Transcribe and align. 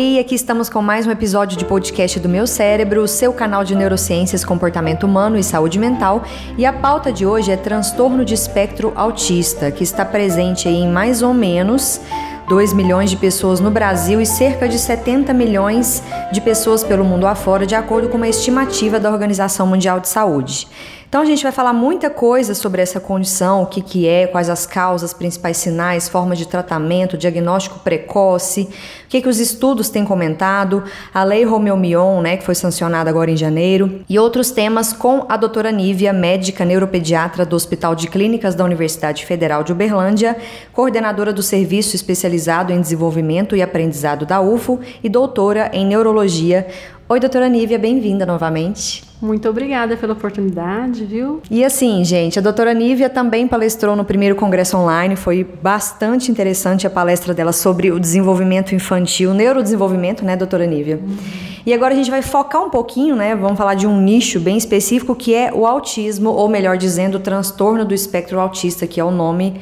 Oi, 0.00 0.16
aqui 0.16 0.36
estamos 0.36 0.70
com 0.70 0.80
mais 0.80 1.08
um 1.08 1.10
episódio 1.10 1.58
de 1.58 1.64
podcast 1.64 2.20
do 2.20 2.28
Meu 2.28 2.46
Cérebro, 2.46 3.08
seu 3.08 3.32
canal 3.32 3.64
de 3.64 3.74
neurociências, 3.74 4.44
comportamento 4.44 5.02
humano 5.02 5.36
e 5.36 5.42
saúde 5.42 5.76
mental. 5.76 6.22
E 6.56 6.64
a 6.64 6.72
pauta 6.72 7.12
de 7.12 7.26
hoje 7.26 7.50
é 7.50 7.56
transtorno 7.56 8.24
de 8.24 8.32
espectro 8.32 8.92
autista, 8.94 9.72
que 9.72 9.82
está 9.82 10.04
presente 10.04 10.68
em 10.68 10.88
mais 10.88 11.20
ou 11.20 11.34
menos 11.34 12.00
2 12.48 12.74
milhões 12.74 13.10
de 13.10 13.16
pessoas 13.16 13.58
no 13.58 13.72
Brasil 13.72 14.20
e 14.20 14.26
cerca 14.26 14.68
de 14.68 14.78
70 14.78 15.34
milhões 15.34 16.00
de 16.30 16.40
pessoas 16.40 16.84
pelo 16.84 17.04
mundo 17.04 17.26
afora, 17.26 17.66
de 17.66 17.74
acordo 17.74 18.08
com 18.08 18.18
uma 18.18 18.28
estimativa 18.28 19.00
da 19.00 19.10
Organização 19.10 19.66
Mundial 19.66 19.98
de 19.98 20.08
Saúde. 20.08 20.68
Então 21.08 21.22
a 21.22 21.24
gente 21.24 21.42
vai 21.42 21.52
falar 21.52 21.72
muita 21.72 22.10
coisa 22.10 22.54
sobre 22.54 22.82
essa 22.82 23.00
condição, 23.00 23.62
o 23.62 23.66
que, 23.66 23.80
que 23.80 24.06
é, 24.06 24.26
quais 24.26 24.50
as 24.50 24.66
causas, 24.66 25.14
principais 25.14 25.56
sinais, 25.56 26.06
formas 26.06 26.36
de 26.36 26.46
tratamento, 26.46 27.16
diagnóstico 27.16 27.78
precoce, 27.78 28.68
o 29.06 29.08
que, 29.08 29.22
que 29.22 29.28
os 29.28 29.40
estudos 29.40 29.88
têm 29.88 30.04
comentado, 30.04 30.84
a 31.14 31.24
lei 31.24 31.46
Romeu-Mion, 31.46 32.20
né, 32.20 32.36
que 32.36 32.44
foi 32.44 32.54
sancionada 32.54 33.08
agora 33.08 33.30
em 33.30 33.38
janeiro, 33.38 34.02
e 34.06 34.18
outros 34.18 34.50
temas 34.50 34.92
com 34.92 35.24
a 35.30 35.38
doutora 35.38 35.72
Nívia, 35.72 36.12
médica 36.12 36.62
neuropediatra 36.62 37.46
do 37.46 37.56
Hospital 37.56 37.94
de 37.94 38.06
Clínicas 38.08 38.54
da 38.54 38.62
Universidade 38.62 39.24
Federal 39.24 39.64
de 39.64 39.72
Uberlândia, 39.72 40.36
coordenadora 40.74 41.32
do 41.32 41.42
Serviço 41.42 41.96
Especializado 41.96 42.70
em 42.70 42.82
Desenvolvimento 42.82 43.56
e 43.56 43.62
Aprendizado 43.62 44.26
da 44.26 44.42
UFO 44.42 44.78
e 45.02 45.08
doutora 45.08 45.70
em 45.72 45.86
Neurologia. 45.86 46.66
Oi, 47.10 47.18
doutora 47.18 47.48
Nívia, 47.48 47.78
bem-vinda 47.78 48.26
novamente. 48.26 49.02
Muito 49.22 49.48
obrigada 49.48 49.96
pela 49.96 50.12
oportunidade, 50.12 51.06
viu? 51.06 51.40
E 51.50 51.64
assim, 51.64 52.04
gente, 52.04 52.38
a 52.38 52.42
doutora 52.42 52.74
Nívia 52.74 53.08
também 53.08 53.48
palestrou 53.48 53.96
no 53.96 54.04
primeiro 54.04 54.36
congresso 54.36 54.76
online, 54.76 55.16
foi 55.16 55.42
bastante 55.42 56.30
interessante 56.30 56.86
a 56.86 56.90
palestra 56.90 57.32
dela 57.32 57.50
sobre 57.50 57.90
o 57.90 57.98
desenvolvimento 57.98 58.74
infantil, 58.74 59.32
neurodesenvolvimento, 59.32 60.22
né, 60.22 60.36
doutora 60.36 60.66
Nívia? 60.66 61.00
Uhum. 61.02 61.16
E 61.64 61.72
agora 61.72 61.94
a 61.94 61.96
gente 61.96 62.10
vai 62.10 62.20
focar 62.20 62.62
um 62.62 62.68
pouquinho, 62.68 63.16
né, 63.16 63.34
vamos 63.34 63.56
falar 63.56 63.72
de 63.72 63.86
um 63.86 63.98
nicho 63.98 64.38
bem 64.38 64.58
específico 64.58 65.14
que 65.14 65.34
é 65.34 65.50
o 65.50 65.66
autismo, 65.66 66.28
ou 66.28 66.46
melhor 66.46 66.76
dizendo, 66.76 67.14
o 67.14 67.20
transtorno 67.20 67.86
do 67.86 67.94
espectro 67.94 68.38
autista, 68.38 68.86
que 68.86 69.00
é 69.00 69.04
o 69.04 69.10
nome 69.10 69.58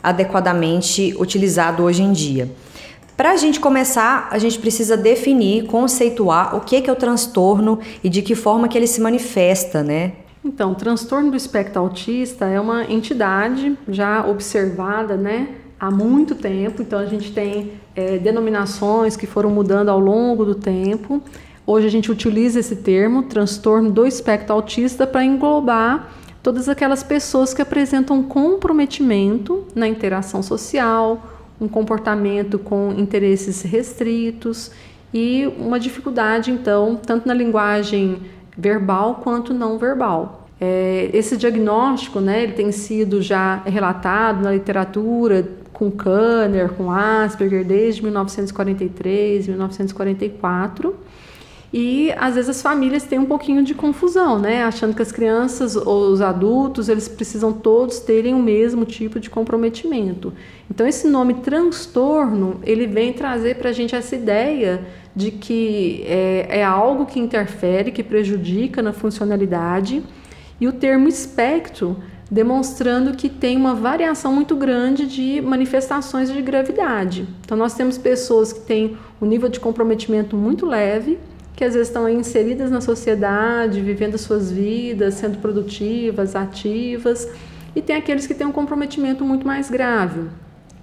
adequadamente 0.00 1.12
utilizado 1.18 1.82
hoje 1.82 2.04
em 2.04 2.12
dia. 2.12 2.48
Para 3.16 3.30
a 3.30 3.36
gente 3.36 3.60
começar, 3.60 4.28
a 4.30 4.38
gente 4.38 4.58
precisa 4.58 4.96
definir, 4.96 5.66
conceituar 5.66 6.56
o 6.56 6.60
que 6.60 6.76
é 6.76 6.92
o 6.92 6.96
transtorno 6.96 7.78
e 8.02 8.08
de 8.08 8.22
que 8.22 8.34
forma 8.34 8.66
que 8.66 8.76
ele 8.76 8.88
se 8.88 9.00
manifesta, 9.00 9.84
né? 9.84 10.12
Então, 10.44 10.72
o 10.72 10.74
transtorno 10.74 11.30
do 11.30 11.36
espectro 11.36 11.80
autista 11.80 12.44
é 12.44 12.60
uma 12.60 12.84
entidade 12.84 13.78
já 13.88 14.26
observada, 14.26 15.16
né, 15.16 15.48
há 15.80 15.90
muito 15.90 16.34
tempo. 16.34 16.82
Então, 16.82 16.98
a 16.98 17.06
gente 17.06 17.32
tem 17.32 17.72
é, 17.94 18.18
denominações 18.18 19.16
que 19.16 19.26
foram 19.26 19.48
mudando 19.48 19.88
ao 19.88 19.98
longo 19.98 20.44
do 20.44 20.54
tempo. 20.54 21.22
Hoje 21.66 21.86
a 21.86 21.90
gente 21.90 22.10
utiliza 22.10 22.60
esse 22.60 22.76
termo, 22.76 23.22
transtorno 23.22 23.90
do 23.90 24.04
espectro 24.04 24.54
autista, 24.54 25.06
para 25.06 25.24
englobar 25.24 26.10
todas 26.42 26.68
aquelas 26.68 27.02
pessoas 27.02 27.54
que 27.54 27.62
apresentam 27.62 28.22
comprometimento 28.22 29.64
na 29.74 29.88
interação 29.88 30.42
social, 30.42 31.33
um 31.60 31.68
comportamento 31.68 32.58
com 32.58 32.92
interesses 32.96 33.62
restritos 33.62 34.70
e 35.12 35.46
uma 35.58 35.78
dificuldade, 35.78 36.50
então, 36.50 36.96
tanto 36.96 37.28
na 37.28 37.34
linguagem 37.34 38.22
verbal 38.56 39.20
quanto 39.22 39.54
não 39.54 39.78
verbal. 39.78 40.48
É, 40.60 41.10
esse 41.12 41.36
diagnóstico, 41.36 42.20
né, 42.20 42.42
ele 42.42 42.52
tem 42.52 42.72
sido 42.72 43.20
já 43.20 43.56
relatado 43.64 44.42
na 44.42 44.52
literatura 44.52 45.46
com 45.72 45.90
Kanner, 45.90 46.70
com 46.70 46.90
Asperger, 46.90 47.64
desde 47.64 48.02
1943, 48.02 49.48
1944. 49.48 50.94
E 51.76 52.12
às 52.16 52.36
vezes 52.36 52.50
as 52.50 52.62
famílias 52.62 53.02
têm 53.02 53.18
um 53.18 53.24
pouquinho 53.24 53.64
de 53.64 53.74
confusão, 53.74 54.38
né? 54.38 54.62
Achando 54.62 54.94
que 54.94 55.02
as 55.02 55.10
crianças 55.10 55.74
ou 55.74 56.12
os 56.12 56.20
adultos, 56.20 56.88
eles 56.88 57.08
precisam 57.08 57.52
todos 57.52 57.98
terem 57.98 58.32
o 58.32 58.38
mesmo 58.38 58.84
tipo 58.84 59.18
de 59.18 59.28
comprometimento. 59.28 60.32
Então 60.70 60.86
esse 60.86 61.08
nome 61.08 61.34
transtorno, 61.34 62.60
ele 62.62 62.86
vem 62.86 63.12
trazer 63.12 63.56
para 63.56 63.70
a 63.70 63.72
gente 63.72 63.92
essa 63.92 64.14
ideia 64.14 64.86
de 65.16 65.32
que 65.32 66.04
é, 66.06 66.60
é 66.60 66.64
algo 66.64 67.06
que 67.06 67.18
interfere, 67.18 67.90
que 67.90 68.04
prejudica 68.04 68.80
na 68.80 68.92
funcionalidade. 68.92 70.00
E 70.60 70.68
o 70.68 70.72
termo 70.72 71.08
espectro 71.08 71.96
demonstrando 72.30 73.16
que 73.16 73.28
tem 73.28 73.56
uma 73.56 73.74
variação 73.74 74.32
muito 74.32 74.54
grande 74.54 75.06
de 75.06 75.40
manifestações 75.40 76.32
de 76.32 76.40
gravidade. 76.40 77.26
Então, 77.44 77.56
nós 77.56 77.74
temos 77.74 77.98
pessoas 77.98 78.52
que 78.52 78.60
têm 78.60 78.96
um 79.20 79.26
nível 79.26 79.48
de 79.48 79.60
comprometimento 79.60 80.36
muito 80.36 80.64
leve, 80.64 81.18
que 81.56 81.64
às 81.64 81.74
vezes 81.74 81.88
estão 81.88 82.08
inseridas 82.08 82.70
na 82.70 82.80
sociedade, 82.80 83.80
vivendo 83.80 84.18
suas 84.18 84.50
vidas, 84.50 85.14
sendo 85.14 85.38
produtivas, 85.38 86.34
ativas, 86.34 87.28
e 87.76 87.82
tem 87.82 87.96
aqueles 87.96 88.26
que 88.26 88.34
têm 88.34 88.46
um 88.46 88.52
comprometimento 88.52 89.24
muito 89.24 89.46
mais 89.46 89.70
grave, 89.70 90.28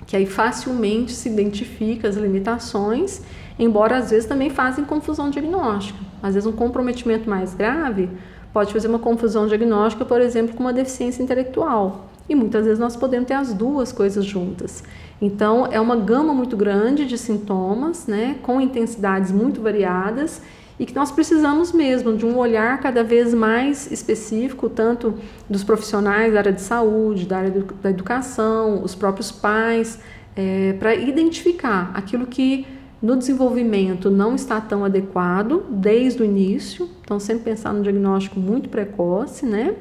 que 0.08 0.16
aí 0.16 0.26
facilmente 0.26 1.12
se 1.12 1.30
identifica 1.30 2.08
as 2.08 2.16
limitações, 2.16 3.22
embora 3.60 3.98
às 3.98 4.12
vezes 4.12 4.26
também 4.26 4.50
fazem 4.50 4.86
confusão 4.86 5.30
diagnóstica. 5.30 6.00
Às 6.24 6.36
vezes 6.36 6.48
um 6.48 6.54
comprometimento 6.54 7.30
mais 7.30 7.54
grave 7.54 8.10
pode 8.54 8.74
fazer 8.74 8.88
uma 8.88 9.00
confusão 9.00 9.48
diagnóstica, 9.48 10.06
por 10.06 10.22
exemplo, 10.22 10.56
com 10.56 10.64
uma 10.64 10.74
deficiência 10.74 11.24
intelectual. 11.24 12.10
E 12.28 12.36
muitas 12.36 12.66
vezes 12.66 12.80
nós 12.80 12.96
podemos 12.96 13.28
ter 13.28 13.34
as 13.34 13.54
duas 13.54 13.92
coisas 13.92 14.24
juntas. 14.24 14.84
Então, 15.22 15.68
é 15.70 15.80
uma 15.80 15.96
gama 15.96 16.34
muito 16.34 16.58
grande 16.58 17.06
de 17.06 17.18
sintomas, 17.18 18.08
né, 18.08 18.38
com 18.42 18.60
intensidades 18.60 19.32
muito 19.32 19.62
variadas 19.62 20.42
e 20.82 20.86
que 20.88 20.96
nós 20.96 21.12
precisamos 21.12 21.72
mesmo 21.72 22.18
de 22.18 22.26
um 22.26 22.36
olhar 22.40 22.80
cada 22.80 23.04
vez 23.04 23.36
mais 23.36 23.92
específico, 23.92 24.68
tanto 24.68 25.14
dos 25.48 25.64
profissionais 25.64 26.34
da 26.34 26.40
área 26.40 26.52
de 26.52 26.60
saúde, 26.60 27.28
da 27.28 27.38
área 27.38 27.52
da 27.84 27.92
educação, 27.92 28.84
os 28.84 28.96
próprios 28.96 29.32
pais, 29.32 30.00
é, 30.36 30.74
para 30.80 30.96
identificar 30.96 31.92
aquilo 31.94 32.26
que 32.26 32.66
no 33.00 33.16
desenvolvimento 33.16 34.10
não 34.10 34.34
está 34.34 34.60
tão 34.60 34.84
adequado 34.84 35.64
desde 35.70 36.24
o 36.24 36.26
início, 36.26 36.90
então 37.06 37.20
sempre 37.20 37.44
pensar 37.44 37.72
no 37.74 37.84
diagnóstico 37.84 38.40
muito 38.40 38.68
precoce, 38.68 39.46
né? 39.46 39.76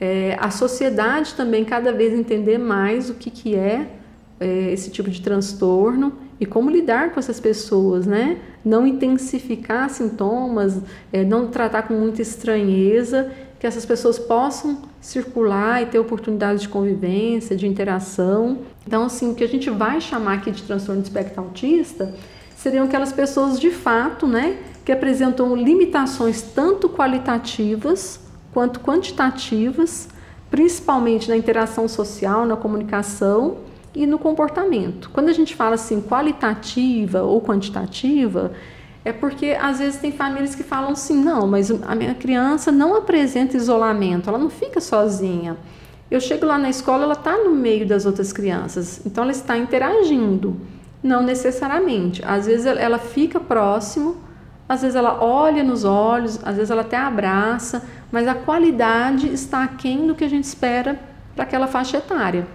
É, 0.00 0.36
a 0.40 0.50
sociedade 0.50 1.34
também 1.34 1.64
cada 1.64 1.92
vez 1.92 2.12
entender 2.12 2.58
mais 2.58 3.08
o 3.08 3.14
que, 3.14 3.30
que 3.30 3.54
é, 3.54 3.88
é 4.40 4.72
esse 4.72 4.90
tipo 4.90 5.08
de 5.08 5.22
transtorno 5.22 6.23
e 6.40 6.46
como 6.46 6.70
lidar 6.70 7.12
com 7.12 7.20
essas 7.20 7.38
pessoas, 7.38 8.06
né? 8.06 8.38
Não 8.64 8.86
intensificar 8.86 9.88
sintomas, 9.90 10.80
é, 11.12 11.24
não 11.24 11.48
tratar 11.48 11.82
com 11.82 11.94
muita 11.94 12.22
estranheza, 12.22 13.30
que 13.58 13.66
essas 13.66 13.86
pessoas 13.86 14.18
possam 14.18 14.82
circular 15.00 15.82
e 15.82 15.86
ter 15.86 15.98
oportunidades 15.98 16.62
de 16.62 16.68
convivência, 16.68 17.56
de 17.56 17.66
interação. 17.66 18.58
Então, 18.86 19.04
assim, 19.04 19.30
o 19.30 19.34
que 19.34 19.44
a 19.44 19.48
gente 19.48 19.70
vai 19.70 20.00
chamar 20.00 20.34
aqui 20.34 20.50
de 20.50 20.62
transtorno 20.62 21.00
de 21.00 21.08
espectro 21.08 21.40
autista 21.40 22.14
seriam 22.56 22.84
aquelas 22.84 23.12
pessoas 23.12 23.58
de 23.58 23.70
fato, 23.70 24.26
né, 24.26 24.58
que 24.84 24.92
apresentam 24.92 25.54
limitações 25.56 26.42
tanto 26.42 26.88
qualitativas 26.88 28.20
quanto 28.52 28.80
quantitativas, 28.80 30.08
principalmente 30.50 31.28
na 31.28 31.36
interação 31.36 31.88
social, 31.88 32.46
na 32.46 32.56
comunicação 32.56 33.58
e 33.94 34.06
no 34.06 34.18
comportamento. 34.18 35.10
Quando 35.12 35.28
a 35.28 35.32
gente 35.32 35.54
fala 35.54 35.76
assim 35.76 36.00
qualitativa 36.00 37.22
ou 37.22 37.40
quantitativa, 37.40 38.52
é 39.04 39.12
porque 39.12 39.56
às 39.60 39.78
vezes 39.78 40.00
tem 40.00 40.10
famílias 40.10 40.54
que 40.54 40.62
falam 40.62 40.90
assim: 40.90 41.22
não, 41.22 41.46
mas 41.46 41.70
a 41.70 41.94
minha 41.94 42.14
criança 42.14 42.72
não 42.72 42.96
apresenta 42.96 43.56
isolamento, 43.56 44.28
ela 44.28 44.38
não 44.38 44.50
fica 44.50 44.80
sozinha. 44.80 45.56
Eu 46.10 46.20
chego 46.20 46.46
lá 46.46 46.58
na 46.58 46.70
escola, 46.70 47.04
ela 47.04 47.14
está 47.14 47.36
no 47.38 47.50
meio 47.50 47.86
das 47.86 48.06
outras 48.06 48.32
crianças, 48.32 49.00
então 49.04 49.24
ela 49.24 49.32
está 49.32 49.56
interagindo. 49.56 50.56
Não 51.02 51.22
necessariamente. 51.22 52.22
Às 52.24 52.46
vezes 52.46 52.64
ela 52.64 52.98
fica 52.98 53.38
próximo, 53.38 54.16
às 54.66 54.80
vezes 54.80 54.96
ela 54.96 55.22
olha 55.22 55.62
nos 55.62 55.84
olhos, 55.84 56.40
às 56.42 56.56
vezes 56.56 56.70
ela 56.70 56.80
até 56.80 56.96
abraça, 56.96 57.84
mas 58.10 58.26
a 58.26 58.34
qualidade 58.34 59.30
está 59.32 59.64
aquém 59.64 60.06
do 60.06 60.14
que 60.14 60.24
a 60.24 60.28
gente 60.28 60.44
espera 60.44 60.98
para 61.34 61.44
aquela 61.44 61.66
faixa 61.66 61.98
etária. 61.98 62.46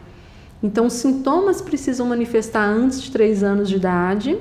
Então, 0.61 0.87
os 0.87 0.93
sintomas 0.93 1.61
precisam 1.61 2.07
manifestar 2.07 2.65
antes 2.65 3.01
de 3.01 3.11
3 3.11 3.43
anos 3.43 3.69
de 3.69 3.77
idade, 3.77 4.37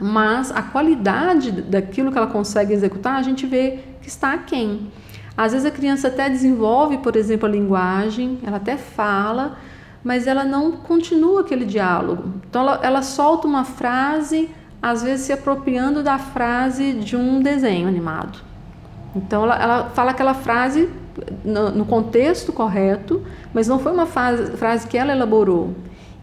mas 0.00 0.50
a 0.52 0.62
qualidade 0.62 1.50
daquilo 1.50 2.12
que 2.12 2.18
ela 2.18 2.28
consegue 2.28 2.72
executar, 2.72 3.16
a 3.16 3.22
gente 3.22 3.46
vê 3.46 3.80
que 4.00 4.08
está 4.08 4.32
aquém. 4.32 4.90
Às 5.36 5.52
vezes 5.52 5.66
a 5.66 5.70
criança 5.70 6.08
até 6.08 6.28
desenvolve, 6.28 6.98
por 6.98 7.16
exemplo, 7.16 7.48
a 7.48 7.50
linguagem, 7.50 8.38
ela 8.44 8.58
até 8.58 8.76
fala, 8.76 9.58
mas 10.04 10.26
ela 10.26 10.44
não 10.44 10.72
continua 10.72 11.40
aquele 11.40 11.64
diálogo. 11.64 12.34
Então, 12.48 12.62
ela, 12.62 12.80
ela 12.82 13.02
solta 13.02 13.46
uma 13.46 13.64
frase, 13.64 14.50
às 14.80 15.02
vezes 15.02 15.26
se 15.26 15.32
apropriando 15.32 16.02
da 16.02 16.18
frase 16.18 16.92
de 16.92 17.16
um 17.16 17.40
desenho 17.42 17.88
animado. 17.88 18.49
Então, 19.14 19.44
ela, 19.44 19.56
ela 19.56 19.84
fala 19.90 20.10
aquela 20.12 20.34
frase 20.34 20.88
no, 21.44 21.70
no 21.70 21.84
contexto 21.84 22.52
correto, 22.52 23.22
mas 23.52 23.66
não 23.66 23.78
foi 23.78 23.92
uma 23.92 24.06
frase, 24.06 24.52
frase 24.52 24.86
que 24.86 24.96
ela 24.96 25.12
elaborou. 25.12 25.74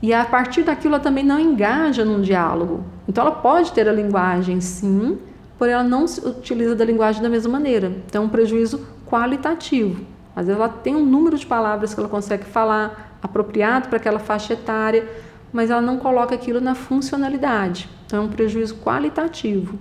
E 0.02 0.14
a 0.14 0.24
partir 0.24 0.64
daquilo 0.64 0.96
ela 0.96 1.04
também 1.04 1.24
não 1.24 1.40
engaja 1.40 2.06
num 2.06 2.22
diálogo. 2.22 2.84
Então 3.08 3.26
ela 3.26 3.36
pode 3.36 3.72
ter 3.72 3.88
a 3.88 3.92
linguagem 3.92 4.62
sim, 4.62 5.18
porém 5.58 5.74
ela 5.74 5.84
não 5.84 6.08
se 6.08 6.26
utiliza 6.26 6.76
da 6.76 6.86
linguagem 6.86 7.22
da 7.22 7.30
mesma 7.30 7.52
maneira. 7.52 7.92
Então 8.06 8.24
é 8.24 8.26
um 8.26 8.30
prejuízo 8.30 8.86
qualitativo. 9.08 10.06
Às 10.36 10.46
vezes 10.46 10.62
ela 10.62 10.70
tem 10.70 10.96
um 10.96 11.06
número 11.06 11.38
de 11.38 11.46
palavras 11.46 11.94
que 11.94 12.00
ela 12.00 12.10
consegue 12.10 12.46
falar 12.46 13.18
apropriado 13.24 13.88
para 13.88 13.98
aquela 13.98 14.20
faixa 14.20 14.54
etária, 14.54 15.08
mas 15.52 15.72
ela 15.72 15.82
não 15.82 15.98
coloca 15.98 16.36
aquilo 16.36 16.62
na 16.62 16.76
funcionalidade. 16.76 17.90
Então 18.06 18.22
é 18.22 18.26
um 18.26 18.28
prejuízo 18.28 18.76
qualitativo. 18.76 19.80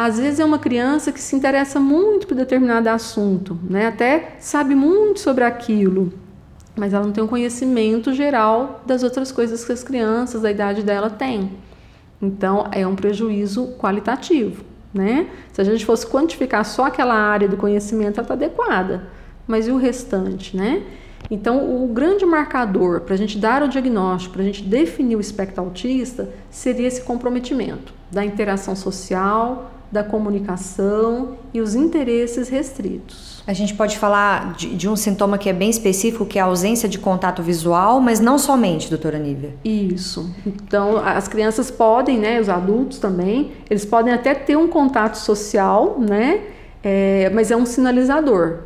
Às 0.00 0.16
vezes 0.16 0.38
é 0.38 0.44
uma 0.44 0.60
criança 0.60 1.10
que 1.10 1.20
se 1.20 1.34
interessa 1.34 1.80
muito 1.80 2.28
por 2.28 2.36
determinado 2.36 2.88
assunto, 2.88 3.58
né? 3.68 3.88
até 3.88 4.36
sabe 4.38 4.72
muito 4.72 5.18
sobre 5.18 5.42
aquilo, 5.42 6.12
mas 6.76 6.94
ela 6.94 7.04
não 7.04 7.10
tem 7.10 7.24
um 7.24 7.26
conhecimento 7.26 8.12
geral 8.12 8.80
das 8.86 9.02
outras 9.02 9.32
coisas 9.32 9.64
que 9.64 9.72
as 9.72 9.82
crianças 9.82 10.42
da 10.42 10.52
idade 10.52 10.84
dela 10.84 11.10
têm. 11.10 11.50
Então 12.22 12.68
é 12.70 12.86
um 12.86 12.94
prejuízo 12.94 13.74
qualitativo. 13.76 14.62
Né? 14.94 15.30
Se 15.52 15.60
a 15.60 15.64
gente 15.64 15.84
fosse 15.84 16.06
quantificar 16.06 16.64
só 16.64 16.84
aquela 16.84 17.16
área 17.16 17.48
do 17.48 17.56
conhecimento, 17.56 18.20
ela 18.20 18.22
está 18.22 18.34
adequada, 18.34 19.08
mas 19.48 19.66
e 19.66 19.72
o 19.72 19.76
restante? 19.76 20.56
Né? 20.56 20.84
Então, 21.28 21.82
o 21.82 21.88
grande 21.88 22.24
marcador 22.24 23.00
para 23.00 23.14
a 23.14 23.18
gente 23.18 23.36
dar 23.36 23.64
o 23.64 23.68
diagnóstico, 23.68 24.34
para 24.34 24.42
a 24.42 24.46
gente 24.46 24.62
definir 24.62 25.16
o 25.16 25.20
espectro 25.20 25.60
autista, 25.60 26.28
seria 26.48 26.86
esse 26.86 27.02
comprometimento 27.02 27.92
da 28.12 28.24
interação 28.24 28.76
social, 28.76 29.72
da 29.90 30.04
comunicação 30.04 31.36
e 31.52 31.60
os 31.60 31.74
interesses 31.74 32.48
restritos. 32.48 33.42
A 33.46 33.54
gente 33.54 33.74
pode 33.74 33.96
falar 33.96 34.52
de, 34.52 34.74
de, 34.74 34.88
um 34.88 34.94
sintoma 34.94 35.38
que 35.38 35.48
é 35.48 35.52
bem 35.54 35.70
específico, 35.70 36.26
que 36.26 36.38
é 36.38 36.42
a 36.42 36.44
ausência 36.44 36.86
de 36.86 36.98
contato 36.98 37.42
visual, 37.42 37.98
mas 37.98 38.20
não 38.20 38.38
somente, 38.38 38.90
doutora 38.90 39.18
Nívia. 39.18 39.54
Isso. 39.64 40.30
Então, 40.46 40.98
as 40.98 41.28
crianças 41.28 41.70
podem, 41.70 42.18
né, 42.18 42.38
os 42.38 42.50
adultos 42.50 42.98
também, 42.98 43.52
eles 43.70 43.86
podem 43.86 44.12
até 44.12 44.34
ter 44.34 44.56
um 44.56 44.68
contato 44.68 45.16
social, 45.16 45.98
né, 45.98 46.42
é, 46.82 47.30
mas 47.30 47.50
é 47.50 47.56
um 47.56 47.64
sinalizador. 47.64 48.58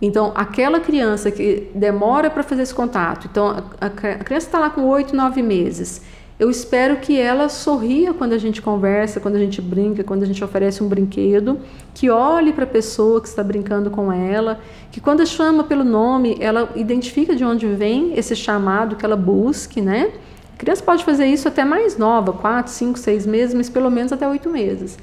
Então, 0.00 0.32
aquela 0.34 0.78
criança 0.78 1.30
que 1.30 1.68
demora 1.74 2.30
para 2.30 2.44
fazer 2.44 2.62
esse 2.62 2.74
contato, 2.74 3.28
então 3.30 3.48
a, 3.80 3.86
a 3.86 3.90
criança 3.90 4.46
está 4.46 4.58
lá 4.60 4.70
com 4.70 4.84
8, 4.84 5.14
9 5.14 5.42
meses, 5.42 6.02
eu 6.40 6.48
espero 6.48 6.96
que 6.96 7.20
ela 7.20 7.50
sorria 7.50 8.14
quando 8.14 8.32
a 8.32 8.38
gente 8.38 8.62
conversa, 8.62 9.20
quando 9.20 9.34
a 9.34 9.38
gente 9.38 9.60
brinca, 9.60 10.02
quando 10.02 10.22
a 10.22 10.26
gente 10.26 10.42
oferece 10.42 10.82
um 10.82 10.88
brinquedo, 10.88 11.58
que 11.92 12.08
olhe 12.08 12.50
para 12.50 12.64
a 12.64 12.66
pessoa 12.66 13.20
que 13.20 13.28
está 13.28 13.44
brincando 13.44 13.90
com 13.90 14.10
ela, 14.10 14.58
que 14.90 15.02
quando 15.02 15.26
chama 15.26 15.64
pelo 15.64 15.84
nome, 15.84 16.38
ela 16.40 16.70
identifica 16.74 17.36
de 17.36 17.44
onde 17.44 17.66
vem 17.66 18.18
esse 18.18 18.34
chamado, 18.34 18.96
que 18.96 19.04
ela 19.04 19.16
busque, 19.16 19.82
né? 19.82 20.12
A 20.54 20.56
criança 20.56 20.82
pode 20.82 21.04
fazer 21.04 21.26
isso 21.26 21.46
até 21.46 21.62
mais 21.62 21.98
nova, 21.98 22.32
4, 22.32 22.72
5, 22.72 22.98
6 22.98 23.26
meses, 23.26 23.54
mas 23.54 23.68
pelo 23.68 23.90
menos 23.90 24.10
até 24.10 24.26
8 24.26 24.48
meses. 24.48 24.98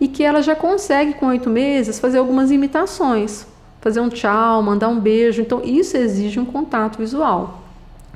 E 0.00 0.08
que 0.08 0.24
ela 0.24 0.42
já 0.42 0.56
consegue, 0.56 1.14
com 1.14 1.26
8 1.26 1.48
meses, 1.48 2.00
fazer 2.00 2.18
algumas 2.18 2.50
imitações, 2.50 3.46
fazer 3.80 4.00
um 4.00 4.08
tchau, 4.08 4.60
mandar 4.60 4.88
um 4.88 4.98
beijo. 4.98 5.40
Então, 5.40 5.62
isso 5.62 5.96
exige 5.96 6.40
um 6.40 6.44
contato 6.44 6.98
visual. 6.98 7.59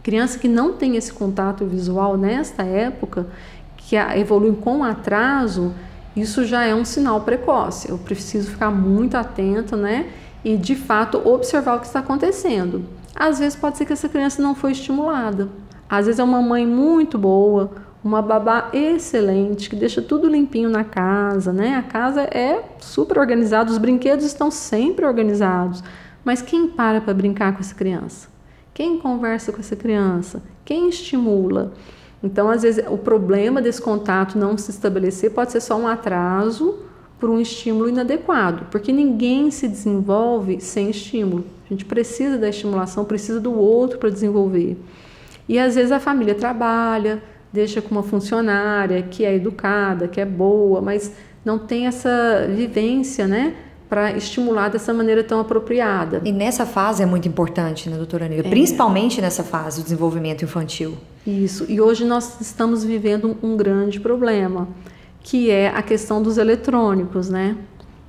Criança 0.04 0.38
que 0.38 0.48
não 0.48 0.74
tem 0.74 0.96
esse 0.96 1.10
contato 1.10 1.64
visual 1.64 2.18
nesta 2.18 2.62
época, 2.62 3.26
que 3.74 3.96
evolui 3.96 4.54
com 4.54 4.84
atraso, 4.84 5.72
isso 6.14 6.44
já 6.44 6.62
é 6.62 6.74
um 6.74 6.84
sinal 6.84 7.22
precoce. 7.22 7.88
Eu 7.88 7.96
preciso 7.96 8.50
ficar 8.50 8.70
muito 8.70 9.16
atento, 9.16 9.78
né? 9.78 10.10
E 10.44 10.58
de 10.58 10.76
fato 10.76 11.26
observar 11.26 11.76
o 11.76 11.80
que 11.80 11.86
está 11.86 12.00
acontecendo. 12.00 12.84
Às 13.16 13.38
vezes 13.38 13.56
pode 13.56 13.78
ser 13.78 13.86
que 13.86 13.94
essa 13.94 14.06
criança 14.06 14.42
não 14.42 14.54
foi 14.54 14.72
estimulada. 14.72 15.48
Às 15.88 16.04
vezes 16.04 16.18
é 16.18 16.22
uma 16.22 16.42
mãe 16.42 16.66
muito 16.66 17.16
boa, 17.16 17.70
uma 18.04 18.20
babá 18.20 18.68
excelente, 18.74 19.70
que 19.70 19.76
deixa 19.76 20.02
tudo 20.02 20.28
limpinho 20.28 20.68
na 20.68 20.84
casa, 20.84 21.50
né? 21.50 21.76
A 21.76 21.82
casa 21.82 22.24
é 22.24 22.62
super 22.78 23.18
organizada, 23.18 23.70
os 23.70 23.78
brinquedos 23.78 24.26
estão 24.26 24.50
sempre 24.50 25.06
organizados. 25.06 25.82
Mas 26.22 26.42
quem 26.42 26.68
para 26.68 27.00
para 27.00 27.14
brincar 27.14 27.54
com 27.54 27.60
essa 27.60 27.74
criança? 27.74 28.33
Quem 28.74 28.98
conversa 28.98 29.52
com 29.52 29.60
essa 29.60 29.76
criança? 29.76 30.42
Quem 30.64 30.88
estimula? 30.88 31.72
Então, 32.22 32.50
às 32.50 32.62
vezes, 32.62 32.84
o 32.88 32.98
problema 32.98 33.62
desse 33.62 33.80
contato 33.80 34.36
não 34.36 34.58
se 34.58 34.70
estabelecer 34.70 35.30
pode 35.30 35.52
ser 35.52 35.60
só 35.60 35.76
um 35.76 35.86
atraso 35.86 36.80
por 37.20 37.30
um 37.30 37.40
estímulo 37.40 37.88
inadequado, 37.88 38.66
porque 38.70 38.92
ninguém 38.92 39.50
se 39.50 39.68
desenvolve 39.68 40.60
sem 40.60 40.90
estímulo. 40.90 41.44
A 41.64 41.72
gente 41.72 41.84
precisa 41.84 42.36
da 42.36 42.48
estimulação, 42.48 43.04
precisa 43.04 43.40
do 43.40 43.56
outro 43.56 43.98
para 43.98 44.10
desenvolver. 44.10 44.76
E 45.48 45.58
às 45.58 45.76
vezes 45.76 45.92
a 45.92 46.00
família 46.00 46.34
trabalha, 46.34 47.22
deixa 47.52 47.80
com 47.80 47.92
uma 47.92 48.02
funcionária 48.02 49.02
que 49.02 49.24
é 49.24 49.34
educada, 49.34 50.08
que 50.08 50.20
é 50.20 50.26
boa, 50.26 50.80
mas 50.80 51.12
não 51.44 51.58
tem 51.58 51.86
essa 51.86 52.46
vivência, 52.48 53.28
né? 53.28 53.54
Para 53.88 54.12
estimular 54.12 54.68
dessa 54.68 54.92
maneira 54.92 55.22
tão 55.22 55.40
apropriada. 55.40 56.20
E 56.24 56.32
nessa 56.32 56.66
fase 56.66 57.02
é 57.02 57.06
muito 57.06 57.28
importante, 57.28 57.88
né, 57.88 57.96
doutora 57.96 58.26
Nívia? 58.26 58.46
É. 58.46 58.50
Principalmente 58.50 59.20
nessa 59.20 59.42
fase 59.42 59.80
do 59.80 59.84
desenvolvimento 59.84 60.42
infantil. 60.42 60.96
Isso. 61.26 61.66
E 61.68 61.80
hoje 61.80 62.04
nós 62.04 62.40
estamos 62.40 62.84
vivendo 62.84 63.36
um 63.42 63.56
grande 63.56 64.00
problema, 64.00 64.68
que 65.20 65.50
é 65.50 65.68
a 65.68 65.82
questão 65.82 66.22
dos 66.22 66.38
eletrônicos, 66.38 67.28
né? 67.28 67.56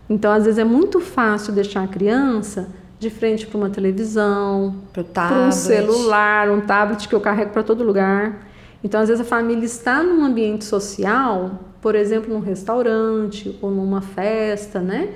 Então, 0.10 0.32
às 0.32 0.46
vezes 0.46 0.60
é 0.60 0.64
muito 0.64 1.00
fácil 1.00 1.54
deixar 1.54 1.84
a 1.84 1.88
criança 1.88 2.68
de 3.00 3.10
frente 3.10 3.46
para 3.48 3.58
uma 3.58 3.70
televisão, 3.70 4.76
para 5.14 5.48
um 5.48 5.52
celular, 5.52 6.50
um 6.50 6.62
tablet 6.62 7.08
que 7.08 7.16
eu 7.16 7.22
carrego 7.22 7.52
para 7.52 7.64
todo 7.64 7.84
lugar. 7.84 8.48
Então, 8.84 9.02
às 9.02 9.10
vezes 9.10 9.22
a 9.22 9.28
família 9.28 9.66
está 9.66 10.04
num 10.04 10.24
ambiente 10.24 10.64
social, 10.64 11.60
por 11.82 11.96
exemplo, 11.96 12.34
num 12.34 12.40
restaurante 12.40 13.58
ou 13.62 13.72
numa 13.72 14.02
festa, 14.02 14.80
né? 14.80 15.10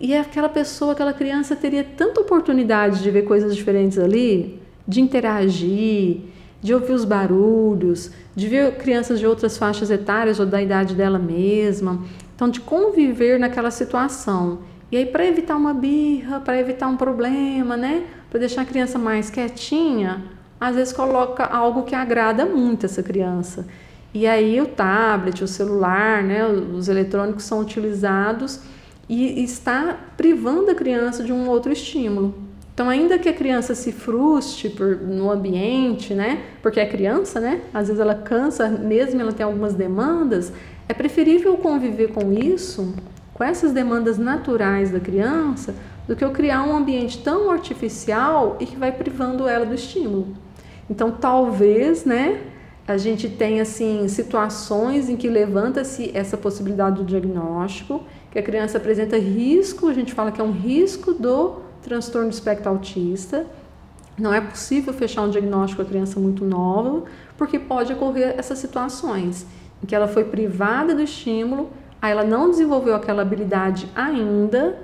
E 0.00 0.14
aquela 0.14 0.48
pessoa, 0.48 0.92
aquela 0.92 1.12
criança 1.12 1.56
teria 1.56 1.82
tanta 1.82 2.20
oportunidade 2.20 3.02
de 3.02 3.10
ver 3.10 3.22
coisas 3.22 3.54
diferentes 3.56 3.98
ali, 3.98 4.60
de 4.86 5.00
interagir, 5.00 6.20
de 6.62 6.72
ouvir 6.72 6.92
os 6.92 7.04
barulhos, 7.04 8.10
de 8.34 8.46
ver 8.46 8.76
crianças 8.76 9.18
de 9.18 9.26
outras 9.26 9.58
faixas 9.58 9.90
etárias 9.90 10.38
ou 10.38 10.46
da 10.46 10.62
idade 10.62 10.94
dela 10.94 11.18
mesma. 11.18 12.04
Então, 12.34 12.48
de 12.48 12.60
conviver 12.60 13.40
naquela 13.40 13.72
situação. 13.72 14.60
E 14.90 14.96
aí, 14.96 15.04
para 15.04 15.26
evitar 15.26 15.56
uma 15.56 15.74
birra, 15.74 16.40
para 16.40 16.58
evitar 16.58 16.86
um 16.86 16.96
problema, 16.96 17.76
né? 17.76 18.04
Para 18.30 18.38
deixar 18.38 18.62
a 18.62 18.64
criança 18.64 18.98
mais 18.98 19.28
quietinha, 19.28 20.24
às 20.60 20.76
vezes 20.76 20.92
coloca 20.92 21.44
algo 21.44 21.82
que 21.82 21.94
agrada 21.94 22.46
muito 22.46 22.86
essa 22.86 23.02
criança. 23.02 23.66
E 24.14 24.26
aí, 24.26 24.60
o 24.60 24.66
tablet, 24.66 25.42
o 25.42 25.48
celular, 25.48 26.22
né? 26.22 26.46
Os 26.46 26.88
eletrônicos 26.88 27.42
são 27.42 27.60
utilizados 27.60 28.60
e 29.08 29.42
está 29.42 29.98
privando 30.16 30.70
a 30.70 30.74
criança 30.74 31.24
de 31.24 31.32
um 31.32 31.48
outro 31.48 31.72
estímulo. 31.72 32.34
Então, 32.74 32.88
ainda 32.88 33.18
que 33.18 33.28
a 33.28 33.32
criança 33.32 33.74
se 33.74 33.90
frustre 33.90 34.68
por, 34.70 34.96
no 35.00 35.30
ambiente, 35.30 36.14
né? 36.14 36.44
Porque 36.62 36.78
é 36.78 36.86
criança, 36.86 37.40
né? 37.40 37.62
Às 37.74 37.88
vezes 37.88 38.00
ela 38.00 38.14
cansa, 38.14 38.68
mesmo 38.68 39.20
ela 39.20 39.32
tem 39.32 39.44
algumas 39.44 39.74
demandas, 39.74 40.52
é 40.88 40.94
preferível 40.94 41.56
conviver 41.56 42.12
com 42.12 42.32
isso, 42.32 42.94
com 43.34 43.42
essas 43.42 43.72
demandas 43.72 44.16
naturais 44.16 44.92
da 44.92 45.00
criança, 45.00 45.74
do 46.06 46.14
que 46.14 46.24
eu 46.24 46.30
criar 46.30 46.62
um 46.62 46.76
ambiente 46.76 47.18
tão 47.22 47.50
artificial 47.50 48.56
e 48.60 48.66
que 48.66 48.76
vai 48.76 48.92
privando 48.92 49.48
ela 49.48 49.66
do 49.66 49.74
estímulo. 49.74 50.28
Então, 50.88 51.10
talvez, 51.10 52.04
né, 52.04 52.40
a 52.88 52.96
gente 52.96 53.28
tenha 53.28 53.62
assim 53.62 54.08
situações 54.08 55.10
em 55.10 55.16
que 55.16 55.28
levanta-se 55.28 56.10
essa 56.14 56.38
possibilidade 56.38 56.96
do 56.96 57.04
diagnóstico 57.04 58.02
que 58.30 58.38
a 58.38 58.42
criança 58.42 58.78
apresenta 58.78 59.18
risco, 59.18 59.88
a 59.88 59.92
gente 59.92 60.14
fala 60.14 60.32
que 60.32 60.40
é 60.40 60.44
um 60.44 60.52
risco 60.52 61.12
do 61.12 61.56
transtorno 61.82 62.30
do 62.30 62.32
espectro 62.32 62.70
autista. 62.70 63.46
Não 64.18 64.32
é 64.32 64.40
possível 64.40 64.94
fechar 64.94 65.20
um 65.20 65.28
diagnóstico 65.28 65.82
a 65.82 65.84
criança 65.84 66.18
muito 66.18 66.46
nova, 66.46 67.04
porque 67.36 67.58
pode 67.58 67.92
ocorrer 67.92 68.34
essas 68.38 68.58
situações 68.58 69.46
em 69.82 69.86
que 69.86 69.94
ela 69.94 70.08
foi 70.08 70.24
privada 70.24 70.94
do 70.94 71.02
estímulo, 71.02 71.68
aí 72.00 72.10
ela 72.10 72.24
não 72.24 72.50
desenvolveu 72.50 72.94
aquela 72.94 73.20
habilidade 73.20 73.86
ainda, 73.94 74.78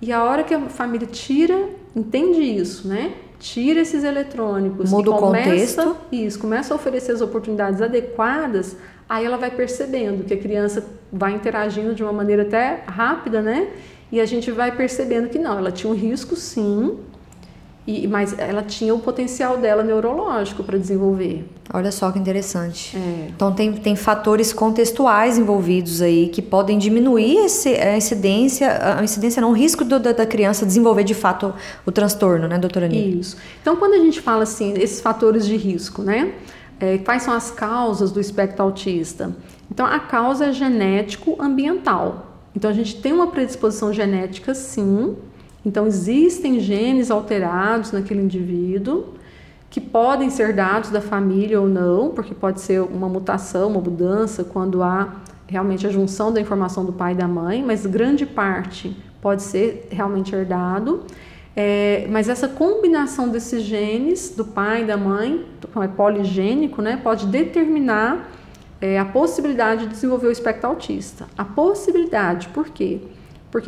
e 0.00 0.10
a 0.10 0.24
hora 0.24 0.42
que 0.42 0.54
a 0.54 0.60
família 0.70 1.06
tira, 1.06 1.68
entende 1.94 2.40
isso, 2.40 2.88
né? 2.88 3.14
Tira 3.38 3.80
esses 3.80 4.02
eletrônicos 4.02 4.90
Muda 4.90 5.10
e 5.10 5.14
começa, 5.14 5.84
contexto. 5.84 5.96
Isso, 6.10 6.38
começa 6.38 6.72
a 6.72 6.76
oferecer 6.76 7.12
as 7.12 7.20
oportunidades 7.20 7.82
adequadas, 7.82 8.76
aí 9.08 9.24
ela 9.24 9.36
vai 9.36 9.50
percebendo 9.50 10.24
que 10.24 10.34
a 10.34 10.38
criança 10.38 10.84
vai 11.12 11.34
interagindo 11.34 11.94
de 11.94 12.02
uma 12.02 12.12
maneira 12.12 12.42
até 12.42 12.82
rápida, 12.86 13.42
né? 13.42 13.68
E 14.10 14.20
a 14.20 14.24
gente 14.24 14.50
vai 14.50 14.74
percebendo 14.74 15.28
que 15.28 15.38
não, 15.38 15.58
ela 15.58 15.70
tinha 15.72 15.92
um 15.92 15.96
risco 15.96 16.36
sim, 16.36 16.98
e, 17.86 18.06
mas 18.08 18.36
ela 18.38 18.62
tinha 18.62 18.94
o 18.94 18.98
potencial 18.98 19.58
dela 19.58 19.82
neurológico 19.82 20.64
para 20.64 20.76
desenvolver. 20.76 21.48
Olha 21.72 21.92
só 21.92 22.10
que 22.10 22.18
interessante. 22.18 22.96
É. 22.96 23.28
Então 23.28 23.52
tem, 23.52 23.72
tem 23.72 23.94
fatores 23.94 24.52
contextuais 24.52 25.38
envolvidos 25.38 26.02
aí 26.02 26.28
que 26.28 26.42
podem 26.42 26.78
diminuir 26.78 27.44
esse, 27.44 27.68
a 27.74 27.96
incidência, 27.96 28.98
a 28.98 29.04
incidência 29.04 29.40
não, 29.40 29.50
o 29.50 29.52
risco 29.52 29.84
do, 29.84 30.00
da, 30.00 30.12
da, 30.12 30.26
criança 30.26 30.66
desenvolver 30.66 31.04
de 31.04 31.14
fato 31.14 31.54
o 31.84 31.92
transtorno, 31.92 32.48
né, 32.48 32.58
doutora 32.58 32.88
Nívia? 32.88 33.20
Isso. 33.20 33.36
Então 33.62 33.76
quando 33.76 33.94
a 33.94 33.98
gente 33.98 34.20
fala 34.20 34.42
assim, 34.42 34.74
esses 34.76 35.00
fatores 35.00 35.46
de 35.46 35.56
risco, 35.56 36.02
né? 36.02 36.32
É, 36.78 36.98
quais 36.98 37.22
são 37.22 37.32
as 37.32 37.50
causas 37.50 38.12
do 38.12 38.20
espectro 38.20 38.62
autista? 38.62 39.34
Então, 39.70 39.86
a 39.86 39.98
causa 39.98 40.46
é 40.46 40.52
genético-ambiental. 40.52 42.40
Então, 42.54 42.70
a 42.70 42.74
gente 42.74 43.00
tem 43.00 43.12
uma 43.12 43.28
predisposição 43.28 43.92
genética, 43.92 44.54
sim. 44.54 45.16
Então, 45.66 45.84
existem 45.84 46.60
genes 46.60 47.10
alterados 47.10 47.90
naquele 47.90 48.22
indivíduo 48.22 49.14
que 49.68 49.80
podem 49.80 50.30
ser 50.30 50.54
dados 50.54 50.90
da 50.90 51.00
família 51.00 51.60
ou 51.60 51.66
não, 51.66 52.10
porque 52.10 52.32
pode 52.32 52.60
ser 52.60 52.80
uma 52.80 53.08
mutação, 53.08 53.68
uma 53.70 53.80
mudança, 53.80 54.44
quando 54.44 54.80
há 54.80 55.16
realmente 55.44 55.84
a 55.84 55.90
junção 55.90 56.32
da 56.32 56.40
informação 56.40 56.84
do 56.84 56.92
pai 56.92 57.14
e 57.14 57.16
da 57.16 57.26
mãe, 57.26 57.64
mas 57.66 57.84
grande 57.84 58.24
parte 58.24 58.96
pode 59.20 59.42
ser 59.42 59.88
realmente 59.90 60.32
herdado. 60.32 61.02
É, 61.56 62.06
mas 62.10 62.28
essa 62.28 62.46
combinação 62.46 63.28
desses 63.28 63.64
genes 63.64 64.32
do 64.36 64.44
pai 64.44 64.82
e 64.82 64.86
da 64.86 64.96
mãe, 64.96 65.44
é 65.82 65.88
poligênico, 65.88 66.80
né, 66.80 67.00
pode 67.02 67.26
determinar 67.26 68.30
é, 68.80 69.00
a 69.00 69.04
possibilidade 69.04 69.86
de 69.86 69.88
desenvolver 69.88 70.28
o 70.28 70.30
espectro 70.30 70.68
autista. 70.68 71.26
A 71.36 71.44
possibilidade, 71.44 72.48
por 72.50 72.68
quê? 72.68 73.00
Porque 73.02 73.16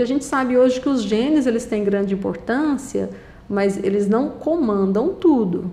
a 0.03 0.05
gente 0.05 0.25
sabe 0.25 0.57
hoje 0.57 0.81
que 0.81 0.89
os 0.89 1.03
genes 1.03 1.47
eles 1.47 1.65
têm 1.65 1.85
grande 1.85 2.15
importância, 2.15 3.11
mas 3.49 3.83
eles 3.83 4.09
não 4.09 4.31
comandam 4.31 5.15
tudo 5.15 5.71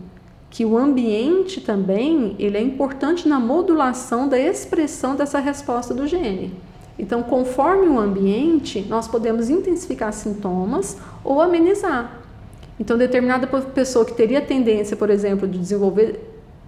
que 0.55 0.63
o 0.63 0.77
ambiente 0.77 1.59
também 1.59 2.33
ele 2.39 2.57
é 2.57 2.61
importante 2.61 3.27
na 3.27 3.37
modulação 3.37 4.29
da 4.29 4.39
expressão 4.39 5.13
dessa 5.13 5.37
resposta 5.37 5.93
do 5.93 6.07
gene. 6.07 6.53
Então, 6.97 7.21
conforme 7.23 7.87
o 7.87 7.99
ambiente, 7.99 8.85
nós 8.87 9.05
podemos 9.05 9.49
intensificar 9.49 10.13
sintomas 10.13 10.97
ou 11.25 11.41
amenizar. 11.41 12.21
Então, 12.79 12.97
determinada 12.97 13.45
pessoa 13.47 14.05
que 14.05 14.13
teria 14.13 14.39
tendência, 14.39 14.95
por 14.95 15.09
exemplo, 15.09 15.45
de 15.45 15.57
desenvolver 15.57 16.21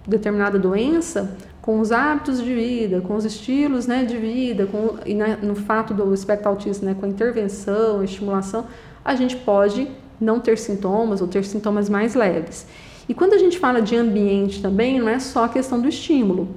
determinada 0.06 0.58
doença, 0.58 1.34
com 1.68 1.80
os 1.80 1.92
hábitos 1.92 2.42
de 2.42 2.54
vida, 2.54 3.02
com 3.02 3.14
os 3.14 3.26
estilos 3.26 3.86
né, 3.86 4.02
de 4.02 4.16
vida, 4.16 4.64
com, 4.64 4.94
e 5.04 5.14
no 5.14 5.54
fato 5.54 5.92
do 5.92 6.14
espectro 6.14 6.48
autista, 6.48 6.86
né, 6.86 6.96
com 6.98 7.04
a 7.04 7.08
intervenção, 7.10 8.00
a 8.00 8.04
estimulação, 8.04 8.64
a 9.04 9.14
gente 9.14 9.36
pode 9.36 9.86
não 10.18 10.40
ter 10.40 10.56
sintomas 10.56 11.20
ou 11.20 11.28
ter 11.28 11.44
sintomas 11.44 11.90
mais 11.90 12.14
leves. 12.14 12.66
E 13.06 13.12
quando 13.12 13.34
a 13.34 13.38
gente 13.38 13.58
fala 13.58 13.82
de 13.82 13.94
ambiente 13.94 14.62
também, 14.62 14.98
não 14.98 15.10
é 15.10 15.18
só 15.18 15.44
a 15.44 15.48
questão 15.50 15.78
do 15.78 15.86
estímulo. 15.86 16.48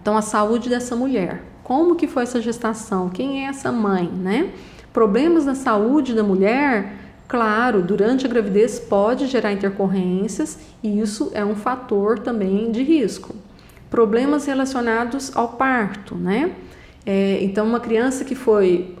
Então, 0.00 0.16
a 0.16 0.22
saúde 0.22 0.68
dessa 0.68 0.94
mulher. 0.94 1.42
Como 1.64 1.96
que 1.96 2.06
foi 2.06 2.22
essa 2.22 2.40
gestação? 2.40 3.08
Quem 3.08 3.44
é 3.44 3.48
essa 3.48 3.72
mãe, 3.72 4.06
né? 4.06 4.52
Problemas 4.92 5.44
na 5.44 5.56
saúde 5.56 6.14
da 6.14 6.22
mulher, 6.22 6.94
claro, 7.26 7.82
durante 7.82 8.26
a 8.26 8.28
gravidez 8.28 8.78
pode 8.78 9.26
gerar 9.26 9.52
intercorrências 9.52 10.56
e 10.84 11.00
isso 11.00 11.32
é 11.34 11.44
um 11.44 11.56
fator 11.56 12.20
também 12.20 12.70
de 12.70 12.84
risco. 12.84 13.34
Problemas 13.90 14.46
relacionados 14.46 15.34
ao 15.36 15.50
parto, 15.50 16.14
né? 16.14 16.52
É, 17.04 17.38
então, 17.42 17.66
uma 17.66 17.80
criança 17.80 18.24
que 18.24 18.34
foi 18.34 18.96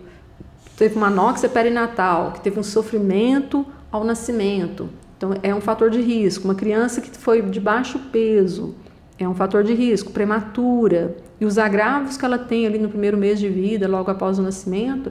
teve 0.76 0.96
uma 0.96 1.06
anóxia 1.06 1.48
perinatal, 1.48 2.32
que 2.32 2.40
teve 2.40 2.60
um 2.60 2.62
sofrimento 2.62 3.66
ao 3.90 4.04
nascimento, 4.04 4.88
então, 5.16 5.34
é 5.42 5.54
um 5.54 5.60
fator 5.60 5.90
de 5.90 6.00
risco. 6.00 6.44
Uma 6.44 6.54
criança 6.54 7.00
que 7.00 7.10
foi 7.10 7.40
de 7.42 7.58
baixo 7.58 7.98
peso 8.12 8.74
é 9.18 9.26
um 9.26 9.34
fator 9.34 9.64
de 9.64 9.72
risco, 9.72 10.12
prematura. 10.12 11.16
E 11.40 11.46
os 11.46 11.58
agravos 11.58 12.16
que 12.16 12.24
ela 12.24 12.38
tem 12.38 12.66
ali 12.66 12.78
no 12.78 12.88
primeiro 12.88 13.16
mês 13.16 13.38
de 13.38 13.48
vida, 13.48 13.88
logo 13.88 14.10
após 14.10 14.38
o 14.38 14.42
nascimento, 14.42 15.10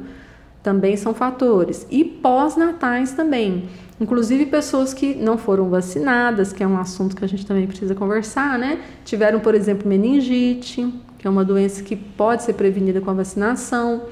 também 0.62 0.96
são 0.96 1.14
fatores. 1.14 1.88
E 1.90 2.04
pós-natais 2.04 3.14
também. 3.14 3.68
Inclusive 4.00 4.46
pessoas 4.48 4.94
que 4.94 5.16
não 5.16 5.38
foram 5.38 5.70
vacinadas, 5.70 6.52
que 6.52 6.62
é 6.62 6.68
um 6.68 6.78
assunto 6.78 7.16
que 7.16 7.24
a 7.24 7.28
gente 7.28 7.46
também 7.46 7.66
precisa 7.66 7.96
conversar, 7.96 8.60
né? 8.60 8.80
Tiveram, 9.06 9.40
por 9.40 9.56
exemplo, 9.56 9.88
meningite, 9.88 10.94
que 11.18 11.26
é 11.28 11.30
uma 11.30 11.46
doença 11.46 11.82
que 11.82 11.96
pode 11.96 12.44
ser 12.44 12.54
prevenida 12.54 13.00
com 13.00 13.10
a 13.10 13.14
vacinação. 13.14 14.04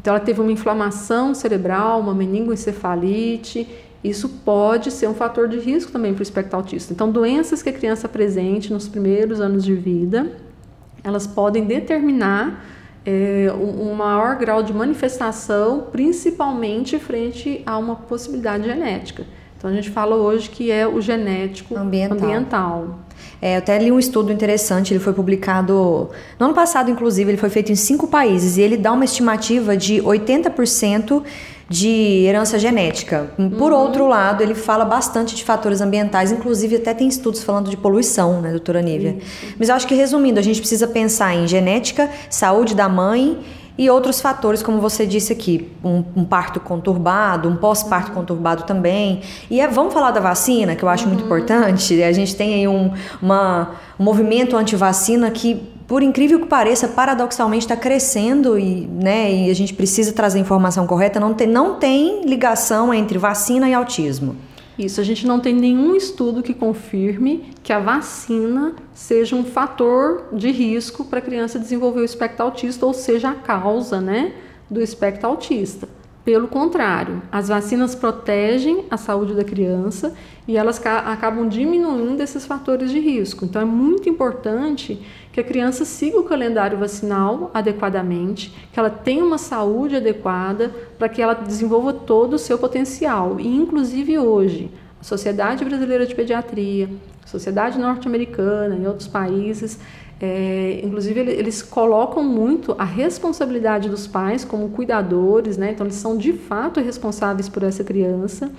Então, 0.00 0.14
ela 0.14 0.24
teve 0.24 0.40
uma 0.40 0.50
inflamação 0.50 1.34
cerebral, 1.34 2.00
uma 2.00 2.14
meningoencefalite 2.14 3.68
isso 4.02 4.28
pode 4.28 4.90
ser 4.90 5.08
um 5.08 5.14
fator 5.14 5.46
de 5.46 5.58
risco 5.58 5.92
também 5.92 6.14
para 6.14 6.20
o 6.20 6.22
espectro 6.22 6.56
autista. 6.56 6.92
Então, 6.92 7.10
doenças 7.10 7.62
que 7.62 7.68
a 7.68 7.72
criança 7.72 8.06
apresente 8.06 8.72
nos 8.72 8.88
primeiros 8.88 9.40
anos 9.40 9.62
de 9.62 9.74
vida, 9.74 10.32
elas 11.04 11.26
podem 11.26 11.66
determinar 11.66 12.64
é, 13.10 13.52
um, 13.52 13.94
maior 13.94 14.36
grau 14.36 14.62
de 14.62 14.72
manifestação, 14.72 15.86
principalmente 15.90 16.98
frente 16.98 17.62
a 17.66 17.76
uma 17.76 17.96
possibilidade 17.96 18.64
genética. 18.64 19.24
Então, 19.56 19.68
a 19.68 19.72
gente 19.74 19.90
fala 19.90 20.16
hoje 20.16 20.48
que 20.48 20.70
é 20.70 20.86
o 20.86 21.00
genético 21.00 21.76
ambiental. 21.76 22.18
ambiental. 22.18 22.98
É, 23.42 23.54
eu 23.54 23.58
até 23.58 23.78
li 23.78 23.90
um 23.90 23.98
estudo 23.98 24.32
interessante, 24.32 24.92
ele 24.92 25.00
foi 25.00 25.12
publicado 25.12 26.10
no 26.38 26.46
ano 26.46 26.54
passado, 26.54 26.90
inclusive, 26.90 27.30
ele 27.30 27.38
foi 27.38 27.50
feito 27.50 27.72
em 27.72 27.74
cinco 27.74 28.06
países 28.06 28.56
e 28.56 28.62
ele 28.62 28.76
dá 28.76 28.92
uma 28.92 29.04
estimativa 29.04 29.76
de 29.76 30.00
80% 30.00 31.22
de 31.70 32.24
herança 32.26 32.58
genética. 32.58 33.30
Por 33.56 33.70
uhum. 33.70 33.78
outro 33.78 34.08
lado, 34.08 34.42
ele 34.42 34.56
fala 34.56 34.84
bastante 34.84 35.36
de 35.36 35.44
fatores 35.44 35.80
ambientais, 35.80 36.32
inclusive 36.32 36.74
até 36.74 36.92
tem 36.92 37.06
estudos 37.06 37.44
falando 37.44 37.70
de 37.70 37.76
poluição, 37.76 38.40
né, 38.40 38.50
doutora 38.50 38.82
Nívia? 38.82 39.18
Isso. 39.20 39.54
Mas 39.56 39.68
eu 39.68 39.76
acho 39.76 39.86
que 39.86 39.94
resumindo, 39.94 40.40
a 40.40 40.42
gente 40.42 40.58
precisa 40.58 40.88
pensar 40.88 41.32
em 41.32 41.46
genética, 41.46 42.10
saúde 42.28 42.74
da 42.74 42.88
mãe 42.88 43.38
e 43.78 43.88
outros 43.88 44.20
fatores, 44.20 44.64
como 44.64 44.80
você 44.80 45.06
disse 45.06 45.32
aqui, 45.32 45.70
um, 45.84 46.02
um 46.16 46.24
parto 46.24 46.58
conturbado, 46.58 47.48
um 47.48 47.54
pós-parto 47.54 48.08
uhum. 48.08 48.16
conturbado 48.16 48.64
também. 48.64 49.20
E 49.48 49.60
é, 49.60 49.68
vamos 49.68 49.94
falar 49.94 50.10
da 50.10 50.18
vacina, 50.18 50.74
que 50.74 50.82
eu 50.82 50.88
acho 50.88 51.04
uhum. 51.04 51.10
muito 51.10 51.24
importante. 51.24 52.02
A 52.02 52.10
gente 52.10 52.34
tem 52.34 52.54
aí 52.54 52.66
um, 52.66 52.90
uma, 53.22 53.76
um 53.96 54.02
movimento 54.02 54.56
anti-vacina 54.56 55.30
que 55.30 55.62
por 55.90 56.04
incrível 56.04 56.38
que 56.38 56.46
pareça, 56.46 56.86
paradoxalmente 56.86 57.64
está 57.64 57.74
crescendo 57.74 58.56
e, 58.56 58.86
né, 58.86 59.34
e 59.34 59.50
a 59.50 59.54
gente 59.54 59.74
precisa 59.74 60.12
trazer 60.12 60.38
a 60.38 60.40
informação 60.40 60.86
correta, 60.86 61.18
não 61.18 61.34
tem, 61.34 61.48
não 61.48 61.80
tem 61.80 62.24
ligação 62.24 62.94
entre 62.94 63.18
vacina 63.18 63.68
e 63.68 63.74
autismo. 63.74 64.36
Isso, 64.78 65.00
a 65.00 65.04
gente 65.04 65.26
não 65.26 65.40
tem 65.40 65.52
nenhum 65.52 65.96
estudo 65.96 66.44
que 66.44 66.54
confirme 66.54 67.50
que 67.60 67.72
a 67.72 67.80
vacina 67.80 68.76
seja 68.94 69.34
um 69.34 69.42
fator 69.42 70.26
de 70.32 70.52
risco 70.52 71.04
para 71.04 71.18
a 71.18 71.22
criança 71.22 71.58
desenvolver 71.58 72.02
o 72.02 72.04
espectro 72.04 72.44
autista 72.44 72.86
ou 72.86 72.94
seja 72.94 73.30
a 73.30 73.34
causa 73.34 74.00
né, 74.00 74.32
do 74.70 74.80
espectro 74.80 75.28
autista. 75.28 75.88
Pelo 76.24 76.48
contrário, 76.48 77.22
as 77.32 77.48
vacinas 77.48 77.94
protegem 77.94 78.84
a 78.90 78.98
saúde 78.98 79.34
da 79.34 79.42
criança 79.42 80.12
e 80.46 80.54
elas 80.54 80.78
acabam 80.84 81.48
diminuindo 81.48 82.22
esses 82.22 82.44
fatores 82.44 82.90
de 82.90 83.00
risco. 83.00 83.46
Então, 83.46 83.62
é 83.62 83.64
muito 83.64 84.06
importante 84.06 85.00
que 85.32 85.40
a 85.40 85.44
criança 85.44 85.84
siga 85.86 86.20
o 86.20 86.24
calendário 86.24 86.76
vacinal 86.76 87.50
adequadamente, 87.54 88.54
que 88.70 88.78
ela 88.78 88.90
tenha 88.90 89.24
uma 89.24 89.38
saúde 89.38 89.96
adequada 89.96 90.70
para 90.98 91.08
que 91.08 91.22
ela 91.22 91.32
desenvolva 91.32 91.92
todo 91.94 92.34
o 92.34 92.38
seu 92.38 92.58
potencial. 92.58 93.40
E, 93.40 93.48
inclusive, 93.48 94.18
hoje, 94.18 94.70
a 95.00 95.04
Sociedade 95.04 95.64
Brasileira 95.64 96.04
de 96.04 96.14
Pediatria, 96.14 96.90
Sociedade 97.24 97.78
Norte-Americana 97.78 98.76
e 98.76 98.86
outros 98.86 99.08
países, 99.08 99.78
é, 100.20 100.80
inclusive 100.84 101.18
eles 101.18 101.62
colocam 101.62 102.22
muito 102.22 102.74
a 102.78 102.84
responsabilidade 102.84 103.88
dos 103.88 104.06
pais 104.06 104.44
como 104.44 104.68
cuidadores, 104.68 105.56
né? 105.56 105.70
Então 105.72 105.86
eles 105.86 105.96
são 105.96 106.16
de 106.16 106.32
fato 106.32 106.78
responsáveis 106.80 107.48
por 107.48 107.62
essa 107.62 107.82
criança 107.82 108.52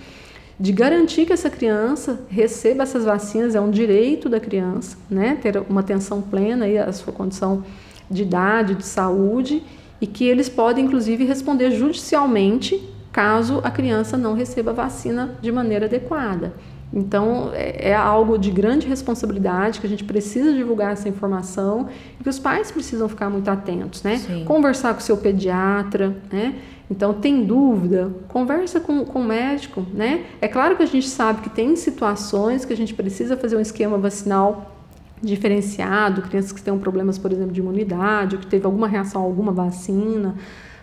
de 0.59 0.71
garantir 0.71 1.25
que 1.25 1.33
essa 1.33 1.49
criança 1.49 2.21
receba 2.29 2.83
essas 2.83 3.03
vacinas, 3.03 3.55
é 3.55 3.59
um 3.59 3.71
direito 3.71 4.29
da 4.29 4.39
criança, 4.39 4.95
né? 5.09 5.37
Ter 5.41 5.57
uma 5.67 5.81
atenção 5.81 6.21
plena 6.21 6.65
aí 6.65 6.77
à 6.77 6.91
sua 6.91 7.11
condição 7.11 7.63
de 8.09 8.23
idade, 8.23 8.75
de 8.75 8.85
saúde, 8.85 9.63
e 9.99 10.05
que 10.05 10.23
eles 10.23 10.49
podem, 10.49 10.85
inclusive, 10.85 11.25
responder 11.25 11.71
judicialmente 11.71 12.79
caso 13.11 13.59
a 13.63 13.69
criança 13.71 14.17
não 14.17 14.33
receba 14.33 14.71
a 14.71 14.73
vacina 14.73 15.35
de 15.41 15.51
maneira 15.51 15.85
adequada. 15.85 16.53
Então, 16.93 17.51
é, 17.53 17.89
é 17.89 17.95
algo 17.95 18.37
de 18.37 18.51
grande 18.51 18.87
responsabilidade 18.87 19.79
que 19.79 19.87
a 19.87 19.89
gente 19.89 20.03
precisa 20.03 20.53
divulgar 20.53 20.91
essa 20.91 21.07
informação 21.07 21.87
e 22.19 22.23
que 22.23 22.29
os 22.29 22.37
pais 22.37 22.69
precisam 22.69 23.07
ficar 23.07 23.29
muito 23.29 23.49
atentos, 23.49 24.03
né? 24.03 24.17
Sim. 24.17 24.43
Conversar 24.45 24.93
com 24.93 24.99
o 24.99 25.03
seu 25.03 25.17
pediatra, 25.17 26.17
né? 26.31 26.55
Então, 26.89 27.13
tem 27.13 27.45
dúvida? 27.45 28.11
Conversa 28.27 28.81
com, 28.81 29.05
com 29.05 29.21
o 29.21 29.23
médico, 29.23 29.85
né? 29.93 30.25
É 30.41 30.47
claro 30.49 30.75
que 30.75 30.83
a 30.83 30.85
gente 30.85 31.07
sabe 31.07 31.41
que 31.41 31.49
tem 31.49 31.75
situações 31.77 32.65
que 32.65 32.73
a 32.73 32.77
gente 32.77 32.93
precisa 32.93 33.37
fazer 33.37 33.55
um 33.55 33.61
esquema 33.61 33.97
vacinal 33.97 34.75
diferenciado, 35.21 36.23
crianças 36.23 36.51
que 36.51 36.61
têm 36.61 36.77
problemas, 36.77 37.17
por 37.17 37.31
exemplo, 37.31 37.53
de 37.53 37.61
imunidade, 37.61 38.35
ou 38.35 38.41
que 38.41 38.47
teve 38.47 38.65
alguma 38.65 38.87
reação 38.87 39.21
a 39.21 39.25
alguma 39.25 39.53
vacina, 39.53 40.35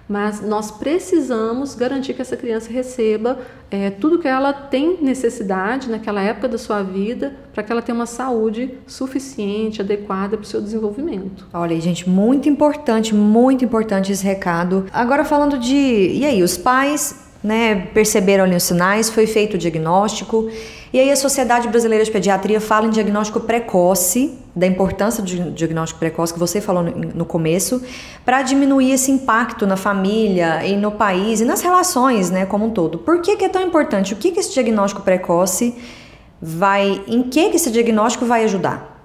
mas 0.09 0.41
nós 0.41 0.71
precisamos 0.71 1.75
garantir 1.75 2.15
que 2.15 2.23
essa 2.23 2.37
criança 2.37 2.73
receba 2.73 3.39
é, 3.71 3.91
tudo 3.91 4.19
que 4.19 4.27
ela 4.27 4.53
tem 4.53 4.99
necessidade 5.03 5.91
naquela 5.91 6.23
época 6.23 6.49
da 6.49 6.57
sua 6.57 6.83
vida 6.83 7.35
para 7.53 7.63
que 7.63 7.71
ela 7.71 7.83
tenha 7.83 7.95
uma 7.95 8.07
saúde 8.07 8.73
suficiente, 8.87 9.83
adequada 9.83 10.37
para 10.37 10.45
o 10.45 10.47
seu 10.47 10.63
desenvolvimento. 10.63 11.47
Olha, 11.53 11.79
gente, 11.81 12.09
muito 12.09 12.49
importante, 12.49 13.15
muito 13.15 13.65
importante 13.65 14.11
esse 14.11 14.25
recado. 14.25 14.87
Agora 14.93 15.25
falando 15.25 15.59
de, 15.59 15.75
e 15.75 16.25
aí, 16.25 16.43
os 16.43 16.57
pais 16.57 17.29
né, 17.43 17.87
perceberam 17.93 18.45
ali 18.45 18.57
os 18.57 18.63
sinais, 18.63 19.11
foi 19.11 19.27
feito 19.27 19.55
o 19.55 19.59
diagnóstico. 19.59 20.51
E 20.93 20.99
aí 20.99 21.11
a 21.11 21.17
Sociedade 21.17 21.69
Brasileira 21.69 22.05
de 22.05 22.11
Pediatria 22.11 22.61
fala 22.61 22.87
em 22.87 22.91
diagnóstico 22.91 23.41
precoce, 23.41 24.39
da 24.57 24.67
importância 24.67 25.23
do 25.23 25.51
diagnóstico 25.51 26.01
precoce 26.01 26.33
que 26.33 26.39
você 26.39 26.61
falou 26.61 26.83
no, 26.83 27.25
começo, 27.27 27.83
para 28.25 28.43
diminuir 28.43 28.93
esse 28.93 29.11
impacto 29.11 29.67
na 29.67 29.77
família 29.77 30.65
e 30.65 30.77
no 30.77 30.91
país 30.91 31.41
e 31.41 31.45
nas 31.45 31.61
relações, 31.61 32.31
né, 32.31 32.47
como 32.47 32.67
um 32.67 32.71
todo. 32.71 32.99
Por 32.99 33.21
que, 33.21 33.37
que 33.37 33.45
é 33.45 33.49
tão 33.49 33.63
importante? 33.63 34.15
O 34.15 34.17
que, 34.17 34.31
que 34.31 34.41
esse 34.41 34.53
diagnóstico 34.53 35.03
precoce 35.03 35.77
vai, 36.41 37.03
em 37.07 37.23
que, 37.23 37.51
que 37.51 37.57
esse 37.57 37.71
diagnóstico 37.71 38.25
vai 38.25 38.45
ajudar? 38.45 38.97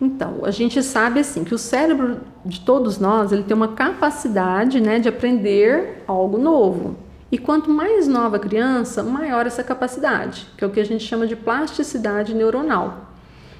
Então, 0.00 0.44
a 0.44 0.52
gente 0.52 0.80
sabe 0.84 1.18
assim 1.18 1.42
que 1.42 1.54
o 1.54 1.58
cérebro 1.58 2.18
de 2.44 2.60
todos 2.60 2.98
nós 2.98 3.32
ele 3.32 3.42
tem 3.42 3.56
uma 3.56 3.68
capacidade 3.68 4.80
né, 4.80 5.00
de 5.00 5.08
aprender 5.08 6.04
algo 6.06 6.38
novo. 6.38 7.07
E 7.30 7.36
quanto 7.36 7.70
mais 7.70 8.08
nova 8.08 8.36
a 8.36 8.40
criança, 8.40 9.02
maior 9.02 9.46
essa 9.46 9.62
capacidade, 9.62 10.46
que 10.56 10.64
é 10.64 10.66
o 10.66 10.70
que 10.70 10.80
a 10.80 10.84
gente 10.84 11.04
chama 11.04 11.26
de 11.26 11.36
plasticidade 11.36 12.34
neuronal. 12.34 13.12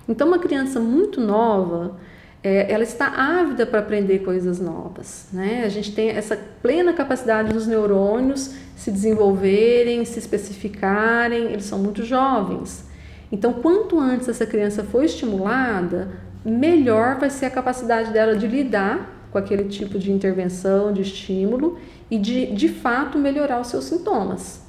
Então, 0.08 0.26
uma 0.26 0.38
criança 0.38 0.80
muito 0.80 1.20
nova, 1.20 1.96
é, 2.42 2.72
ela 2.72 2.82
está 2.82 3.06
ávida 3.06 3.66
para 3.66 3.80
aprender 3.80 4.20
coisas 4.20 4.58
novas. 4.58 5.28
Né? 5.32 5.64
A 5.64 5.68
gente 5.68 5.92
tem 5.94 6.08
essa 6.08 6.38
plena 6.62 6.94
capacidade 6.94 7.52
dos 7.52 7.66
neurônios 7.66 8.54
se 8.74 8.90
desenvolverem, 8.90 10.02
se 10.06 10.18
especificarem, 10.18 11.52
eles 11.52 11.64
são 11.64 11.78
muito 11.78 12.04
jovens. 12.04 12.86
Então, 13.30 13.52
quanto 13.52 14.00
antes 14.00 14.28
essa 14.28 14.46
criança 14.46 14.82
for 14.82 15.04
estimulada, 15.04 16.08
melhor 16.42 17.16
vai 17.16 17.28
ser 17.28 17.46
a 17.46 17.50
capacidade 17.50 18.10
dela 18.12 18.34
de 18.34 18.46
lidar 18.46 19.17
com 19.30 19.38
aquele 19.38 19.64
tipo 19.64 19.98
de 19.98 20.10
intervenção, 20.10 20.92
de 20.92 21.02
estímulo 21.02 21.78
e 22.10 22.18
de, 22.18 22.46
de 22.46 22.68
fato, 22.68 23.18
melhorar 23.18 23.60
os 23.60 23.68
seus 23.68 23.84
sintomas. 23.84 24.62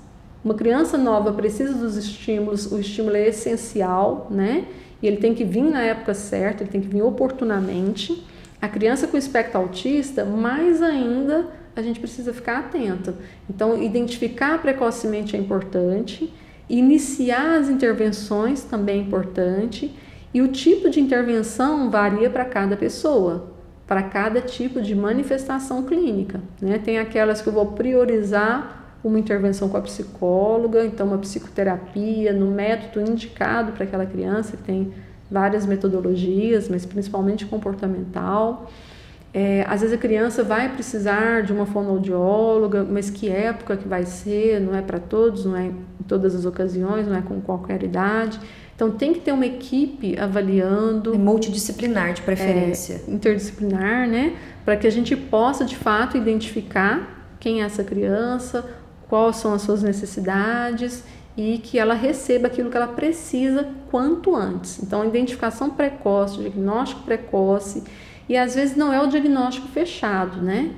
Uma 0.44 0.54
criança 0.54 0.98
nova 0.98 1.34
precisa 1.34 1.74
dos 1.74 1.98
estímulos, 1.98 2.72
o 2.72 2.80
estímulo 2.80 3.16
é 3.16 3.28
essencial, 3.28 4.28
né? 4.30 4.66
E 5.02 5.08
ele 5.08 5.18
tem 5.18 5.34
que 5.34 5.44
vir 5.44 5.64
na 5.64 5.82
época 5.82 6.14
certa, 6.14 6.64
ele 6.64 6.72
tem 6.72 6.82
que 6.82 6.88
vir 6.88 7.02
oportunamente. 7.02 8.26
A 8.62 8.68
criança 8.68 9.08
com 9.08 9.18
espectro 9.18 9.60
autista, 9.60 10.26
mais 10.26 10.82
ainda, 10.82 11.48
a 11.76 11.82
gente 11.82 12.00
precisa 12.00 12.34
ficar 12.34 12.60
atento. 12.60 13.14
Então, 13.50 13.82
identificar 13.82 14.62
precocemente 14.62 15.36
é 15.36 15.40
importante, 15.40 16.34
iniciar 16.70 17.58
as 17.58 17.70
intervenções 17.70 18.64
também 18.64 19.00
é 19.00 19.02
importante, 19.02 19.94
e 20.34 20.42
o 20.42 20.50
tipo 20.50 20.90
de 20.90 21.00
intervenção 21.00 21.90
varia 21.90 22.30
para 22.30 22.46
cada 22.46 22.78
pessoa 22.78 23.59
para 23.90 24.04
cada 24.04 24.40
tipo 24.40 24.84
de 24.84 24.94
manifestação 24.94 25.82
clínica. 25.82 26.40
Né? 26.62 26.78
Tem 26.78 27.00
aquelas 27.00 27.42
que 27.42 27.50
eu 27.50 27.54
vou 27.54 27.66
priorizar 27.72 28.94
uma 29.04 29.18
intervenção 29.18 29.68
com 29.68 29.78
a 29.78 29.82
psicóloga, 29.82 30.86
então 30.86 31.08
uma 31.08 31.18
psicoterapia 31.18 32.32
no 32.32 32.52
método 32.52 33.10
indicado 33.10 33.72
para 33.72 33.86
aquela 33.86 34.06
criança, 34.06 34.56
que 34.56 34.62
tem 34.62 34.94
várias 35.32 35.66
metodologias, 35.66 36.70
mas 36.70 36.86
principalmente 36.86 37.48
comportamental. 37.48 38.70
É, 39.34 39.66
às 39.68 39.82
vezes 39.82 39.96
a 39.96 40.00
criança 40.00 40.44
vai 40.44 40.70
precisar 40.70 41.42
de 41.42 41.52
uma 41.52 41.66
fonoaudióloga, 41.66 42.84
mas 42.84 43.10
que 43.10 43.28
época 43.28 43.76
que 43.76 43.88
vai 43.88 44.06
ser, 44.06 44.60
não 44.60 44.76
é 44.76 44.84
para 44.84 45.00
todos, 45.00 45.46
não 45.46 45.58
é 45.58 45.66
em 45.66 46.04
todas 46.08 46.36
as 46.36 46.46
ocasiões, 46.46 47.08
não 47.08 47.16
é 47.16 47.24
com 47.24 47.42
qualquer 47.42 47.82
idade. 47.82 48.40
Então 48.80 48.92
tem 48.92 49.12
que 49.12 49.20
ter 49.20 49.34
uma 49.34 49.46
equipe 49.46 50.18
avaliando. 50.18 51.14
É 51.14 51.18
multidisciplinar 51.18 52.14
de 52.14 52.22
preferência. 52.22 53.02
É, 53.06 53.12
interdisciplinar, 53.12 54.08
né? 54.08 54.38
Para 54.64 54.78
que 54.78 54.88
a 54.88 54.90
gente 54.90 55.18
possa 55.18 55.66
de 55.66 55.76
fato 55.76 56.16
identificar 56.16 57.36
quem 57.42 57.62
é 57.62 57.66
essa 57.66 57.84
criança, 57.84 58.66
quais 59.10 59.36
são 59.36 59.54
as 59.54 59.64
suas 59.64 59.84
necessidades 59.84 61.04
e 61.36 61.58
que 61.58 61.78
ela 61.78 61.94
receba 61.94 62.48
aquilo 62.48 62.70
que 62.70 62.78
ela 62.78 62.88
precisa 62.88 63.68
quanto 63.92 64.34
antes. 64.34 64.82
Então, 64.82 65.04
identificação 65.04 65.72
precoce, 65.72 66.38
diagnóstico 66.38 67.04
precoce, 67.04 67.84
e 68.30 68.38
às 68.38 68.56
vezes 68.56 68.78
não 68.78 68.94
é 68.94 69.02
o 69.02 69.08
diagnóstico 69.08 69.68
fechado, 69.68 70.42
né? 70.42 70.72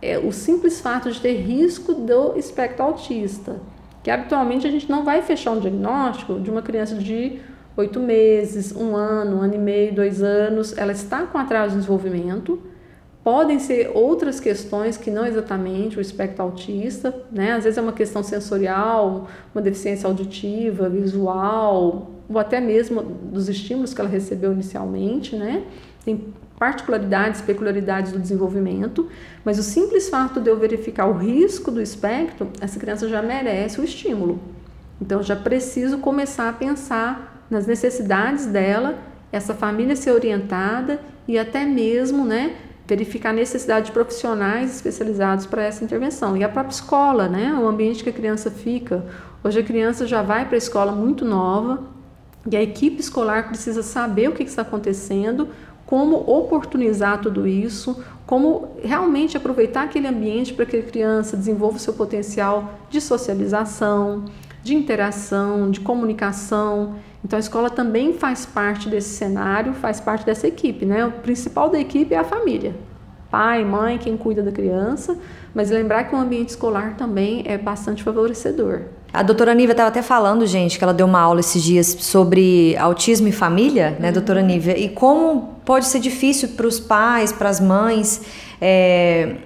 É 0.00 0.18
o 0.18 0.32
simples 0.32 0.80
fato 0.80 1.12
de 1.12 1.20
ter 1.20 1.42
risco 1.42 1.92
do 1.92 2.34
espectro 2.38 2.82
autista 2.82 3.60
que 4.02 4.10
habitualmente 4.10 4.66
a 4.66 4.70
gente 4.70 4.90
não 4.90 5.04
vai 5.04 5.22
fechar 5.22 5.52
um 5.52 5.60
diagnóstico 5.60 6.40
de 6.40 6.50
uma 6.50 6.62
criança 6.62 6.94
de 6.96 7.40
oito 7.76 8.00
meses, 8.00 8.74
um 8.74 8.94
ano, 8.96 9.38
um 9.38 9.40
ano 9.40 9.54
e 9.54 9.58
meio, 9.58 9.94
dois 9.94 10.22
anos, 10.22 10.76
ela 10.76 10.92
está 10.92 11.24
com 11.24 11.38
atraso 11.38 11.70
de 11.70 11.76
desenvolvimento. 11.76 12.60
Podem 13.24 13.60
ser 13.60 13.92
outras 13.94 14.40
questões 14.40 14.96
que 14.96 15.08
não 15.08 15.24
exatamente 15.24 15.96
o 15.96 16.00
espectro 16.00 16.42
autista, 16.42 17.14
né? 17.30 17.52
Às 17.52 17.62
vezes 17.62 17.78
é 17.78 17.80
uma 17.80 17.92
questão 17.92 18.20
sensorial, 18.22 19.28
uma 19.54 19.62
deficiência 19.62 20.08
auditiva, 20.08 20.88
visual, 20.88 22.10
ou 22.28 22.38
até 22.38 22.60
mesmo 22.60 23.00
dos 23.00 23.48
estímulos 23.48 23.94
que 23.94 24.00
ela 24.00 24.10
recebeu 24.10 24.52
inicialmente, 24.52 25.36
né? 25.36 25.62
Tem 26.04 26.34
particularidades, 26.62 27.40
peculiaridades 27.40 28.12
do 28.12 28.20
desenvolvimento, 28.20 29.08
mas 29.44 29.58
o 29.58 29.64
simples 29.64 30.08
fato 30.08 30.40
de 30.40 30.48
eu 30.48 30.56
verificar 30.56 31.06
o 31.06 31.12
risco 31.12 31.72
do 31.72 31.82
espectro, 31.82 32.48
essa 32.60 32.78
criança 32.78 33.08
já 33.08 33.20
merece 33.20 33.80
o 33.80 33.84
estímulo. 33.84 34.40
Então, 35.00 35.20
já 35.24 35.34
preciso 35.34 35.98
começar 35.98 36.48
a 36.48 36.52
pensar 36.52 37.44
nas 37.50 37.66
necessidades 37.66 38.46
dela, 38.46 38.96
essa 39.32 39.52
família 39.54 39.96
ser 39.96 40.12
orientada 40.12 41.00
e 41.26 41.36
até 41.36 41.64
mesmo, 41.64 42.24
né, 42.24 42.54
verificar 42.86 43.30
a 43.30 43.32
necessidade 43.32 43.86
de 43.86 43.92
profissionais 43.92 44.76
especializados 44.76 45.46
para 45.46 45.64
essa 45.64 45.82
intervenção. 45.82 46.36
E 46.36 46.44
a 46.44 46.48
própria 46.48 46.74
escola, 46.74 47.26
né, 47.26 47.52
o 47.60 47.66
ambiente 47.66 48.04
que 48.04 48.10
a 48.10 48.12
criança 48.12 48.52
fica. 48.52 49.04
Hoje 49.42 49.58
a 49.58 49.64
criança 49.64 50.06
já 50.06 50.22
vai 50.22 50.44
para 50.44 50.54
a 50.54 50.58
escola 50.58 50.92
muito 50.92 51.24
nova 51.24 51.90
e 52.48 52.56
a 52.56 52.62
equipe 52.62 53.00
escolar 53.00 53.48
precisa 53.48 53.82
saber 53.82 54.28
o 54.28 54.32
que 54.32 54.44
está 54.44 54.62
acontecendo, 54.62 55.48
como 55.92 56.24
oportunizar 56.26 57.20
tudo 57.20 57.46
isso, 57.46 58.02
como 58.24 58.76
realmente 58.82 59.36
aproveitar 59.36 59.82
aquele 59.82 60.08
ambiente 60.08 60.54
para 60.54 60.64
que 60.64 60.78
a 60.78 60.82
criança 60.82 61.36
desenvolva 61.36 61.76
o 61.76 61.78
seu 61.78 61.92
potencial 61.92 62.78
de 62.88 62.98
socialização, 62.98 64.24
de 64.62 64.74
interação, 64.74 65.70
de 65.70 65.80
comunicação. 65.80 66.94
Então 67.22 67.36
a 67.36 67.40
escola 67.40 67.68
também 67.68 68.14
faz 68.14 68.46
parte 68.46 68.88
desse 68.88 69.10
cenário, 69.10 69.74
faz 69.74 70.00
parte 70.00 70.24
dessa 70.24 70.48
equipe, 70.48 70.86
né? 70.86 71.04
O 71.04 71.12
principal 71.12 71.68
da 71.68 71.78
equipe 71.78 72.14
é 72.14 72.18
a 72.18 72.24
família. 72.24 72.74
Pai, 73.30 73.62
mãe, 73.62 73.98
quem 73.98 74.16
cuida 74.16 74.42
da 74.42 74.50
criança, 74.50 75.18
mas 75.54 75.68
lembrar 75.68 76.04
que 76.04 76.14
o 76.14 76.18
ambiente 76.18 76.48
escolar 76.48 76.96
também 76.96 77.42
é 77.44 77.58
bastante 77.58 78.02
favorecedor. 78.02 78.80
A 79.12 79.22
doutora 79.22 79.52
Nívia 79.52 79.72
estava 79.72 79.90
até 79.90 80.00
falando, 80.00 80.46
gente, 80.46 80.78
que 80.78 80.84
ela 80.84 80.94
deu 80.94 81.04
uma 81.04 81.20
aula 81.20 81.40
esses 81.40 81.62
dias 81.62 81.86
sobre 82.00 82.74
autismo 82.78 83.28
e 83.28 83.32
família, 83.32 83.90
né, 84.00 84.06
uhum. 84.06 84.14
doutora 84.14 84.40
Nívia? 84.40 84.78
E 84.78 84.88
como 84.88 85.51
pode 85.64 85.86
ser 85.86 86.00
difícil 86.00 86.50
para 86.50 86.66
os 86.66 86.80
pais, 86.80 87.32
para 87.32 87.48
as 87.48 87.60
mães, 87.60 88.22
é, 88.60 89.36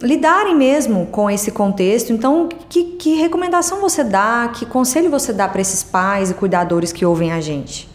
lidarem 0.00 0.54
mesmo 0.54 1.06
com 1.06 1.30
esse 1.30 1.50
contexto. 1.50 2.12
Então, 2.12 2.48
que, 2.68 2.84
que 2.84 3.14
recomendação 3.14 3.80
você 3.80 4.04
dá, 4.04 4.50
que 4.54 4.66
conselho 4.66 5.10
você 5.10 5.32
dá 5.32 5.48
para 5.48 5.60
esses 5.60 5.82
pais 5.82 6.30
e 6.30 6.34
cuidadores 6.34 6.92
que 6.92 7.04
ouvem 7.04 7.32
a 7.32 7.40
gente? 7.40 7.88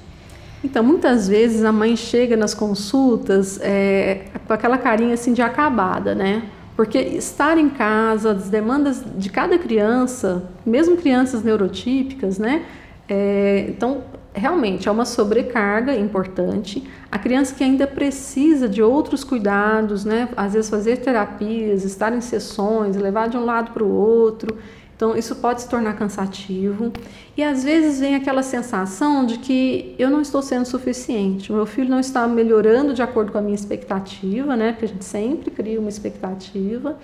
Então, 0.64 0.84
muitas 0.84 1.28
vezes 1.28 1.64
a 1.64 1.72
mãe 1.72 1.96
chega 1.96 2.36
nas 2.36 2.54
consultas 2.54 3.60
é, 3.62 4.26
com 4.46 4.54
aquela 4.54 4.78
carinha 4.78 5.14
assim 5.14 5.32
de 5.32 5.42
acabada, 5.42 6.14
né? 6.14 6.44
Porque 6.76 6.98
estar 6.98 7.58
em 7.58 7.70
casa, 7.70 8.32
as 8.32 8.50
demandas 8.50 9.04
de 9.18 9.30
cada 9.30 9.58
criança, 9.58 10.44
mesmo 10.66 10.98
crianças 10.98 11.44
neurotípicas, 11.44 12.38
né? 12.38 12.66
É, 13.08 13.66
então, 13.70 14.04
realmente 14.34 14.88
é 14.88 14.92
uma 14.92 15.06
sobrecarga 15.06 15.96
importante. 15.96 16.88
A 17.12 17.18
criança 17.18 17.56
que 17.56 17.64
ainda 17.64 17.88
precisa 17.88 18.70
de 18.70 18.82
outros 18.82 19.24
cuidados, 19.24 20.06
né? 20.06 20.30
Às 20.38 20.54
vezes 20.54 20.70
fazer 20.70 20.98
terapias, 20.98 21.84
estar 21.84 22.14
em 22.14 22.22
sessões, 22.22 22.96
levar 22.96 23.30
de 23.30 23.38
um 23.38 23.46
lado 23.46 23.72
para 23.72 23.84
o 23.84 23.92
outro. 23.92 24.58
Então, 24.96 25.16
isso 25.16 25.38
pode 25.38 25.62
se 25.62 25.70
tornar 25.70 25.94
cansativo. 25.94 26.92
E 27.38 27.42
às 27.42 27.64
vezes 27.64 28.02
vem 28.02 28.16
aquela 28.16 28.44
sensação 28.44 29.26
de 29.26 29.38
que 29.38 29.96
eu 29.98 30.10
não 30.10 30.22
estou 30.22 30.42
sendo 30.42 30.66
suficiente, 30.66 31.54
meu 31.54 31.66
filho 31.66 31.90
não 31.90 32.02
está 32.02 32.28
melhorando 32.28 32.94
de 32.94 33.02
acordo 33.02 33.32
com 33.32 33.38
a 33.38 33.42
minha 33.42 33.56
expectativa, 33.56 34.58
né? 34.58 34.74
Porque 34.74 34.84
a 34.84 34.88
gente 34.90 35.06
sempre 35.06 35.52
cria 35.52 35.80
uma 35.80 35.88
expectativa. 35.88 36.98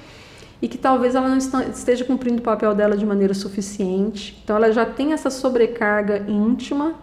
E 0.61 0.67
que 0.67 0.77
talvez 0.77 1.15
ela 1.15 1.29
não 1.29 1.37
esteja 1.37 2.03
cumprindo 2.03 2.39
o 2.39 2.41
papel 2.41 2.73
dela 2.75 2.97
de 2.97 3.05
maneira 3.05 3.33
suficiente. 3.33 4.41
Então, 4.43 4.57
ela 4.57 4.73
já 4.73 4.85
tem 4.85 5.13
essa 5.13 5.29
sobrecarga 5.29 6.25
íntima. 6.27 6.95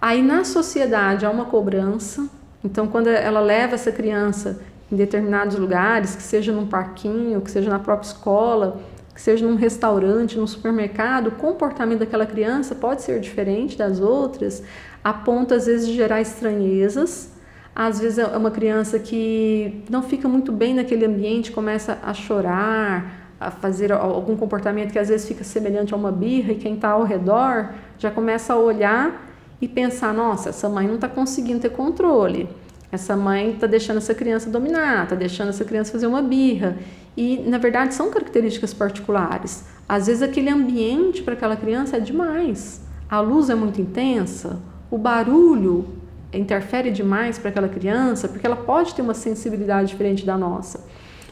Aí, 0.00 0.22
na 0.22 0.44
sociedade, 0.44 1.24
há 1.24 1.30
uma 1.30 1.46
cobrança. 1.46 2.28
Então, 2.62 2.86
quando 2.86 3.08
ela 3.08 3.40
leva 3.40 3.74
essa 3.74 3.92
criança 3.92 4.60
em 4.90 4.96
determinados 4.96 5.56
lugares, 5.58 6.14
que 6.14 6.22
seja 6.22 6.52
num 6.52 6.66
parquinho, 6.66 7.40
que 7.40 7.50
seja 7.50 7.70
na 7.70 7.78
própria 7.78 8.06
escola, 8.06 8.80
que 9.14 9.20
seja 9.20 9.46
num 9.46 9.54
restaurante, 9.54 10.36
num 10.36 10.46
supermercado, 10.46 11.28
o 11.28 11.32
comportamento 11.32 12.00
daquela 12.00 12.26
criança 12.26 12.74
pode 12.74 13.02
ser 13.02 13.20
diferente 13.20 13.78
das 13.78 14.00
outras, 14.00 14.62
a 15.02 15.12
ponto 15.12 15.54
às 15.54 15.66
vezes 15.66 15.86
de 15.86 15.94
gerar 15.94 16.20
estranhezas. 16.20 17.32
Às 17.74 18.00
vezes 18.00 18.18
é 18.18 18.26
uma 18.36 18.50
criança 18.50 18.98
que 18.98 19.82
não 19.90 20.02
fica 20.02 20.28
muito 20.28 20.52
bem 20.52 20.74
naquele 20.74 21.06
ambiente, 21.06 21.50
começa 21.50 21.98
a 22.02 22.14
chorar, 22.14 23.24
a 23.40 23.50
fazer 23.50 23.92
algum 23.92 24.36
comportamento 24.36 24.92
que 24.92 24.98
às 24.98 25.08
vezes 25.08 25.26
fica 25.26 25.42
semelhante 25.44 25.92
a 25.92 25.96
uma 25.96 26.12
birra 26.12 26.52
e 26.52 26.56
quem 26.56 26.74
está 26.74 26.90
ao 26.90 27.02
redor 27.02 27.70
já 27.98 28.10
começa 28.10 28.52
a 28.52 28.56
olhar 28.56 29.33
e 29.64 29.68
pensar: 29.68 30.12
nossa, 30.12 30.50
essa 30.50 30.68
mãe 30.68 30.86
não 30.86 30.96
está 30.96 31.08
conseguindo 31.08 31.60
ter 31.60 31.70
controle. 31.70 32.48
Essa 32.92 33.16
mãe 33.16 33.52
está 33.52 33.66
deixando 33.66 33.96
essa 33.96 34.14
criança 34.14 34.48
dominar, 34.50 35.04
está 35.04 35.16
deixando 35.16 35.48
essa 35.48 35.64
criança 35.64 35.90
fazer 35.90 36.06
uma 36.06 36.22
birra. 36.22 36.76
E, 37.16 37.38
na 37.38 37.58
verdade, 37.58 37.94
são 37.94 38.10
características 38.10 38.72
particulares. 38.72 39.64
Às 39.88 40.06
vezes, 40.06 40.22
aquele 40.22 40.50
ambiente 40.50 41.22
para 41.22 41.34
aquela 41.34 41.56
criança 41.56 41.96
é 41.96 42.00
demais. 42.00 42.82
A 43.08 43.20
luz 43.20 43.50
é 43.50 43.54
muito 43.54 43.80
intensa, 43.80 44.60
o 44.90 44.98
barulho 44.98 45.86
interfere 46.32 46.90
demais 46.90 47.38
para 47.38 47.50
aquela 47.50 47.68
criança, 47.68 48.28
porque 48.28 48.46
ela 48.46 48.56
pode 48.56 48.94
ter 48.94 49.02
uma 49.02 49.14
sensibilidade 49.14 49.88
diferente 49.88 50.24
da 50.26 50.36
nossa. 50.36 50.84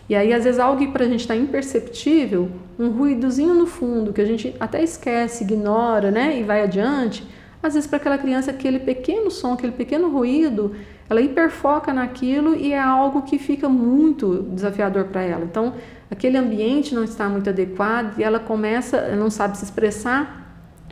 E 0.09 0.15
aí, 0.15 0.33
às 0.33 0.45
vezes, 0.45 0.59
algo 0.59 0.79
que 0.79 0.89
para 0.89 1.05
a 1.05 1.09
gente 1.09 1.21
está 1.21 1.37
imperceptível, 1.37 2.49
um 2.79 2.91
ruídozinho 2.91 3.55
no 3.55 3.67
fundo, 3.67 4.13
que 4.13 4.21
a 4.21 4.25
gente 4.25 4.55
até 4.59 4.83
esquece, 4.83 5.45
ignora, 5.45 6.11
né, 6.11 6.41
e 6.41 6.43
vai 6.43 6.63
adiante, 6.63 7.25
às 7.63 7.75
vezes, 7.75 7.89
para 7.89 7.99
aquela 7.99 8.19
criança, 8.19 8.51
aquele 8.51 8.81
pequeno 8.81 9.31
som, 9.31 9.53
aquele 9.53 9.73
pequeno 9.73 10.11
ruído, 10.11 10.75
ela 11.09 11.21
hiperfoca 11.21 11.93
naquilo 11.93 12.57
e 12.57 12.73
é 12.73 12.81
algo 12.81 13.23
que 13.23 13.39
fica 13.39 13.69
muito 13.69 14.43
desafiador 14.51 15.05
para 15.05 15.23
ela. 15.23 15.45
Então, 15.45 15.75
aquele 16.11 16.37
ambiente 16.37 16.95
não 16.95 17.05
está 17.05 17.29
muito 17.29 17.49
adequado 17.49 18.19
e 18.19 18.25
ela 18.25 18.41
começa, 18.41 19.15
não 19.15 19.31
sabe 19.31 19.57
se 19.57 19.65
expressar, 19.65 20.41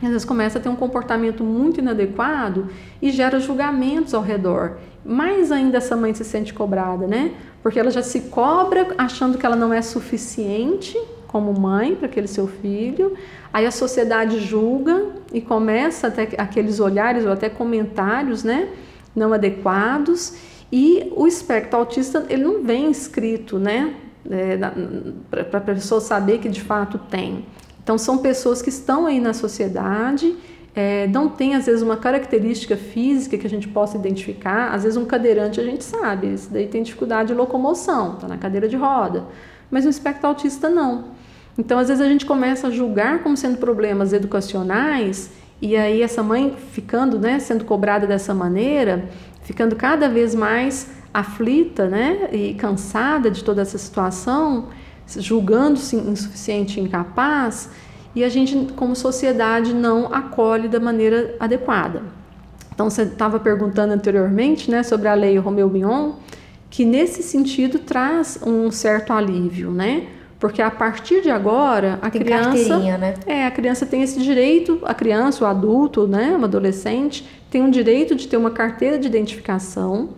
às 0.03 0.09
vezes 0.09 0.25
começa 0.25 0.59
a 0.59 0.63
ter 0.63 0.69
um 0.69 0.77
comportamento 0.77 1.43
muito 1.45 1.81
inadequado 1.81 2.69
e 3.03 3.11
gera 3.11 3.41
julgamentos 3.41 4.15
ao 4.15 4.23
redor. 4.23 4.79
Mais 5.05 5.51
ainda 5.51 5.79
essa 5.79 5.97
mãe 5.97 6.15
se 6.15 6.25
sente 6.25 6.55
cobrada, 6.55 7.07
né? 7.07 7.33
Porque 7.63 7.79
ela 7.79 7.91
já 7.91 8.03
se 8.03 8.21
cobra 8.23 8.95
achando 8.97 9.37
que 9.37 9.45
ela 9.45 9.57
não 9.57 9.73
é 9.73 9.83
suficiente 9.83 10.97
como 11.31 11.59
mãe 11.59 11.95
para 11.95 12.07
aquele 12.07 12.27
seu 12.27 12.49
filho. 12.49 13.17
Aí 13.53 13.65
a 13.65 13.71
sociedade 13.71 14.41
julga 14.41 15.11
e 15.33 15.41
começa 15.41 16.09
até 16.09 16.29
aqueles 16.37 16.81
olhares 16.81 17.25
ou 17.25 17.31
até 17.31 17.49
comentários, 17.49 18.43
né, 18.43 18.69
não 19.15 19.33
adequados. 19.33 20.35
E 20.73 21.13
o 21.15 21.29
espectro 21.29 21.79
autista 21.79 22.27
ele 22.29 22.43
não 22.43 22.65
vem 22.65 22.91
escrito, 22.91 23.61
né, 23.61 23.95
é, 24.29 24.57
para 25.31 25.59
a 25.59 25.61
pessoa 25.61 26.01
saber 26.01 26.39
que 26.39 26.49
de 26.49 26.61
fato 26.61 26.99
tem. 26.99 27.47
Então 27.81 27.97
são 27.97 28.19
pessoas 28.19 28.61
que 28.61 28.69
estão 28.69 29.07
aí 29.07 29.21
na 29.21 29.33
sociedade, 29.33 30.37
é, 30.75 31.07
não 31.07 31.29
tem 31.29 31.55
às 31.55 31.67
vezes 31.67 31.81
uma 31.81 31.97
característica 31.97 32.77
física 32.77 33.39
que 33.39 33.47
a 33.47 33.51
gente 33.51 33.69
possa 33.69 33.97
identificar. 33.97 34.75
Às 34.75 34.83
vezes 34.83 34.97
um 34.97 35.05
cadeirante 35.05 35.61
a 35.61 35.65
gente 35.65 35.85
sabe, 35.85 36.27
esse 36.27 36.53
daí 36.53 36.67
tem 36.67 36.83
dificuldade 36.83 37.29
de 37.29 37.35
locomoção, 37.35 38.15
está 38.15 38.27
na 38.27 38.37
cadeira 38.37 38.69
de 38.69 38.77
roda. 38.77 39.27
Mas 39.71 39.87
um 39.87 39.91
espectro 39.91 40.27
autista 40.29 40.69
não. 40.69 41.20
Então, 41.59 41.79
às 41.79 41.89
vezes 41.89 42.03
a 42.03 42.09
gente 42.09 42.25
começa 42.25 42.69
a 42.69 42.71
julgar 42.71 43.23
como 43.23 43.37
sendo 43.37 43.59
problemas 43.59 44.13
educacionais 44.13 45.31
e 45.61 45.77
aí 45.77 46.03
essa 46.03 46.23
mãe 46.23 46.57
ficando, 46.73 47.19
né, 47.19 47.39
sendo 47.39 47.65
cobrada 47.65 48.07
dessa 48.07 48.33
maneira, 48.33 49.09
ficando 49.43 49.77
cada 49.77 50.09
vez 50.09 50.35
mais 50.35 50.91
aflita, 51.13 51.87
né, 51.87 52.29
e 52.33 52.55
cansada 52.55 53.31
de 53.31 53.45
toda 53.45 53.63
essa 53.63 53.77
situação, 53.77 54.69
julgando-se 55.07 55.97
insuficiente 55.97 56.81
incapaz, 56.81 57.69
e 58.15 58.25
a 58.25 58.29
gente, 58.29 58.73
como 58.75 58.97
sociedade, 58.97 59.75
não 59.75 60.13
acolhe 60.13 60.67
da 60.67 60.81
maneira 60.81 61.35
adequada. 61.39 62.03
Então, 62.73 62.89
você 62.89 63.03
estava 63.03 63.39
perguntando 63.39 63.93
anteriormente, 63.93 64.71
né, 64.71 64.83
sobre 64.83 65.09
a 65.09 65.15
lei 65.15 65.37
Romeu 65.37 65.69
Bignon, 65.69 66.15
que 66.71 66.85
nesse 66.85 67.23
sentido 67.23 67.81
traz 67.81 68.39
um 68.47 68.71
certo 68.71 69.13
alívio, 69.13 69.71
né? 69.71 70.07
Porque 70.41 70.63
a 70.63 70.71
partir 70.71 71.21
de 71.21 71.31
agora, 71.31 71.99
a 72.01 72.11
tem 72.11 72.23
criança. 72.23 72.79
Né? 72.79 73.15
É, 73.27 73.45
a 73.45 73.51
criança 73.51 73.85
tem 73.85 74.03
esse 74.03 74.19
direito, 74.19 74.81
a 74.85 74.95
criança, 74.95 75.45
o 75.45 75.47
adulto, 75.47 76.09
né, 76.09 76.35
o 76.41 76.45
adolescente, 76.45 77.29
tem 77.51 77.63
um 77.63 77.71
direito 77.71 78.17
de 78.17 78.27
ter 78.27 78.39
uma 78.39 78.51
carteira 78.51 78.99
de 78.99 79.07
identificação. 79.07 80.15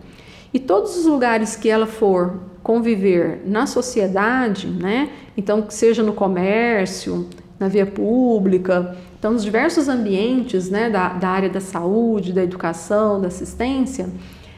E 0.53 0.59
todos 0.59 0.97
os 0.97 1.05
lugares 1.05 1.57
que 1.57 1.69
ela 1.69 1.85
for 1.85 2.39
conviver 2.63 3.41
na 3.45 3.67
sociedade, 3.67 4.67
né? 4.67 5.09
Então, 5.35 5.65
seja 5.67 6.01
no 6.01 6.13
comércio, 6.13 7.27
na 7.59 7.67
via 7.67 7.85
pública, 7.85 8.95
então, 9.19 9.33
nos 9.33 9.43
diversos 9.43 9.89
ambientes 9.89 10.69
né, 10.69 10.89
da, 10.89 11.09
da 11.09 11.29
área 11.29 11.49
da 11.49 11.59
saúde, 11.59 12.31
da 12.31 12.43
educação, 12.43 13.19
da 13.19 13.27
assistência, 13.27 14.09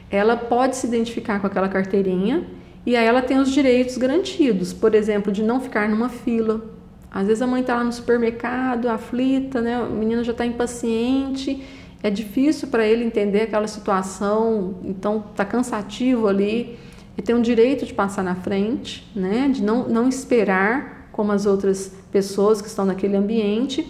ela 0.10 0.36
pode 0.36 0.75
se 0.75 0.86
identificar 0.86 1.39
com 1.39 1.47
aquela 1.47 1.69
carteirinha 1.69 2.43
e 2.86 2.95
aí 2.95 3.06
ela 3.06 3.21
tem 3.21 3.39
os 3.39 3.52
direitos 3.52 3.98
garantidos, 3.98 4.71
por 4.71 4.93
exemplo, 4.93 5.32
de 5.32 5.41
não 5.41 5.60
ficar 5.60 5.89
numa 5.89 6.08
fila. 6.08 6.62
Às 7.10 7.28
vezes 7.28 7.41
a 7.41 7.48
mãe 7.48 7.62
está 7.62 7.76
lá 7.76 7.84
no 7.84 7.91
supermercado, 7.91 8.88
aflita, 8.88 9.60
né? 9.60 9.80
o 9.80 9.89
menino 9.89 10.24
já 10.24 10.34
está 10.34 10.45
impaciente, 10.45 11.63
é 12.04 12.12
difícil 12.12 12.67
para 12.67 12.86
ele 12.86 13.04
entender 13.04 13.41
aquela 13.41 13.67
situação, 13.67 14.76
então 14.84 15.24
está 15.32 15.43
cansativo 15.43 16.28
ali. 16.28 16.78
Ele 17.17 17.26
tem 17.26 17.34
o 17.34 17.41
direito 17.41 17.86
de 17.86 17.93
passar 17.93 18.24
na 18.24 18.36
frente, 18.36 19.10
né? 19.15 19.50
de 19.52 19.63
não, 19.63 19.88
não 19.88 20.08
esperar 20.08 21.10
como 21.12 21.32
as 21.32 21.45
outras 21.45 21.91
pessoas 22.12 22.62
que 22.62 22.67
estão 22.67 22.86
naquele 22.86 23.15
ambiente, 23.15 23.89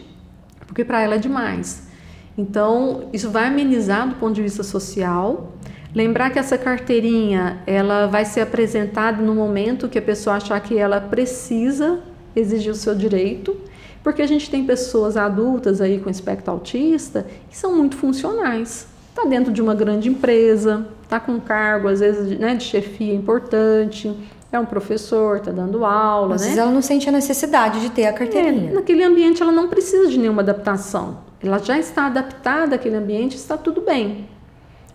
porque 0.68 0.86
para 0.86 1.02
ela 1.02 1.16
é 1.16 1.18
demais. 1.18 1.90
Então, 2.38 3.10
isso 3.12 3.30
vai 3.30 3.48
amenizar 3.48 4.08
do 4.08 4.16
ponto 4.16 4.36
de 4.36 4.42
vista 4.42 4.62
social, 4.62 5.55
Lembrar 5.96 6.30
que 6.30 6.38
essa 6.38 6.58
carteirinha 6.58 7.64
ela 7.66 8.06
vai 8.06 8.26
ser 8.26 8.42
apresentada 8.42 9.22
no 9.22 9.34
momento 9.34 9.88
que 9.88 9.98
a 9.98 10.02
pessoa 10.02 10.36
achar 10.36 10.60
que 10.60 10.78
ela 10.78 11.00
precisa 11.00 12.00
exigir 12.36 12.70
o 12.70 12.76
seu 12.76 12.94
direito, 12.94 13.56
porque 14.04 14.22
a 14.22 14.28
gente 14.28 14.52
tem 14.52 14.66
pessoas 14.66 15.16
adultas 15.16 15.80
aí 15.80 15.98
com 16.00 16.10
espectro 16.10 16.52
autista 16.52 17.26
que 17.50 17.58
são 17.58 17.74
muito 17.74 17.96
funcionais. 17.96 18.88
Está 19.10 19.24
dentro 19.24 19.54
de 19.54 19.62
uma 19.62 19.74
grande 19.74 20.10
empresa, 20.10 20.86
está 21.02 21.18
com 21.18 21.32
um 21.32 21.40
cargo 21.40 21.88
às 21.88 22.02
vezes 22.02 22.38
né, 22.38 22.56
de 22.56 22.66
chefia 22.66 23.14
importante, 23.14 24.14
é 24.52 24.60
um 24.60 24.66
professor, 24.66 25.38
está 25.38 25.52
dando 25.52 25.86
aula, 25.86 26.36
Às 26.36 26.42
né? 26.42 26.48
vezes 26.48 26.60
ela 26.62 26.72
não 26.72 26.82
sente 26.82 27.08
a 27.08 27.12
necessidade 27.14 27.80
de 27.80 27.90
ter 27.90 28.06
a 28.06 28.12
carteirinha. 28.12 28.72
É, 28.72 28.74
naquele 28.74 29.04
ambiente 29.04 29.42
ela 29.42 29.52
não 29.54 29.70
precisa 29.70 30.10
de 30.10 30.20
nenhuma 30.20 30.42
adaptação. 30.42 31.20
Ela 31.42 31.58
já 31.60 31.80
está 31.80 32.08
adaptada 32.08 32.76
àquele 32.76 32.96
ambiente, 32.96 33.38
está 33.38 33.56
tudo 33.56 33.80
bem. 33.80 34.28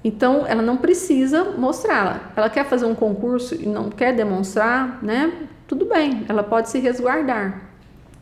Então, 0.02 0.46
ela 0.46 0.62
não 0.62 0.78
precisa 0.78 1.44
mostrar. 1.56 2.32
Ela 2.34 2.48
quer 2.48 2.64
fazer 2.64 2.86
um 2.86 2.94
concurso 2.94 3.54
e 3.54 3.66
não 3.66 3.90
quer 3.90 4.14
demonstrar, 4.14 4.98
né? 5.02 5.32
Tudo 5.66 5.84
bem, 5.84 6.24
ela 6.28 6.42
pode 6.42 6.70
se 6.70 6.78
resguardar. 6.78 7.70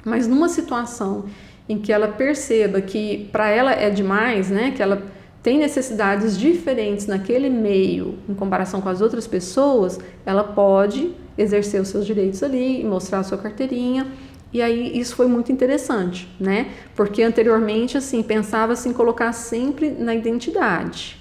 Mas 0.05 0.27
numa 0.27 0.49
situação 0.49 1.27
em 1.69 1.79
que 1.79 1.93
ela 1.93 2.09
perceba 2.09 2.81
que 2.81 3.29
para 3.31 3.49
ela 3.49 3.73
é 3.73 3.91
demais, 3.91 4.51
né? 4.51 4.73
Que 4.75 4.83
ela 4.83 5.03
tem 5.43 5.59
necessidades 5.59 6.37
diferentes 6.37 7.07
naquele 7.07 7.49
meio 7.49 8.19
em 8.29 8.35
comparação 8.35 8.81
com 8.81 8.88
as 8.88 9.01
outras 9.01 9.27
pessoas, 9.27 10.01
ela 10.27 10.43
pode 10.43 11.14
exercer 11.37 11.81
os 11.81 11.88
seus 11.88 12.05
direitos 12.05 12.43
ali 12.43 12.83
mostrar 12.85 13.21
a 13.21 13.23
sua 13.23 13.38
carteirinha. 13.38 14.07
E 14.53 14.61
aí 14.61 14.99
isso 14.99 15.14
foi 15.14 15.29
muito 15.29 15.53
interessante, 15.53 16.29
né? 16.41 16.69
Porque 16.97 17.23
anteriormente 17.23 17.97
assim 17.97 18.23
pensava-se 18.23 18.88
em 18.88 18.93
colocar 18.93 19.33
sempre 19.33 19.91
na 19.91 20.14
identidade 20.14 21.17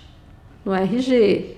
no 0.67 0.75
RG. 0.75 1.55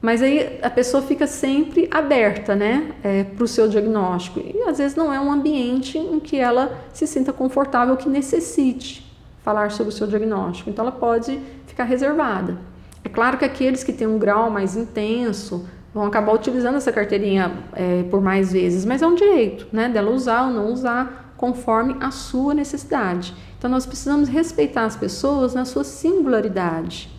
Mas 0.00 0.22
aí 0.22 0.60
a 0.62 0.70
pessoa 0.70 1.02
fica 1.02 1.26
sempre 1.26 1.88
aberta 1.90 2.54
né, 2.54 2.92
é, 3.02 3.24
para 3.24 3.42
o 3.42 3.48
seu 3.48 3.68
diagnóstico. 3.68 4.38
E 4.38 4.62
às 4.62 4.78
vezes 4.78 4.94
não 4.94 5.12
é 5.12 5.18
um 5.18 5.32
ambiente 5.32 5.98
em 5.98 6.20
que 6.20 6.36
ela 6.36 6.78
se 6.92 7.06
sinta 7.06 7.32
confortável, 7.32 7.96
que 7.96 8.08
necessite 8.08 9.04
falar 9.42 9.72
sobre 9.72 9.92
o 9.92 9.96
seu 9.96 10.06
diagnóstico. 10.06 10.70
Então 10.70 10.84
ela 10.84 10.92
pode 10.92 11.40
ficar 11.66 11.84
reservada. 11.84 12.58
É 13.02 13.08
claro 13.08 13.38
que 13.38 13.44
aqueles 13.44 13.82
que 13.82 13.92
têm 13.92 14.06
um 14.06 14.18
grau 14.18 14.50
mais 14.50 14.76
intenso 14.76 15.66
vão 15.92 16.04
acabar 16.04 16.32
utilizando 16.32 16.76
essa 16.76 16.92
carteirinha 16.92 17.50
é, 17.72 18.04
por 18.04 18.20
mais 18.20 18.52
vezes, 18.52 18.84
mas 18.84 19.02
é 19.02 19.06
um 19.06 19.14
direito 19.14 19.66
né, 19.72 19.88
dela 19.88 20.10
usar 20.10 20.46
ou 20.46 20.52
não 20.52 20.70
usar 20.70 21.34
conforme 21.36 21.96
a 21.98 22.10
sua 22.10 22.54
necessidade. 22.54 23.34
Então 23.58 23.70
nós 23.70 23.86
precisamos 23.86 24.28
respeitar 24.28 24.84
as 24.84 24.96
pessoas 24.96 25.54
na 25.54 25.64
sua 25.64 25.82
singularidade 25.82 27.17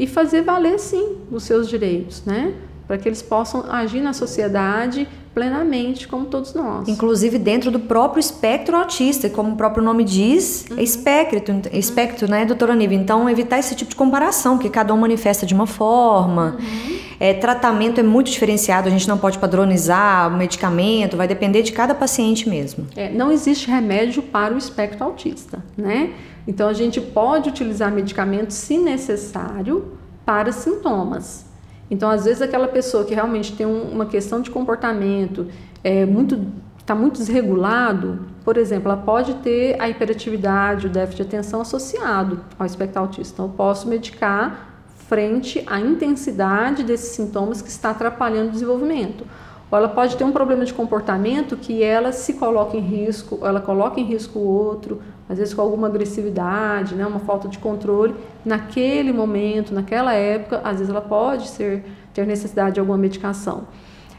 e 0.00 0.06
fazer 0.06 0.40
valer 0.40 0.78
sim 0.78 1.18
os 1.30 1.42
seus 1.42 1.68
direitos, 1.68 2.24
né? 2.24 2.54
Para 2.86 2.96
que 2.96 3.06
eles 3.06 3.20
possam 3.20 3.70
agir 3.70 4.00
na 4.00 4.14
sociedade 4.14 5.06
plenamente, 5.34 6.08
como 6.08 6.24
todos 6.24 6.54
nós. 6.54 6.88
Inclusive 6.88 7.38
dentro 7.38 7.70
do 7.70 7.78
próprio 7.78 8.18
espectro 8.18 8.76
autista, 8.78 9.28
como 9.28 9.52
o 9.52 9.56
próprio 9.56 9.84
nome 9.84 10.02
diz, 10.02 10.64
é 10.70 10.72
uhum. 10.72 10.80
é 10.80 10.82
espectro, 10.82 11.60
espectro, 11.72 12.30
né, 12.30 12.46
doutora 12.46 12.74
Nive? 12.74 12.94
Então, 12.94 13.28
evitar 13.28 13.58
esse 13.58 13.74
tipo 13.74 13.90
de 13.90 13.96
comparação, 13.96 14.56
porque 14.56 14.70
cada 14.70 14.94
um 14.94 14.96
manifesta 14.96 15.44
de 15.44 15.52
uma 15.52 15.66
forma. 15.66 16.56
Uhum. 16.58 16.98
É, 17.20 17.34
tratamento 17.34 18.00
é 18.00 18.02
muito 18.02 18.30
diferenciado, 18.30 18.88
a 18.88 18.90
gente 18.90 19.06
não 19.06 19.18
pode 19.18 19.38
padronizar 19.38 20.32
o 20.32 20.38
medicamento, 20.38 21.14
vai 21.14 21.28
depender 21.28 21.60
de 21.62 21.72
cada 21.72 21.94
paciente 21.94 22.48
mesmo. 22.48 22.86
É, 22.96 23.10
não 23.10 23.30
existe 23.30 23.70
remédio 23.70 24.22
para 24.22 24.54
o 24.54 24.56
espectro 24.56 25.04
autista, 25.04 25.62
né? 25.76 26.10
Então, 26.50 26.68
a 26.68 26.72
gente 26.72 27.00
pode 27.00 27.48
utilizar 27.48 27.92
medicamentos, 27.92 28.56
se 28.56 28.76
necessário, 28.76 29.92
para 30.26 30.50
sintomas. 30.50 31.46
Então, 31.88 32.10
às 32.10 32.24
vezes, 32.24 32.42
aquela 32.42 32.66
pessoa 32.66 33.04
que 33.04 33.14
realmente 33.14 33.52
tem 33.52 33.64
um, 33.64 33.82
uma 33.82 34.06
questão 34.06 34.40
de 34.40 34.50
comportamento 34.50 35.46
é, 35.84 36.04
muito 36.04 36.44
está 36.76 36.92
muito 36.92 37.18
desregulado, 37.18 38.26
por 38.44 38.56
exemplo, 38.56 38.90
ela 38.90 39.00
pode 39.00 39.34
ter 39.34 39.80
a 39.80 39.88
hiperatividade, 39.88 40.88
o 40.88 40.90
déficit 40.90 41.22
de 41.22 41.28
atenção 41.28 41.60
associado 41.60 42.40
ao 42.58 42.66
espectro 42.66 43.00
autista. 43.00 43.34
Então, 43.34 43.44
eu 43.44 43.52
posso 43.52 43.86
medicar 43.86 44.82
frente 45.06 45.62
à 45.68 45.78
intensidade 45.78 46.82
desses 46.82 47.14
sintomas 47.14 47.62
que 47.62 47.68
está 47.68 47.90
atrapalhando 47.90 48.48
o 48.48 48.50
desenvolvimento. 48.50 49.24
Ou 49.70 49.78
ela 49.78 49.88
pode 49.88 50.16
ter 50.16 50.24
um 50.24 50.32
problema 50.32 50.64
de 50.64 50.74
comportamento 50.74 51.56
que 51.56 51.82
ela 51.82 52.10
se 52.10 52.34
coloca 52.34 52.76
em 52.76 52.80
risco, 52.80 53.38
ela 53.42 53.60
coloca 53.60 54.00
em 54.00 54.04
risco 54.04 54.38
o 54.38 54.42
outro, 54.44 55.00
às 55.28 55.38
vezes 55.38 55.54
com 55.54 55.62
alguma 55.62 55.86
agressividade, 55.86 56.96
né, 56.96 57.06
uma 57.06 57.20
falta 57.20 57.48
de 57.48 57.58
controle, 57.58 58.14
naquele 58.44 59.12
momento, 59.12 59.72
naquela 59.72 60.12
época, 60.12 60.60
às 60.64 60.78
vezes 60.78 60.90
ela 60.90 61.00
pode 61.00 61.48
ser, 61.48 61.84
ter 62.12 62.26
necessidade 62.26 62.74
de 62.74 62.80
alguma 62.80 62.98
medicação. 62.98 63.68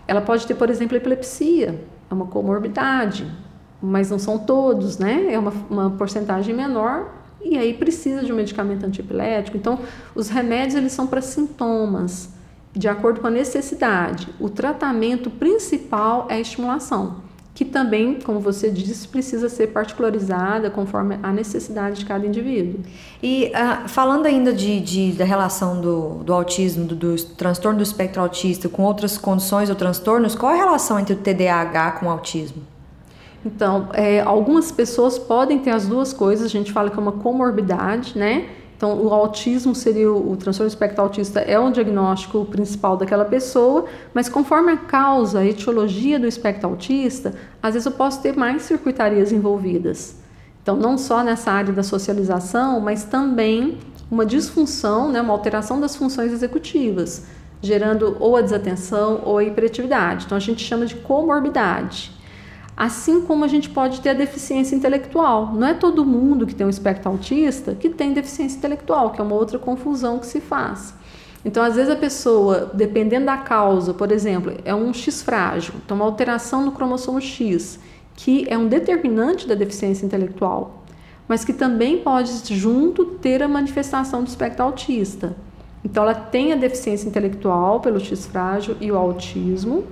Ela 0.07 0.21
pode 0.21 0.47
ter, 0.47 0.55
por 0.55 0.69
exemplo, 0.69 0.95
epilepsia, 0.95 1.83
é 2.09 2.13
uma 2.13 2.27
comorbidade, 2.27 3.29
mas 3.81 4.09
não 4.09 4.19
são 4.19 4.37
todos, 4.37 4.97
né? 4.97 5.33
É 5.33 5.39
uma, 5.39 5.53
uma 5.69 5.89
porcentagem 5.91 6.53
menor 6.53 7.09
e 7.43 7.57
aí 7.57 7.73
precisa 7.73 8.23
de 8.23 8.31
um 8.31 8.35
medicamento 8.35 8.85
antiepilético. 8.85 9.57
Então, 9.57 9.79
os 10.13 10.29
remédios 10.29 10.75
eles 10.75 10.91
são 10.91 11.07
para 11.07 11.21
sintomas, 11.21 12.29
de 12.73 12.87
acordo 12.87 13.21
com 13.21 13.27
a 13.27 13.31
necessidade. 13.31 14.27
O 14.39 14.49
tratamento 14.49 15.29
principal 15.29 16.27
é 16.29 16.35
a 16.35 16.39
estimulação 16.39 17.21
que 17.53 17.65
também, 17.65 18.19
como 18.21 18.39
você 18.39 18.71
disse, 18.71 19.07
precisa 19.07 19.49
ser 19.49 19.67
particularizada 19.67 20.69
conforme 20.69 21.19
a 21.21 21.31
necessidade 21.31 21.99
de 21.99 22.05
cada 22.05 22.25
indivíduo. 22.25 22.79
E 23.21 23.51
uh, 23.53 23.87
falando 23.89 24.25
ainda 24.25 24.53
de, 24.53 24.79
de, 24.79 25.11
da 25.11 25.25
relação 25.25 25.81
do, 25.81 26.23
do 26.23 26.33
autismo, 26.33 26.85
do, 26.85 26.95
do, 26.95 27.23
transtorno 27.35 27.77
do 27.77 27.83
espectro 27.83 28.21
autista 28.21 28.69
com 28.69 28.83
outras 28.83 29.17
condições 29.17 29.69
ou 29.69 29.75
transtornos, 29.75 30.33
qual 30.33 30.51
é 30.53 30.55
a 30.55 30.63
relação 30.63 30.97
entre 30.97 31.13
o 31.13 31.17
TDAH 31.17 31.91
com 31.99 32.05
o 32.05 32.09
autismo? 32.09 32.63
Então, 33.45 33.89
é, 33.93 34.21
algumas 34.21 34.71
pessoas 34.71 35.19
podem 35.19 35.59
ter 35.59 35.71
as 35.71 35.87
duas 35.87 36.13
coisas, 36.13 36.45
a 36.45 36.49
gente 36.49 36.71
fala 36.71 36.89
que 36.89 36.97
é 36.97 37.01
uma 37.01 37.11
comorbidade, 37.11 38.17
né? 38.17 38.47
Então, 38.81 38.99
o 38.99 39.13
autismo 39.13 39.75
seria 39.75 40.11
o, 40.11 40.31
o 40.31 40.35
transtorno 40.35 40.67
espectro 40.67 41.03
autista 41.03 41.39
é 41.39 41.59
um 41.59 41.71
diagnóstico 41.71 42.45
principal 42.45 42.97
daquela 42.97 43.23
pessoa, 43.23 43.85
mas 44.11 44.27
conforme 44.27 44.71
a 44.71 44.77
causa, 44.77 45.41
a 45.41 45.45
etiologia 45.45 46.19
do 46.19 46.25
espectro 46.25 46.67
autista, 46.67 47.35
às 47.61 47.75
vezes 47.75 47.85
eu 47.85 47.91
posso 47.91 48.23
ter 48.23 48.35
mais 48.35 48.63
circuitarias 48.63 49.31
envolvidas. 49.31 50.15
Então, 50.63 50.75
não 50.75 50.97
só 50.97 51.23
nessa 51.23 51.51
área 51.51 51.71
da 51.71 51.83
socialização, 51.83 52.79
mas 52.79 53.03
também 53.03 53.77
uma 54.09 54.25
disfunção, 54.25 55.11
né, 55.11 55.21
uma 55.21 55.33
alteração 55.33 55.79
das 55.79 55.95
funções 55.95 56.33
executivas, 56.33 57.27
gerando 57.61 58.17
ou 58.19 58.35
a 58.35 58.41
desatenção 58.41 59.21
ou 59.23 59.37
a 59.37 59.43
hiperatividade. 59.43 60.25
Então, 60.25 60.35
a 60.35 60.41
gente 60.41 60.65
chama 60.65 60.87
de 60.87 60.95
comorbidade. 60.95 62.11
Assim 62.81 63.21
como 63.21 63.45
a 63.45 63.47
gente 63.47 63.69
pode 63.69 64.01
ter 64.01 64.09
a 64.09 64.13
deficiência 64.15 64.75
intelectual. 64.75 65.53
Não 65.53 65.67
é 65.67 65.73
todo 65.75 66.03
mundo 66.03 66.47
que 66.47 66.55
tem 66.55 66.65
um 66.65 66.69
espectro 66.69 67.11
autista 67.11 67.75
que 67.75 67.89
tem 67.89 68.11
deficiência 68.11 68.57
intelectual, 68.57 69.11
que 69.11 69.21
é 69.21 69.23
uma 69.23 69.35
outra 69.35 69.59
confusão 69.59 70.17
que 70.17 70.25
se 70.25 70.41
faz. 70.41 70.91
Então, 71.45 71.61
às 71.61 71.75
vezes 71.75 71.91
a 71.91 71.95
pessoa, 71.95 72.71
dependendo 72.73 73.27
da 73.27 73.37
causa, 73.37 73.93
por 73.93 74.11
exemplo, 74.11 74.53
é 74.65 74.73
um 74.73 74.91
X 74.95 75.21
frágil, 75.21 75.75
então 75.85 75.95
uma 75.95 76.07
alteração 76.07 76.65
no 76.65 76.71
cromossomo 76.71 77.21
X, 77.21 77.79
que 78.15 78.47
é 78.49 78.57
um 78.57 78.67
determinante 78.67 79.47
da 79.47 79.53
deficiência 79.53 80.03
intelectual, 80.03 80.83
mas 81.27 81.45
que 81.45 81.53
também 81.53 81.99
pode 81.99 82.31
junto 82.55 83.05
ter 83.05 83.43
a 83.43 83.47
manifestação 83.47 84.23
do 84.23 84.27
espectro 84.27 84.65
autista. 84.65 85.35
Então, 85.85 86.01
ela 86.01 86.15
tem 86.15 86.51
a 86.51 86.55
deficiência 86.55 87.07
intelectual 87.07 87.79
pelo 87.79 87.99
X 87.99 88.25
frágil 88.25 88.75
e 88.81 88.91
o 88.91 88.97
autismo, 88.97 89.83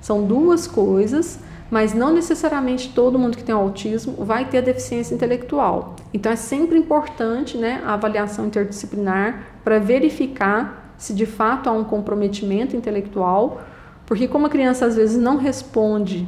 são 0.00 0.24
duas 0.24 0.66
coisas 0.66 1.46
mas 1.70 1.92
não 1.92 2.12
necessariamente 2.12 2.92
todo 2.94 3.18
mundo 3.18 3.36
que 3.36 3.44
tem 3.44 3.54
autismo 3.54 4.24
vai 4.24 4.46
ter 4.46 4.62
deficiência 4.62 5.14
intelectual. 5.14 5.96
Então 6.12 6.32
é 6.32 6.36
sempre 6.36 6.78
importante 6.78 7.58
né, 7.58 7.82
a 7.84 7.94
avaliação 7.94 8.46
interdisciplinar 8.46 9.44
para 9.62 9.78
verificar 9.78 10.94
se 10.96 11.12
de 11.14 11.26
fato 11.26 11.68
há 11.68 11.72
um 11.72 11.84
comprometimento 11.84 12.74
intelectual, 12.74 13.60
porque 14.06 14.26
como 14.26 14.46
a 14.46 14.50
criança 14.50 14.86
às 14.86 14.96
vezes 14.96 15.16
não 15.16 15.36
responde 15.36 16.26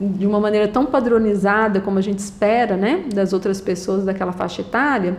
de 0.00 0.26
uma 0.26 0.40
maneira 0.40 0.66
tão 0.68 0.86
padronizada 0.86 1.80
como 1.80 1.98
a 1.98 2.02
gente 2.02 2.18
espera 2.18 2.76
né, 2.76 3.04
das 3.14 3.32
outras 3.32 3.60
pessoas 3.60 4.04
daquela 4.04 4.32
faixa 4.32 4.62
etária, 4.62 5.16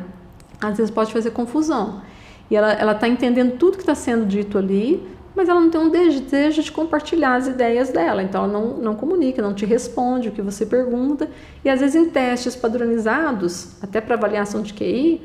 às 0.59 0.77
vezes 0.77 0.91
pode 0.91 1.13
fazer 1.13 1.31
confusão. 1.31 2.01
E 2.49 2.55
ela 2.55 2.93
está 2.93 3.07
entendendo 3.07 3.57
tudo 3.57 3.73
que 3.73 3.83
está 3.83 3.93
sendo 3.93 4.25
dito 4.25 4.57
ali, 4.57 5.05
mas 5.37 5.47
ela 5.47 5.61
não 5.61 5.69
tem 5.69 5.79
um 5.79 5.91
desejo 5.91 6.63
de 6.63 6.71
compartilhar 6.71 7.35
as 7.35 7.45
ideias 7.45 7.89
dela, 7.89 8.23
então 8.23 8.43
ela 8.43 8.51
não, 8.51 8.77
não 8.77 8.95
comunica, 8.95 9.39
não 9.39 9.53
te 9.53 9.67
responde 9.67 10.29
o 10.29 10.31
que 10.31 10.41
você 10.41 10.65
pergunta, 10.65 11.29
e 11.63 11.69
às 11.69 11.79
vezes 11.79 11.95
em 11.95 12.09
testes 12.09 12.55
padronizados, 12.55 13.75
até 13.79 14.01
para 14.01 14.15
avaliação 14.15 14.63
de 14.63 14.73
QI, 14.73 15.21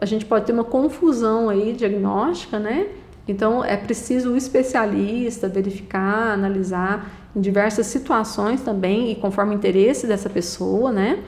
a 0.00 0.06
gente 0.06 0.24
pode 0.24 0.46
ter 0.46 0.52
uma 0.52 0.62
confusão 0.62 1.48
aí 1.48 1.72
diagnóstica, 1.72 2.56
né? 2.60 2.86
Então 3.26 3.64
é 3.64 3.76
preciso 3.76 4.30
o 4.30 4.36
especialista 4.36 5.48
verificar, 5.48 6.32
analisar 6.32 7.10
em 7.34 7.40
diversas 7.40 7.86
situações 7.86 8.60
também 8.60 9.10
e 9.10 9.16
conforme 9.16 9.56
o 9.56 9.58
interesse 9.58 10.06
dessa 10.06 10.30
pessoa, 10.30 10.92
né? 10.92 11.24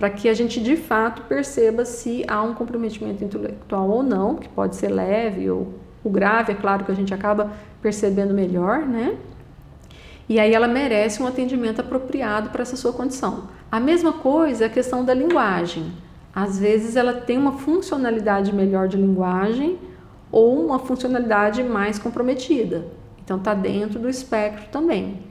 Para 0.00 0.10
que 0.10 0.28
a 0.28 0.34
gente 0.34 0.60
de 0.60 0.76
fato 0.76 1.22
perceba 1.28 1.84
se 1.84 2.24
há 2.26 2.42
um 2.42 2.54
comprometimento 2.54 3.22
intelectual 3.22 3.88
ou 3.88 4.02
não, 4.02 4.34
que 4.34 4.48
pode 4.48 4.74
ser 4.74 4.88
leve 4.88 5.48
ou 5.48 5.72
o 6.08 6.10
grave, 6.10 6.52
é 6.52 6.54
claro 6.54 6.84
que 6.84 6.92
a 6.92 6.94
gente 6.94 7.14
acaba 7.14 7.52
percebendo 7.80 8.34
melhor, 8.34 8.80
né? 8.80 9.16
E 10.28 10.38
aí 10.38 10.52
ela 10.52 10.68
merece 10.68 11.22
um 11.22 11.26
atendimento 11.26 11.80
apropriado 11.80 12.50
para 12.50 12.62
essa 12.62 12.76
sua 12.76 12.92
condição. 12.92 13.44
A 13.70 13.80
mesma 13.80 14.12
coisa 14.12 14.64
é 14.64 14.66
a 14.66 14.70
questão 14.70 15.04
da 15.04 15.14
linguagem. 15.14 15.92
Às 16.34 16.58
vezes 16.58 16.96
ela 16.96 17.14
tem 17.14 17.38
uma 17.38 17.52
funcionalidade 17.52 18.54
melhor 18.54 18.88
de 18.88 18.96
linguagem 18.96 19.78
ou 20.30 20.64
uma 20.64 20.78
funcionalidade 20.78 21.62
mais 21.62 21.98
comprometida. 21.98 22.86
Então 23.24 23.38
está 23.38 23.54
dentro 23.54 23.98
do 23.98 24.08
espectro 24.08 24.68
também. 24.70 25.22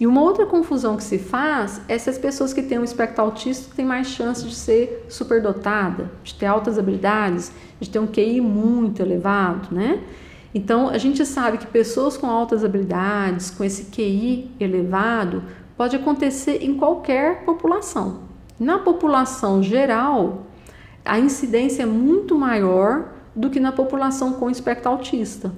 E 0.00 0.06
uma 0.06 0.22
outra 0.22 0.46
confusão 0.46 0.96
que 0.96 1.04
se 1.04 1.18
faz 1.18 1.82
é 1.86 1.98
se 1.98 2.08
as 2.08 2.16
pessoas 2.16 2.54
que 2.54 2.62
têm 2.62 2.78
um 2.78 2.84
espectro 2.84 3.22
autista 3.22 3.74
têm 3.76 3.84
mais 3.84 4.06
chance 4.06 4.42
de 4.42 4.54
ser 4.54 5.04
superdotada, 5.10 6.10
de 6.24 6.34
ter 6.34 6.46
altas 6.46 6.78
habilidades, 6.78 7.52
de 7.78 7.90
ter 7.90 7.98
um 7.98 8.06
QI 8.06 8.40
muito 8.40 9.02
elevado, 9.02 9.74
né? 9.74 10.02
Então, 10.54 10.88
a 10.88 10.96
gente 10.96 11.24
sabe 11.26 11.58
que 11.58 11.66
pessoas 11.66 12.16
com 12.16 12.28
altas 12.28 12.64
habilidades, 12.64 13.50
com 13.50 13.62
esse 13.62 13.84
QI 13.90 14.50
elevado, 14.58 15.44
pode 15.76 15.94
acontecer 15.94 16.64
em 16.64 16.74
qualquer 16.74 17.44
população. 17.44 18.22
Na 18.58 18.78
população 18.78 19.62
geral, 19.62 20.46
a 21.04 21.18
incidência 21.18 21.82
é 21.82 21.86
muito 21.86 22.38
maior 22.38 23.12
do 23.36 23.50
que 23.50 23.60
na 23.60 23.70
população 23.70 24.32
com 24.32 24.48
espectro 24.48 24.90
autista. 24.90 25.52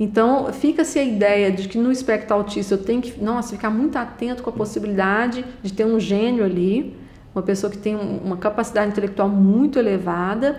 Então, 0.00 0.50
fica-se 0.52 0.98
a 0.98 1.04
ideia 1.04 1.52
de 1.52 1.68
que 1.68 1.78
no 1.78 1.92
espectro 1.92 2.34
autista 2.34 2.74
eu 2.74 2.78
tenho 2.82 3.02
que, 3.02 3.22
nossa, 3.22 3.54
ficar 3.54 3.70
muito 3.70 3.96
atento 3.96 4.42
com 4.42 4.48
a 4.50 4.52
possibilidade 4.52 5.44
de 5.62 5.72
ter 5.72 5.84
um 5.84 6.00
gênio 6.00 6.42
ali, 6.42 6.96
uma 7.34 7.42
pessoa 7.42 7.70
que 7.70 7.78
tem 7.78 7.94
uma 7.94 8.38
capacidade 8.38 8.90
intelectual 8.90 9.28
muito 9.28 9.78
elevada 9.78 10.58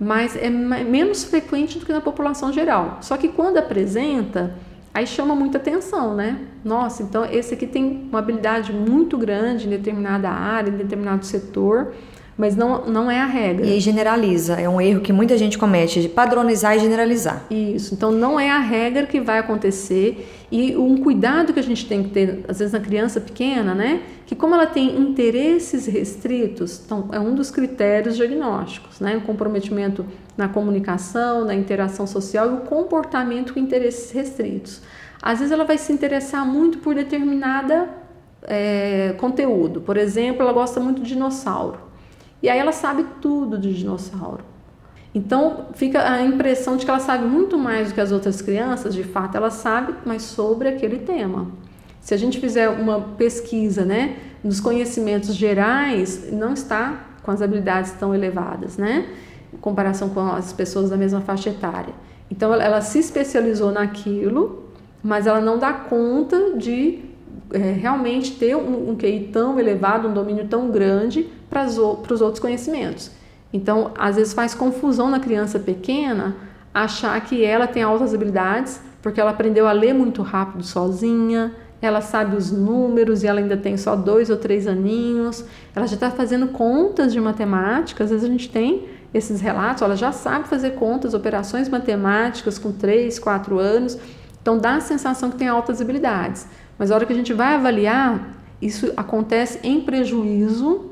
mas 0.00 0.36
é 0.36 0.48
menos 0.48 1.24
frequente 1.24 1.78
do 1.78 1.84
que 1.84 1.92
na 1.92 2.00
população 2.00 2.52
geral. 2.52 2.98
Só 3.00 3.16
que 3.16 3.28
quando 3.28 3.56
apresenta, 3.58 4.54
aí 4.94 5.06
chama 5.06 5.34
muita 5.34 5.58
atenção, 5.58 6.14
né? 6.14 6.38
Nossa, 6.64 7.02
então 7.02 7.24
esse 7.24 7.54
aqui 7.54 7.66
tem 7.66 8.08
uma 8.08 8.20
habilidade 8.20 8.72
muito 8.72 9.18
grande 9.18 9.66
em 9.66 9.70
determinada 9.70 10.30
área, 10.30 10.70
em 10.70 10.76
determinado 10.76 11.26
setor, 11.26 11.94
mas 12.38 12.54
não, 12.54 12.86
não 12.86 13.10
é 13.10 13.20
a 13.20 13.26
regra. 13.26 13.66
E 13.66 13.80
generaliza, 13.80 14.54
é 14.54 14.68
um 14.68 14.80
erro 14.80 15.00
que 15.00 15.12
muita 15.12 15.36
gente 15.36 15.58
comete, 15.58 16.00
de 16.00 16.08
padronizar 16.08 16.76
e 16.76 16.78
generalizar. 16.78 17.44
Isso, 17.50 17.94
então 17.94 18.12
não 18.12 18.38
é 18.38 18.48
a 18.48 18.60
regra 18.60 19.06
que 19.06 19.20
vai 19.20 19.40
acontecer 19.40 20.46
e 20.50 20.76
um 20.76 20.98
cuidado 20.98 21.52
que 21.52 21.58
a 21.58 21.62
gente 21.62 21.86
tem 21.86 22.04
que 22.04 22.10
ter, 22.10 22.44
às 22.46 22.60
vezes 22.60 22.72
na 22.72 22.78
criança 22.78 23.20
pequena, 23.20 23.74
né, 23.74 24.02
que 24.24 24.36
como 24.36 24.54
ela 24.54 24.66
tem 24.66 25.00
interesses 25.00 25.86
restritos, 25.86 26.80
então 26.84 27.08
é 27.10 27.18
um 27.18 27.34
dos 27.34 27.50
critérios 27.50 28.16
diagnósticos, 28.16 29.00
né, 29.00 29.16
o 29.16 29.22
comprometimento 29.22 30.06
na 30.36 30.48
comunicação, 30.48 31.44
na 31.44 31.54
interação 31.56 32.06
social 32.06 32.50
e 32.50 32.54
o 32.54 32.60
comportamento 32.60 33.52
com 33.52 33.58
interesses 33.58 34.12
restritos. 34.12 34.80
Às 35.20 35.40
vezes 35.40 35.50
ela 35.50 35.64
vai 35.64 35.76
se 35.76 35.92
interessar 35.92 36.46
muito 36.46 36.78
por 36.78 36.94
determinada 36.94 37.88
é, 38.44 39.16
conteúdo, 39.18 39.80
por 39.80 39.96
exemplo, 39.96 40.42
ela 40.42 40.52
gosta 40.52 40.78
muito 40.78 41.02
de 41.02 41.08
dinossauro. 41.08 41.87
E 42.42 42.48
aí 42.48 42.58
ela 42.58 42.72
sabe 42.72 43.04
tudo 43.20 43.58
de 43.58 43.74
dinossauro. 43.74 44.44
Então 45.14 45.66
fica 45.74 46.10
a 46.10 46.22
impressão 46.22 46.76
de 46.76 46.84
que 46.84 46.90
ela 46.90 47.00
sabe 47.00 47.24
muito 47.26 47.58
mais 47.58 47.88
do 47.88 47.94
que 47.94 48.00
as 48.00 48.12
outras 48.12 48.42
crianças, 48.42 48.94
de 48.94 49.02
fato 49.02 49.36
ela 49.36 49.50
sabe 49.50 49.94
mais 50.04 50.22
sobre 50.22 50.68
aquele 50.68 50.98
tema. 50.98 51.48
Se 52.00 52.14
a 52.14 52.16
gente 52.16 52.38
fizer 52.38 52.68
uma 52.68 53.00
pesquisa, 53.00 53.84
né, 53.84 54.16
nos 54.44 54.60
conhecimentos 54.60 55.34
gerais, 55.34 56.30
não 56.32 56.52
está 56.52 57.04
com 57.22 57.30
as 57.30 57.42
habilidades 57.42 57.92
tão 57.92 58.14
elevadas, 58.14 58.76
né, 58.76 59.08
em 59.52 59.56
comparação 59.56 60.08
com 60.10 60.20
as 60.20 60.52
pessoas 60.52 60.90
da 60.90 60.96
mesma 60.96 61.20
faixa 61.20 61.50
etária. 61.50 61.92
Então 62.30 62.52
ela, 62.52 62.62
ela 62.62 62.80
se 62.80 62.98
especializou 62.98 63.72
naquilo, 63.72 64.64
mas 65.02 65.26
ela 65.26 65.40
não 65.40 65.58
dá 65.58 65.72
conta 65.72 66.54
de 66.56 67.00
é, 67.52 67.72
realmente 67.72 68.32
ter 68.32 68.54
um, 68.56 68.90
um 68.90 68.96
QI 68.96 69.30
tão 69.32 69.58
elevado, 69.58 70.08
um 70.08 70.12
domínio 70.12 70.46
tão 70.46 70.70
grande 70.70 71.26
para 71.48 71.64
os 71.64 72.20
outros 72.20 72.38
conhecimentos. 72.38 73.10
Então, 73.52 73.92
às 73.98 74.16
vezes 74.16 74.32
faz 74.32 74.54
confusão 74.54 75.10
na 75.10 75.20
criança 75.20 75.58
pequena 75.58 76.36
achar 76.72 77.18
que 77.20 77.44
ela 77.44 77.66
tem 77.66 77.82
altas 77.82 78.14
habilidades 78.14 78.80
porque 79.02 79.20
ela 79.20 79.30
aprendeu 79.30 79.66
a 79.66 79.72
ler 79.72 79.94
muito 79.94 80.22
rápido 80.22 80.64
sozinha, 80.64 81.54
ela 81.80 82.00
sabe 82.00 82.36
os 82.36 82.50
números 82.50 83.22
e 83.22 83.26
ela 83.26 83.38
ainda 83.38 83.56
tem 83.56 83.76
só 83.76 83.94
dois 83.94 84.28
ou 84.30 84.36
três 84.36 84.66
aninhos, 84.66 85.44
ela 85.74 85.86
já 85.86 85.94
está 85.94 86.10
fazendo 86.10 86.48
contas 86.48 87.12
de 87.12 87.20
matemática, 87.20 88.04
às 88.04 88.10
vezes 88.10 88.24
a 88.24 88.28
gente 88.28 88.50
tem 88.50 88.88
esses 89.14 89.40
relatos, 89.40 89.82
ela 89.82 89.96
já 89.96 90.12
sabe 90.12 90.48
fazer 90.48 90.72
contas, 90.72 91.14
operações 91.14 91.68
matemáticas 91.68 92.58
com 92.58 92.72
três, 92.72 93.18
quatro 93.18 93.58
anos, 93.58 93.96
então 94.42 94.58
dá 94.58 94.76
a 94.76 94.80
sensação 94.80 95.30
que 95.30 95.36
tem 95.36 95.48
altas 95.48 95.80
habilidades. 95.80 96.46
Mas 96.76 96.90
a 96.90 96.94
hora 96.94 97.06
que 97.06 97.12
a 97.12 97.16
gente 97.16 97.32
vai 97.32 97.54
avaliar, 97.54 98.34
isso 98.60 98.92
acontece 98.96 99.60
em 99.62 99.80
prejuízo 99.80 100.90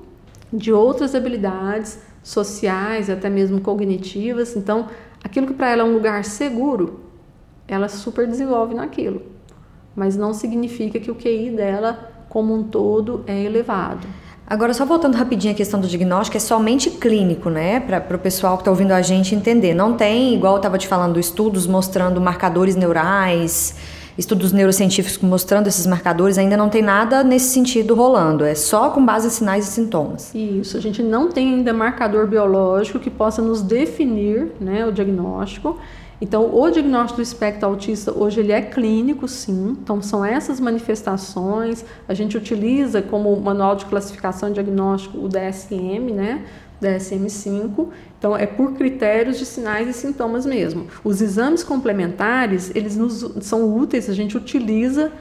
de 0.52 0.72
outras 0.72 1.14
habilidades 1.14 1.98
sociais, 2.22 3.08
até 3.08 3.28
mesmo 3.30 3.60
cognitivas. 3.60 4.56
Então, 4.56 4.88
aquilo 5.22 5.46
que 5.46 5.54
para 5.54 5.70
ela 5.70 5.82
é 5.82 5.84
um 5.84 5.92
lugar 5.92 6.24
seguro, 6.24 7.00
ela 7.68 7.88
super 7.88 8.26
desenvolve 8.26 8.74
naquilo. 8.74 9.22
Mas 9.94 10.16
não 10.16 10.34
significa 10.34 10.98
que 10.98 11.10
o 11.10 11.14
QI 11.14 11.50
dela, 11.50 12.12
como 12.28 12.54
um 12.54 12.62
todo, 12.64 13.24
é 13.26 13.42
elevado. 13.42 14.06
Agora, 14.48 14.72
só 14.72 14.84
voltando 14.84 15.16
rapidinho 15.16 15.52
à 15.52 15.56
questão 15.56 15.80
do 15.80 15.88
diagnóstico, 15.88 16.36
é 16.36 16.40
somente 16.40 16.88
clínico, 16.90 17.50
né? 17.50 17.80
Para 17.80 18.16
o 18.16 18.18
pessoal 18.18 18.56
que 18.56 18.60
está 18.60 18.70
ouvindo 18.70 18.92
a 18.92 19.02
gente 19.02 19.34
entender. 19.34 19.74
Não 19.74 19.94
tem, 19.94 20.34
igual 20.34 20.54
eu 20.54 20.58
estava 20.58 20.78
te 20.78 20.86
falando, 20.86 21.18
estudos 21.18 21.66
mostrando 21.66 22.20
marcadores 22.20 22.76
neurais, 22.76 23.74
estudos 24.18 24.52
neurocientíficos 24.52 25.18
mostrando 25.18 25.66
esses 25.66 25.86
marcadores, 25.86 26.38
ainda 26.38 26.56
não 26.56 26.68
tem 26.68 26.82
nada 26.82 27.22
nesse 27.22 27.50
sentido 27.50 27.94
rolando. 27.94 28.44
É 28.44 28.54
só 28.54 28.90
com 28.90 29.04
base 29.04 29.26
em 29.26 29.30
sinais 29.30 29.68
e 29.68 29.70
sintomas. 29.70 30.34
Isso, 30.34 30.76
a 30.76 30.80
gente 30.80 31.02
não 31.02 31.30
tem 31.30 31.54
ainda 31.54 31.72
marcador 31.72 32.26
biológico 32.26 32.98
que 32.98 33.10
possa 33.10 33.42
nos 33.42 33.62
definir 33.62 34.52
né, 34.60 34.86
o 34.86 34.92
diagnóstico. 34.92 35.78
Então, 36.18 36.54
o 36.54 36.70
diagnóstico 36.70 37.16
do 37.16 37.22
espectro 37.22 37.68
autista 37.68 38.10
hoje 38.10 38.40
ele 38.40 38.50
é 38.50 38.62
clínico, 38.62 39.28
sim. 39.28 39.76
Então, 39.82 40.00
são 40.00 40.24
essas 40.24 40.58
manifestações. 40.58 41.84
A 42.08 42.14
gente 42.14 42.38
utiliza 42.38 43.02
como 43.02 43.38
manual 43.38 43.76
de 43.76 43.84
classificação 43.84 44.50
diagnóstico 44.50 45.18
o 45.18 45.28
DSM, 45.28 46.10
né? 46.14 46.42
DSM-5. 46.82 47.88
Então, 48.18 48.36
é 48.36 48.46
por 48.46 48.74
critérios 48.74 49.38
de 49.38 49.46
sinais 49.46 49.88
e 49.88 49.92
sintomas 49.92 50.44
mesmo. 50.44 50.86
Os 51.04 51.20
exames 51.20 51.62
complementares, 51.62 52.74
eles 52.74 52.96
nos, 52.96 53.26
são 53.40 53.76
úteis, 53.76 54.08
a 54.08 54.14
gente 54.14 54.36
utiliza 54.36 55.12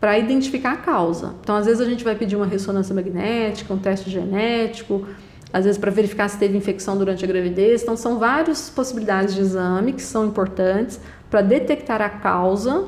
para 0.00 0.18
identificar 0.18 0.72
a 0.72 0.76
causa. 0.76 1.34
Então, 1.42 1.56
às 1.56 1.66
vezes 1.66 1.80
a 1.80 1.84
gente 1.84 2.02
vai 2.02 2.14
pedir 2.14 2.36
uma 2.36 2.46
ressonância 2.46 2.94
magnética, 2.94 3.72
um 3.72 3.78
teste 3.78 4.08
genético, 4.08 5.06
às 5.52 5.64
vezes 5.64 5.78
para 5.78 5.90
verificar 5.90 6.28
se 6.28 6.38
teve 6.38 6.56
infecção 6.56 6.96
durante 6.96 7.24
a 7.24 7.28
gravidez. 7.28 7.82
Então, 7.82 7.96
são 7.96 8.18
várias 8.18 8.70
possibilidades 8.70 9.34
de 9.34 9.40
exame 9.40 9.92
que 9.92 10.02
são 10.02 10.26
importantes 10.26 10.98
para 11.28 11.42
detectar 11.42 12.00
a 12.00 12.08
causa. 12.08 12.86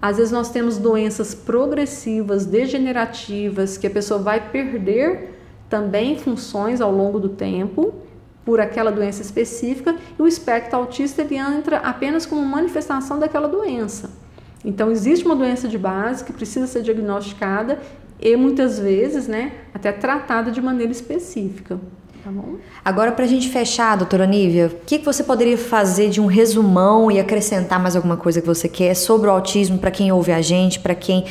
Às 0.00 0.18
vezes, 0.18 0.32
nós 0.32 0.50
temos 0.50 0.78
doenças 0.78 1.34
progressivas, 1.34 2.44
degenerativas, 2.44 3.76
que 3.76 3.86
a 3.86 3.90
pessoa 3.90 4.20
vai 4.20 4.50
perder 4.50 5.41
também 5.72 6.18
funções 6.18 6.82
ao 6.82 6.92
longo 6.92 7.18
do 7.18 7.30
tempo 7.30 7.94
por 8.44 8.60
aquela 8.60 8.92
doença 8.92 9.22
específica 9.22 9.96
e 10.18 10.20
o 10.20 10.28
espectro 10.28 10.76
autista 10.76 11.22
ele 11.22 11.36
entra 11.36 11.78
apenas 11.78 12.26
como 12.26 12.44
manifestação 12.44 13.18
daquela 13.18 13.48
doença. 13.48 14.10
Então 14.62 14.90
existe 14.90 15.24
uma 15.24 15.34
doença 15.34 15.66
de 15.66 15.78
base 15.78 16.24
que 16.24 16.32
precisa 16.32 16.66
ser 16.66 16.82
diagnosticada 16.82 17.80
e 18.20 18.36
muitas 18.36 18.78
vezes, 18.78 19.26
né, 19.26 19.52
até 19.72 19.90
tratada 19.92 20.50
de 20.50 20.60
maneira 20.60 20.92
específica. 20.92 21.80
Tá 22.22 22.30
Agora, 22.84 23.10
para 23.10 23.24
a 23.24 23.28
gente 23.28 23.48
fechar, 23.48 23.96
doutora 23.96 24.26
Nívia, 24.26 24.66
o 24.66 24.84
que, 24.84 24.98
que 24.98 25.04
você 25.06 25.24
poderia 25.24 25.56
fazer 25.56 26.10
de 26.10 26.20
um 26.20 26.26
resumão 26.26 27.10
e 27.10 27.18
acrescentar 27.18 27.80
mais 27.80 27.96
alguma 27.96 28.18
coisa 28.18 28.42
que 28.42 28.46
você 28.46 28.68
quer 28.68 28.94
sobre 28.94 29.26
o 29.26 29.32
autismo 29.32 29.78
para 29.78 29.90
quem 29.90 30.12
ouve 30.12 30.32
a 30.32 30.42
gente, 30.42 30.80
para 30.80 30.94
quem. 30.94 31.24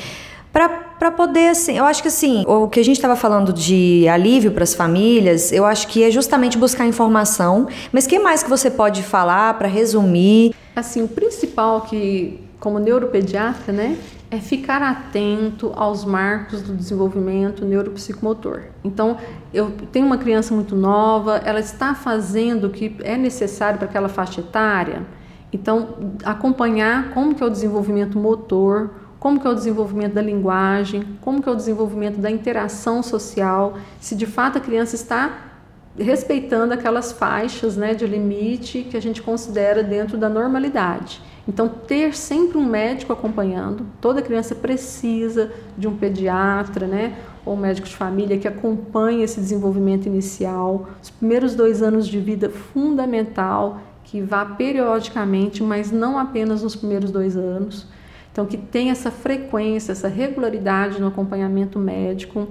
Para 0.52 1.12
poder, 1.12 1.50
assim, 1.50 1.78
eu 1.78 1.86
acho 1.86 2.02
que 2.02 2.10
assim, 2.10 2.44
o 2.46 2.68
que 2.68 2.80
a 2.80 2.84
gente 2.84 2.98
estava 2.98 3.16
falando 3.16 3.54
de 3.54 4.06
alívio 4.10 4.52
para 4.52 4.64
as 4.64 4.74
famílias, 4.74 5.52
eu 5.52 5.66
acho 5.66 5.88
que 5.88 6.04
é 6.04 6.12
justamente 6.12 6.58
buscar 6.58 6.86
informação. 6.86 7.68
Mas 7.92 8.06
que 8.06 8.20
mais 8.20 8.44
que 8.44 8.50
você 8.50 8.70
pode 8.70 9.02
falar 9.02 9.54
para 9.54 9.68
resumir? 9.68 10.54
Assim, 10.76 11.02
o 11.02 11.08
principal 11.08 11.82
que, 11.82 12.40
como 12.60 12.80
neuropediatra, 12.80 13.72
né, 13.72 13.98
é 14.30 14.38
ficar 14.38 14.82
atento 14.82 15.72
aos 15.76 16.06
marcos 16.06 16.62
do 16.62 16.76
desenvolvimento 16.76 17.66
neuropsicomotor. 17.66 18.64
Então, 18.84 19.18
eu 19.54 19.72
tenho 19.92 20.06
uma 20.06 20.18
criança 20.18 20.54
muito 20.54 20.76
nova, 20.76 21.42
ela 21.46 21.60
está 21.60 21.96
fazendo 21.96 22.68
o 22.68 22.70
que 22.70 22.96
é 23.04 23.18
necessário 23.18 23.78
para 23.78 23.88
aquela 23.88 24.08
faixa 24.08 24.42
etária. 24.42 25.06
Então, 25.52 26.16
acompanhar 26.24 27.12
como 27.14 27.36
que 27.36 27.44
é 27.44 27.46
o 27.46 27.50
desenvolvimento 27.50 28.18
motor, 28.18 29.01
como 29.22 29.40
que 29.40 29.46
é 29.46 29.52
o 29.52 29.54
desenvolvimento 29.54 30.14
da 30.14 30.22
linguagem, 30.24 31.04
como 31.22 31.44
que 31.44 31.48
é 31.48 31.52
o 31.52 31.56
desenvolvimento 31.56 32.18
da 32.18 32.32
interação 32.32 33.04
social, 33.04 33.78
se 34.00 34.16
de 34.16 34.26
fato 34.26 34.58
a 34.58 34.62
criança 34.62 34.96
está 34.96 35.52
respeitando 35.96 36.74
aquelas 36.74 37.12
faixas 37.12 37.78
né, 37.78 37.94
de 37.94 38.08
limite 38.08 38.82
que 38.82 38.98
a 38.98 39.00
gente 39.00 39.22
considera 39.22 39.84
dentro 39.84 40.18
da 40.18 40.28
normalidade. 40.28 41.22
Então, 41.48 41.70
ter 41.70 42.16
sempre 42.16 42.58
um 42.58 42.66
médico 42.66 43.14
acompanhando, 43.14 43.86
toda 44.02 44.24
criança 44.24 44.56
precisa 44.56 45.52
de 45.78 45.88
um 45.88 45.96
pediatra, 45.96 46.88
né, 46.88 47.16
ou 47.46 47.56
médico 47.56 47.88
de 47.88 47.96
família 47.96 48.40
que 48.40 48.48
acompanhe 48.48 49.22
esse 49.22 49.40
desenvolvimento 49.40 50.08
inicial. 50.08 50.90
Os 51.00 51.12
primeiros 51.12 51.54
dois 51.54 51.84
anos 51.84 52.08
de 52.08 52.20
vida, 52.20 52.50
fundamental, 52.50 53.82
que 54.04 54.20
vá 54.20 54.44
periodicamente, 54.44 55.62
mas 55.62 55.92
não 55.92 56.18
apenas 56.18 56.64
nos 56.64 56.76
primeiros 56.76 57.12
dois 57.12 57.38
anos. 57.38 57.86
Então, 58.32 58.46
que 58.46 58.58
tenha 58.58 58.94
essa 58.94 59.12
frequência, 59.12 59.92
essa 59.92 60.08
regularidade 60.08 61.02
no 61.02 61.08
acompanhamento 61.08 61.78
médico. 61.78 62.48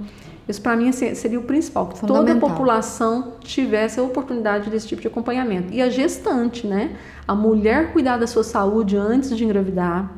Isso 0.46 0.60
para 0.60 0.76
mim 0.76 0.88
assim, 0.88 1.14
seria 1.14 1.38
o 1.38 1.44
principal, 1.44 1.86
que 1.86 2.04
toda 2.06 2.32
a 2.32 2.36
população 2.36 3.34
tivesse 3.40 3.98
a 3.98 4.02
oportunidade 4.02 4.68
desse 4.68 4.88
tipo 4.88 5.00
de 5.00 5.08
acompanhamento. 5.08 5.72
E 5.72 5.80
a 5.80 5.88
gestante, 5.88 6.66
né? 6.66 6.96
A 7.26 7.34
mulher 7.34 7.92
cuidar 7.92 8.18
da 8.18 8.26
sua 8.26 8.44
saúde 8.44 8.96
antes 8.96 9.36
de 9.36 9.44
engravidar, 9.44 10.12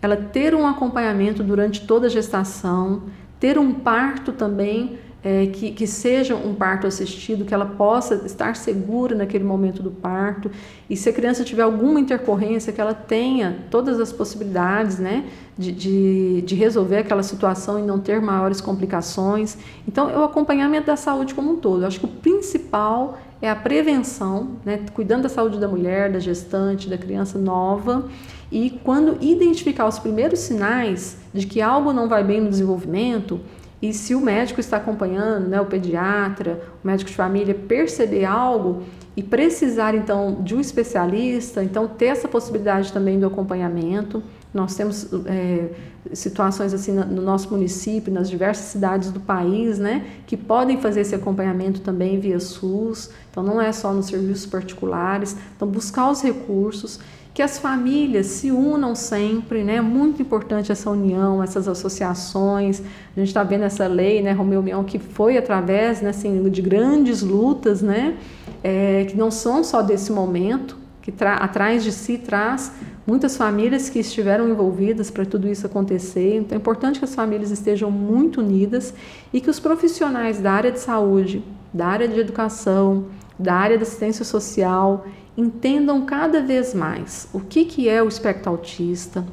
ela 0.00 0.16
ter 0.16 0.54
um 0.54 0.66
acompanhamento 0.66 1.42
durante 1.42 1.86
toda 1.86 2.06
a 2.06 2.10
gestação, 2.10 3.02
ter 3.38 3.58
um 3.58 3.72
parto 3.74 4.32
também 4.32 4.98
é, 5.24 5.46
que, 5.46 5.70
que 5.70 5.86
seja 5.86 6.34
um 6.34 6.54
parto 6.54 6.86
assistido, 6.86 7.44
que 7.44 7.54
ela 7.54 7.66
possa 7.66 8.22
estar 8.26 8.56
segura 8.56 9.14
naquele 9.14 9.44
momento 9.44 9.82
do 9.82 9.90
parto. 9.90 10.50
E 10.90 10.96
se 10.96 11.08
a 11.08 11.12
criança 11.12 11.44
tiver 11.44 11.62
alguma 11.62 12.00
intercorrência, 12.00 12.72
que 12.72 12.80
ela 12.80 12.94
tenha 12.94 13.58
todas 13.70 14.00
as 14.00 14.12
possibilidades 14.12 14.98
né, 14.98 15.24
de, 15.56 15.70
de, 15.70 16.42
de 16.42 16.54
resolver 16.56 16.98
aquela 16.98 17.22
situação 17.22 17.78
e 17.78 17.82
não 17.82 18.00
ter 18.00 18.20
maiores 18.20 18.60
complicações. 18.60 19.56
Então, 19.86 20.10
é 20.10 20.18
o 20.18 20.24
acompanhamento 20.24 20.86
da 20.86 20.96
saúde 20.96 21.34
como 21.34 21.52
um 21.52 21.56
todo. 21.56 21.82
Eu 21.82 21.86
acho 21.86 22.00
que 22.00 22.06
o 22.06 22.08
principal 22.08 23.18
é 23.40 23.48
a 23.48 23.56
prevenção, 23.56 24.56
né, 24.64 24.80
cuidando 24.92 25.22
da 25.22 25.28
saúde 25.28 25.58
da 25.58 25.68
mulher, 25.68 26.10
da 26.10 26.18
gestante, 26.18 26.88
da 26.88 26.98
criança 26.98 27.38
nova. 27.38 28.08
E 28.50 28.70
quando 28.82 29.16
identificar 29.20 29.86
os 29.86 30.00
primeiros 30.00 30.40
sinais 30.40 31.16
de 31.32 31.46
que 31.46 31.60
algo 31.60 31.92
não 31.92 32.08
vai 32.08 32.22
bem 32.24 32.40
no 32.40 32.50
desenvolvimento, 32.50 33.40
e 33.82 33.92
se 33.92 34.14
o 34.14 34.20
médico 34.20 34.60
está 34.60 34.76
acompanhando, 34.76 35.48
né, 35.48 35.60
o 35.60 35.66
pediatra, 35.66 36.62
o 36.82 36.86
médico 36.86 37.10
de 37.10 37.16
família, 37.16 37.52
perceber 37.52 38.24
algo 38.24 38.84
e 39.16 39.24
precisar 39.24 39.92
então 39.96 40.38
de 40.40 40.54
um 40.54 40.60
especialista, 40.60 41.64
então 41.64 41.88
ter 41.88 42.06
essa 42.06 42.28
possibilidade 42.28 42.92
também 42.92 43.18
do 43.18 43.26
acompanhamento. 43.26 44.22
Nós 44.54 44.76
temos 44.76 45.10
é, 45.26 45.70
situações 46.12 46.74
assim 46.74 46.92
no 46.92 47.22
nosso 47.22 47.50
município, 47.50 48.12
nas 48.12 48.28
diversas 48.28 48.66
cidades 48.66 49.10
do 49.10 49.20
país, 49.20 49.78
né, 49.78 50.04
que 50.26 50.36
podem 50.36 50.80
fazer 50.80 51.02
esse 51.02 51.14
acompanhamento 51.14 51.80
também 51.80 52.18
via 52.18 52.40
SUS. 52.40 53.10
Então 53.30 53.42
não 53.42 53.60
é 53.60 53.72
só 53.72 53.92
nos 53.92 54.06
serviços 54.06 54.46
particulares. 54.46 55.36
Então 55.56 55.68
buscar 55.68 56.10
os 56.10 56.22
recursos 56.22 56.98
que 57.34 57.40
as 57.40 57.58
famílias 57.58 58.26
se 58.26 58.50
unam 58.50 58.94
sempre, 58.94 59.64
né? 59.64 59.76
É 59.76 59.80
muito 59.80 60.20
importante 60.20 60.70
essa 60.70 60.90
união, 60.90 61.42
essas 61.42 61.66
associações. 61.66 62.80
A 63.16 63.20
gente 63.20 63.28
está 63.28 63.42
vendo 63.42 63.64
essa 63.64 63.86
lei, 63.86 64.20
né, 64.20 64.32
Romeu 64.32 64.62
Mion, 64.62 64.84
que 64.84 64.98
foi 64.98 65.38
através, 65.38 66.02
né, 66.02 66.10
assim, 66.10 66.50
de 66.50 66.60
grandes 66.60 67.22
lutas, 67.22 67.80
né, 67.80 68.18
é, 68.62 69.06
que 69.08 69.16
não 69.16 69.30
são 69.30 69.64
só 69.64 69.80
desse 69.80 70.12
momento, 70.12 70.76
que 71.02 71.12
atrás 71.24 71.82
de 71.82 71.90
si 71.90 72.16
traz 72.16 72.72
muitas 73.04 73.36
famílias 73.36 73.90
que 73.90 73.98
estiveram 73.98 74.48
envolvidas 74.48 75.10
para 75.10 75.26
tudo 75.26 75.48
isso 75.48 75.66
acontecer. 75.66 76.36
Então 76.36 76.56
é 76.56 76.60
importante 76.60 77.00
que 77.00 77.04
as 77.04 77.14
famílias 77.14 77.50
estejam 77.50 77.90
muito 77.90 78.40
unidas 78.40 78.94
e 79.32 79.40
que 79.40 79.50
os 79.50 79.58
profissionais 79.58 80.38
da 80.38 80.52
área 80.52 80.70
de 80.70 80.78
saúde, 80.78 81.44
da 81.74 81.88
área 81.88 82.06
de 82.06 82.20
educação, 82.20 83.06
da 83.36 83.54
área 83.54 83.76
da 83.76 83.82
assistência 83.82 84.24
social 84.24 85.04
entendam 85.36 86.02
cada 86.02 86.40
vez 86.40 86.72
mais 86.72 87.28
o 87.32 87.40
que, 87.40 87.64
que 87.64 87.88
é 87.88 88.02
o 88.02 88.06
espectro 88.06 88.50
autista, 88.50 89.26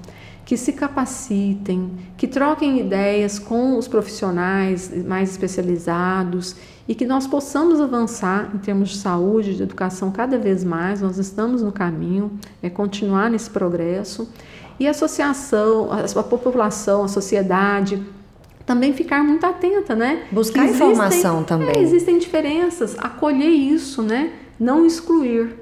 que 0.45 0.57
se 0.57 0.74
capacitem, 0.74 1.91
que 2.17 2.28
troquem 2.28 2.80
ideias 2.80 3.38
com 3.38 3.78
os 3.78 3.88
profissionais 3.88 4.91
mais 5.05 5.30
especializados 5.30 6.55
e 6.89 6.95
que 6.95 7.05
nós 7.05 7.27
possamos 7.27 7.79
avançar 7.79 8.49
em 8.51 8.57
termos 8.57 8.89
de 8.89 8.97
saúde, 8.97 9.55
de 9.55 9.61
educação 9.61 10.09
cada 10.09 10.39
vez 10.39 10.63
mais. 10.63 11.01
Nós 11.01 11.19
estamos 11.19 11.61
no 11.61 11.71
caminho, 11.71 12.31
é 12.63 12.69
continuar 12.69 13.29
nesse 13.29 13.47
progresso. 13.47 14.27
E 14.79 14.87
a 14.87 14.89
associação, 14.89 15.89
a 15.91 16.23
população, 16.23 17.03
a 17.03 17.07
sociedade, 17.07 18.01
também 18.65 18.91
ficar 18.91 19.23
muito 19.23 19.45
atenta, 19.45 19.95
né? 19.95 20.23
Buscar 20.31 20.65
existem, 20.65 20.89
informação 20.89 21.43
também. 21.43 21.77
É, 21.77 21.79
existem 21.79 22.17
diferenças, 22.17 22.97
acolher 22.97 23.49
isso, 23.49 24.01
né? 24.01 24.33
Não 24.59 24.83
excluir 24.83 25.57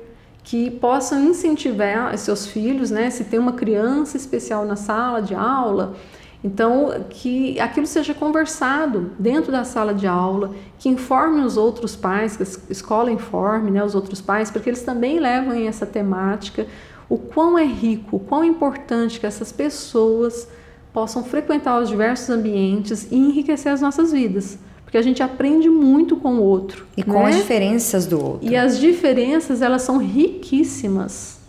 que 0.45 0.71
possam 0.71 1.25
incentivar 1.25 2.17
seus 2.17 2.47
filhos, 2.47 2.89
né? 2.89 3.09
Se 3.09 3.25
tem 3.25 3.38
uma 3.38 3.51
criança 3.51 4.15
especial 4.15 4.63
na 4.63 4.78
sala 4.78 5.21
de 5.21 5.36
aula, 5.36 5.97
então 6.44 7.06
que 7.10 7.60
aquilo 7.60 7.88
seja 7.88 8.14
conversado 8.14 9.12
dentro 9.18 9.52
da 9.52 9.64
sala 9.64 9.94
de 9.94 10.06
aula, 10.06 10.54
que 10.78 10.88
informe 10.88 11.42
os 11.42 11.58
outros 11.58 11.96
pais, 11.96 12.38
que 12.38 12.44
a 12.44 12.46
escola 12.72 13.12
informe, 13.12 13.72
né, 13.72 13.84
os 13.84 13.96
outros 13.96 14.22
pais, 14.22 14.52
para 14.52 14.62
que 14.62 14.70
eles 14.70 14.84
também 14.84 15.20
levem 15.20 15.68
essa 15.68 15.86
temática, 15.86 16.68
o 17.10 17.18
quão 17.18 17.58
é 17.58 17.66
rico, 17.66 18.18
o 18.18 18.20
quão 18.20 18.44
é 18.44 18.48
importante 18.48 19.20
que 19.20 19.26
essas 19.26 19.52
pessoas 19.52 20.48
possam 20.94 21.24
frequentar 21.24 21.80
os 21.82 21.90
diversos 21.90 22.30
ambientes 22.30 23.08
e 23.12 23.16
enriquecer 23.16 23.72
as 23.72 23.82
nossas 23.82 24.12
vidas 24.12 24.60
porque 24.88 24.98
a 24.98 25.02
gente 25.02 25.22
aprende 25.22 25.70
muito 25.70 26.16
com 26.16 26.36
o 26.36 26.42
outro. 26.42 26.88
E 26.96 27.04
com 27.04 27.24
né? 27.24 27.26
as 27.26 27.36
diferenças 27.36 28.06
do 28.06 28.24
outro. 28.24 28.50
E 28.50 28.56
as 28.56 28.80
diferenças, 28.80 29.62
elas 29.62 29.82
são 29.82 29.98
riquíssimas. 29.98 31.42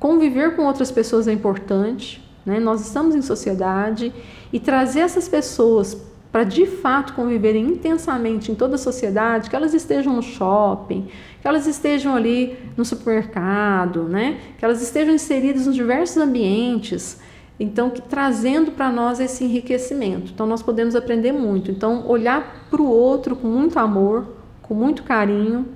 Conviver 0.00 0.56
com 0.56 0.64
outras 0.64 0.90
pessoas 0.90 1.28
é 1.28 1.32
importante, 1.34 2.26
né? 2.48 2.58
Nós 2.58 2.80
estamos 2.80 3.14
em 3.14 3.22
sociedade 3.22 4.12
e 4.52 4.58
trazer 4.58 5.00
essas 5.00 5.28
pessoas 5.28 5.96
para 6.32 6.44
de 6.44 6.66
fato 6.66 7.14
conviverem 7.14 7.64
intensamente 7.64 8.52
em 8.52 8.54
toda 8.54 8.74
a 8.74 8.78
sociedade, 8.78 9.48
que 9.48 9.56
elas 9.56 9.72
estejam 9.72 10.12
no 10.12 10.22
shopping, 10.22 11.08
que 11.40 11.48
elas 11.48 11.66
estejam 11.66 12.14
ali 12.14 12.58
no 12.76 12.84
supermercado, 12.84 14.04
né? 14.04 14.38
Que 14.58 14.64
elas 14.64 14.82
estejam 14.82 15.14
inseridas 15.14 15.66
nos 15.66 15.74
diversos 15.74 16.16
ambientes 16.16 17.18
então, 17.60 17.90
que, 17.90 18.00
trazendo 18.00 18.70
para 18.72 18.90
nós 18.90 19.18
esse 19.18 19.44
enriquecimento. 19.44 20.30
Então, 20.32 20.46
nós 20.46 20.62
podemos 20.62 20.94
aprender 20.94 21.32
muito. 21.32 21.70
Então, 21.70 22.06
olhar 22.06 22.66
para 22.70 22.80
o 22.80 22.86
outro 22.86 23.34
com 23.34 23.48
muito 23.48 23.78
amor, 23.78 24.28
com 24.62 24.74
muito 24.74 25.02
carinho, 25.02 25.66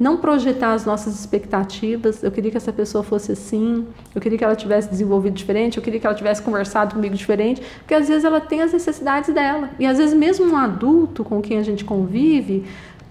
não 0.00 0.16
projetar 0.16 0.72
as 0.72 0.86
nossas 0.86 1.14
expectativas. 1.14 2.22
Eu 2.22 2.32
queria 2.32 2.50
que 2.50 2.56
essa 2.56 2.72
pessoa 2.72 3.04
fosse 3.04 3.32
assim, 3.32 3.86
eu 4.14 4.20
queria 4.20 4.38
que 4.38 4.42
ela 4.42 4.56
tivesse 4.56 4.88
desenvolvido 4.88 5.34
diferente, 5.34 5.76
eu 5.76 5.82
queria 5.82 6.00
que 6.00 6.06
ela 6.06 6.16
tivesse 6.16 6.40
conversado 6.40 6.94
comigo 6.94 7.14
diferente, 7.14 7.60
porque 7.80 7.92
às 7.92 8.08
vezes 8.08 8.24
ela 8.24 8.40
tem 8.40 8.62
as 8.62 8.72
necessidades 8.72 9.32
dela. 9.34 9.68
E 9.78 9.84
às 9.86 9.98
vezes, 9.98 10.14
mesmo 10.14 10.46
um 10.46 10.56
adulto 10.56 11.22
com 11.22 11.42
quem 11.42 11.58
a 11.58 11.62
gente 11.62 11.84
convive, 11.84 12.64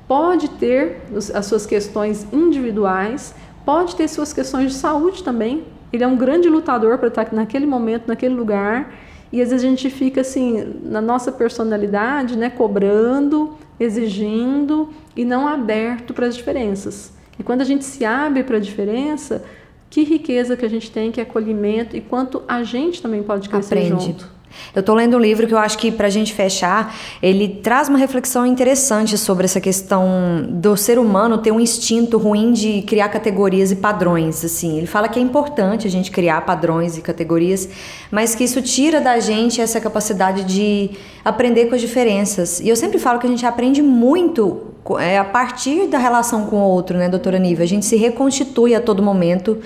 pode 0.07 0.49
ter 0.49 1.03
as 1.35 1.45
suas 1.45 1.67
questões 1.67 2.25
individuais, 2.33 3.35
pode 3.63 3.95
ter 3.95 4.07
suas 4.07 4.33
questões 4.33 4.71
de 4.71 4.77
saúde 4.79 5.23
também, 5.23 5.63
ele 5.93 6.03
é 6.03 6.07
um 6.07 6.17
grande 6.17 6.49
lutador 6.49 6.97
para 6.97 7.09
estar 7.09 7.31
naquele 7.31 7.67
momento, 7.67 8.07
naquele 8.07 8.33
lugar. 8.33 8.91
E 9.31 9.41
às 9.41 9.51
vezes 9.51 9.63
a 9.63 9.69
gente 9.69 9.91
fica 9.91 10.21
assim, 10.21 10.73
na 10.83 11.01
nossa 11.01 11.31
personalidade, 11.31 12.35
né, 12.35 12.49
cobrando, 12.49 13.55
exigindo 13.79 14.89
e 15.15 15.23
não 15.23 15.47
aberto 15.47 16.13
para 16.13 16.27
as 16.27 16.35
diferenças. 16.35 17.13
E 17.37 17.43
quando 17.43 17.61
a 17.61 17.65
gente 17.65 17.85
se 17.85 18.03
abre 18.03 18.43
para 18.43 18.57
a 18.57 18.59
diferença, 18.59 19.43
que 19.89 20.03
riqueza 20.03 20.57
que 20.57 20.65
a 20.65 20.69
gente 20.69 20.91
tem, 20.91 21.11
que 21.11 21.21
acolhimento 21.21 21.95
e 21.95 22.01
quanto 22.01 22.43
a 22.47 22.63
gente 22.63 23.01
também 23.01 23.23
pode 23.23 23.49
crescer 23.49 23.75
Aprende. 23.75 24.05
junto. 24.05 24.38
Eu 24.75 24.81
estou 24.81 24.95
lendo 24.95 25.17
um 25.17 25.19
livro 25.19 25.47
que 25.47 25.53
eu 25.53 25.57
acho 25.57 25.77
que, 25.77 25.91
para 25.91 26.07
a 26.07 26.09
gente 26.09 26.33
fechar, 26.33 26.95
ele 27.21 27.47
traz 27.47 27.89
uma 27.89 27.97
reflexão 27.97 28.45
interessante 28.45 29.17
sobre 29.17 29.45
essa 29.45 29.59
questão 29.59 30.45
do 30.47 30.77
ser 30.77 30.99
humano 30.99 31.37
ter 31.37 31.51
um 31.51 31.59
instinto 31.59 32.17
ruim 32.17 32.51
de 32.53 32.81
criar 32.83 33.09
categorias 33.09 33.71
e 33.71 33.75
padrões. 33.75 34.43
Assim, 34.43 34.77
ele 34.77 34.87
fala 34.87 35.07
que 35.07 35.19
é 35.19 35.21
importante 35.21 35.87
a 35.87 35.89
gente 35.89 36.11
criar 36.11 36.41
padrões 36.41 36.97
e 36.97 37.01
categorias, 37.01 37.69
mas 38.11 38.35
que 38.35 38.43
isso 38.43 38.61
tira 38.61 39.01
da 39.01 39.19
gente 39.19 39.61
essa 39.61 39.79
capacidade 39.79 40.43
de 40.43 40.91
aprender 41.23 41.65
com 41.65 41.75
as 41.75 41.81
diferenças. 41.81 42.59
E 42.59 42.69
eu 42.69 42.75
sempre 42.75 42.99
falo 42.99 43.19
que 43.19 43.27
a 43.27 43.29
gente 43.29 43.45
aprende 43.45 43.81
muito 43.81 44.69
é, 44.99 45.17
a 45.17 45.25
partir 45.25 45.87
da 45.87 45.97
relação 45.97 46.45
com 46.45 46.57
o 46.57 46.63
outro, 46.63 46.97
né, 46.97 47.09
doutora 47.09 47.37
Niva? 47.37 47.63
A 47.63 47.67
gente 47.67 47.85
se 47.85 47.95
reconstitui 47.95 48.73
a 48.73 48.81
todo 48.81 49.03
momento 49.03 49.57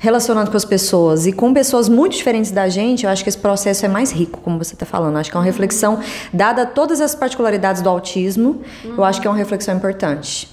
relacionando 0.00 0.50
com 0.50 0.56
as 0.56 0.64
pessoas 0.64 1.26
e 1.26 1.32
com 1.32 1.52
pessoas 1.52 1.86
muito 1.86 2.16
diferentes 2.16 2.50
da 2.50 2.68
gente, 2.70 3.04
eu 3.04 3.10
acho 3.10 3.22
que 3.22 3.28
esse 3.28 3.38
processo 3.38 3.84
é 3.84 3.88
mais 3.88 4.10
rico, 4.10 4.40
como 4.40 4.56
você 4.56 4.72
está 4.74 4.86
falando. 4.86 5.12
Eu 5.12 5.20
acho 5.20 5.30
que 5.30 5.36
é 5.36 5.38
uma 5.38 5.44
reflexão, 5.44 6.00
dada 6.32 6.64
todas 6.64 7.02
as 7.02 7.14
particularidades 7.14 7.82
do 7.82 7.88
autismo, 7.88 8.62
uhum. 8.82 8.94
eu 8.96 9.04
acho 9.04 9.20
que 9.20 9.26
é 9.26 9.30
uma 9.30 9.36
reflexão 9.36 9.76
importante. 9.76 10.48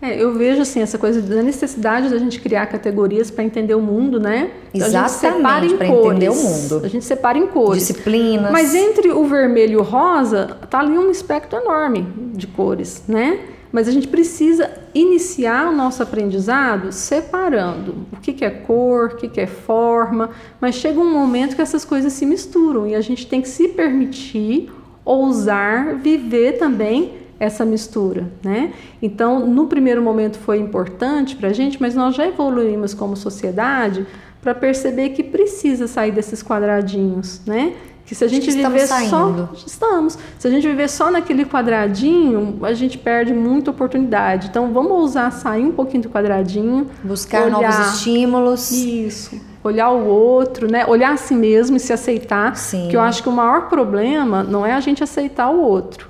É, 0.00 0.22
eu 0.22 0.34
vejo 0.34 0.62
assim 0.62 0.80
essa 0.80 0.96
coisa 0.96 1.20
da 1.20 1.42
necessidade 1.42 2.08
da 2.08 2.18
gente 2.18 2.38
criar 2.40 2.66
categorias 2.66 3.30
para 3.30 3.42
entender 3.42 3.74
o 3.74 3.80
mundo, 3.80 4.20
né? 4.20 4.50
Então, 4.72 4.86
Exatamente, 4.86 5.74
para 5.74 5.86
entender 5.88 6.28
o 6.28 6.34
mundo. 6.34 6.82
A 6.84 6.88
gente 6.88 7.04
separa 7.04 7.36
em 7.36 7.46
cores. 7.48 7.88
Disciplinas. 7.88 8.52
Mas 8.52 8.74
entre 8.74 9.10
o 9.10 9.24
vermelho 9.24 9.72
e 9.72 9.76
o 9.76 9.82
rosa, 9.82 10.58
tá 10.70 10.78
ali 10.80 10.96
um 10.96 11.10
espectro 11.10 11.58
enorme 11.58 12.06
de 12.34 12.46
cores, 12.46 13.02
né? 13.08 13.40
Mas 13.72 13.88
a 13.88 13.90
gente 13.90 14.06
precisa 14.06 14.83
iniciar 14.94 15.68
o 15.68 15.76
nosso 15.76 16.02
aprendizado 16.02 16.92
separando 16.92 18.06
o 18.12 18.16
que, 18.20 18.32
que 18.32 18.44
é 18.44 18.50
cor, 18.50 19.10
o 19.12 19.16
que, 19.16 19.28
que 19.28 19.40
é 19.40 19.46
forma, 19.46 20.30
mas 20.60 20.76
chega 20.76 21.00
um 21.00 21.12
momento 21.12 21.56
que 21.56 21.62
essas 21.62 21.84
coisas 21.84 22.12
se 22.12 22.24
misturam 22.24 22.86
e 22.86 22.94
a 22.94 23.00
gente 23.00 23.26
tem 23.26 23.42
que 23.42 23.48
se 23.48 23.68
permitir 23.68 24.70
ousar 25.04 25.96
viver 25.96 26.52
também 26.58 27.24
essa 27.38 27.64
mistura, 27.64 28.30
né? 28.42 28.72
Então, 29.02 29.44
no 29.46 29.66
primeiro 29.66 30.00
momento 30.00 30.38
foi 30.38 30.58
importante 30.58 31.34
para 31.36 31.48
a 31.48 31.52
gente, 31.52 31.80
mas 31.80 31.94
nós 31.94 32.14
já 32.14 32.26
evoluímos 32.26 32.94
como 32.94 33.16
sociedade 33.16 34.06
para 34.40 34.54
perceber 34.54 35.10
que 35.10 35.22
precisa 35.22 35.86
sair 35.86 36.12
desses 36.12 36.42
quadradinhos, 36.42 37.40
né? 37.44 37.74
Que 38.06 38.14
se 38.14 38.22
a 38.22 38.28
gente 38.28 38.50
viver 38.50 38.86
só. 38.86 39.48
Estamos. 39.66 40.18
Se 40.38 40.46
a 40.46 40.50
gente 40.50 40.66
viver 40.66 40.88
só 40.88 41.10
naquele 41.10 41.46
quadradinho, 41.46 42.58
a 42.62 42.74
gente 42.74 42.98
perde 42.98 43.32
muita 43.32 43.70
oportunidade. 43.70 44.48
Então 44.48 44.72
vamos 44.72 44.92
ousar 44.92 45.32
sair 45.32 45.64
um 45.64 45.72
pouquinho 45.72 46.02
do 46.02 46.10
quadradinho. 46.10 46.86
Buscar 47.02 47.46
olhar, 47.46 47.50
novos 47.50 47.94
estímulos. 47.94 48.70
Isso. 48.70 49.40
Olhar 49.62 49.90
o 49.90 50.06
outro, 50.06 50.70
né? 50.70 50.84
Olhar 50.86 51.12
a 51.12 51.16
si 51.16 51.34
mesmo 51.34 51.78
e 51.78 51.80
se 51.80 51.94
aceitar. 51.94 52.54
Sim. 52.56 52.88
Que 52.90 52.96
eu 52.96 53.00
acho 53.00 53.22
que 53.22 53.28
o 53.28 53.32
maior 53.32 53.68
problema 53.70 54.42
não 54.42 54.66
é 54.66 54.74
a 54.74 54.80
gente 54.80 55.02
aceitar 55.02 55.48
o 55.48 55.62
outro. 55.62 56.08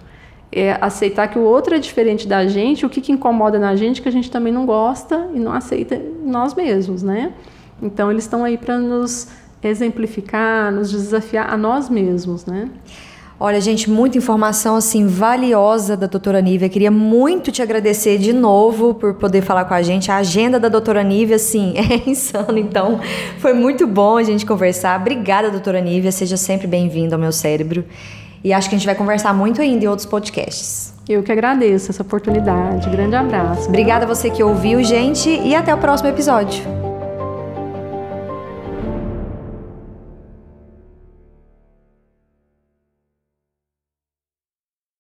É 0.50 0.76
aceitar 0.80 1.28
que 1.28 1.38
o 1.38 1.42
outro 1.42 1.76
é 1.76 1.78
diferente 1.78 2.26
da 2.26 2.46
gente, 2.46 2.84
o 2.84 2.88
que, 2.88 3.00
que 3.00 3.12
incomoda 3.12 3.58
na 3.58 3.76
gente 3.76 4.02
que 4.02 4.08
a 4.08 4.12
gente 4.12 4.30
também 4.30 4.52
não 4.52 4.66
gosta 4.66 5.28
e 5.32 5.38
não 5.38 5.52
aceita 5.52 6.00
nós 6.24 6.54
mesmos, 6.54 7.02
né? 7.04 7.32
Então 7.82 8.10
eles 8.10 8.24
estão 8.24 8.44
aí 8.44 8.56
para 8.56 8.78
nos 8.78 9.28
exemplificar, 9.68 10.72
nos 10.72 10.90
desafiar 10.90 11.52
a 11.52 11.56
nós 11.56 11.88
mesmos, 11.88 12.46
né? 12.46 12.70
Olha, 13.38 13.60
gente, 13.60 13.90
muita 13.90 14.16
informação 14.16 14.76
assim 14.76 15.06
valiosa 15.06 15.96
da 15.96 16.06
doutora 16.06 16.40
Nívia. 16.40 16.68
Queria 16.68 16.90
muito 16.90 17.50
te 17.50 17.60
agradecer 17.60 18.16
de 18.16 18.32
novo 18.32 18.94
por 18.94 19.14
poder 19.14 19.42
falar 19.42 19.64
com 19.64 19.74
a 19.74 19.82
gente. 19.82 20.10
A 20.10 20.16
agenda 20.16 20.58
da 20.58 20.68
doutora 20.68 21.02
Nívia, 21.02 21.36
assim, 21.36 21.74
é 21.76 22.08
insano. 22.08 22.56
Então, 22.56 23.00
foi 23.38 23.52
muito 23.52 23.86
bom 23.86 24.16
a 24.16 24.22
gente 24.22 24.46
conversar. 24.46 24.98
Obrigada, 25.00 25.50
doutora 25.50 25.80
Nívia. 25.80 26.12
Seja 26.12 26.36
sempre 26.36 26.66
bem-vindo 26.68 27.14
ao 27.14 27.20
meu 27.20 27.32
cérebro. 27.32 27.84
E 28.42 28.52
acho 28.52 28.68
que 28.68 28.76
a 28.76 28.78
gente 28.78 28.86
vai 28.86 28.94
conversar 28.94 29.34
muito 29.34 29.60
ainda 29.60 29.84
em 29.84 29.88
outros 29.88 30.06
podcasts. 30.06 30.94
Eu 31.08 31.22
que 31.22 31.32
agradeço 31.32 31.90
essa 31.90 32.02
oportunidade. 32.02 32.88
Grande 32.88 33.16
abraço. 33.16 33.68
Obrigada 33.68 34.04
a 34.04 34.08
você 34.08 34.30
que 34.30 34.42
ouviu, 34.42 34.82
gente, 34.84 35.28
e 35.28 35.54
até 35.54 35.74
o 35.74 35.78
próximo 35.78 36.08
episódio. 36.08 36.83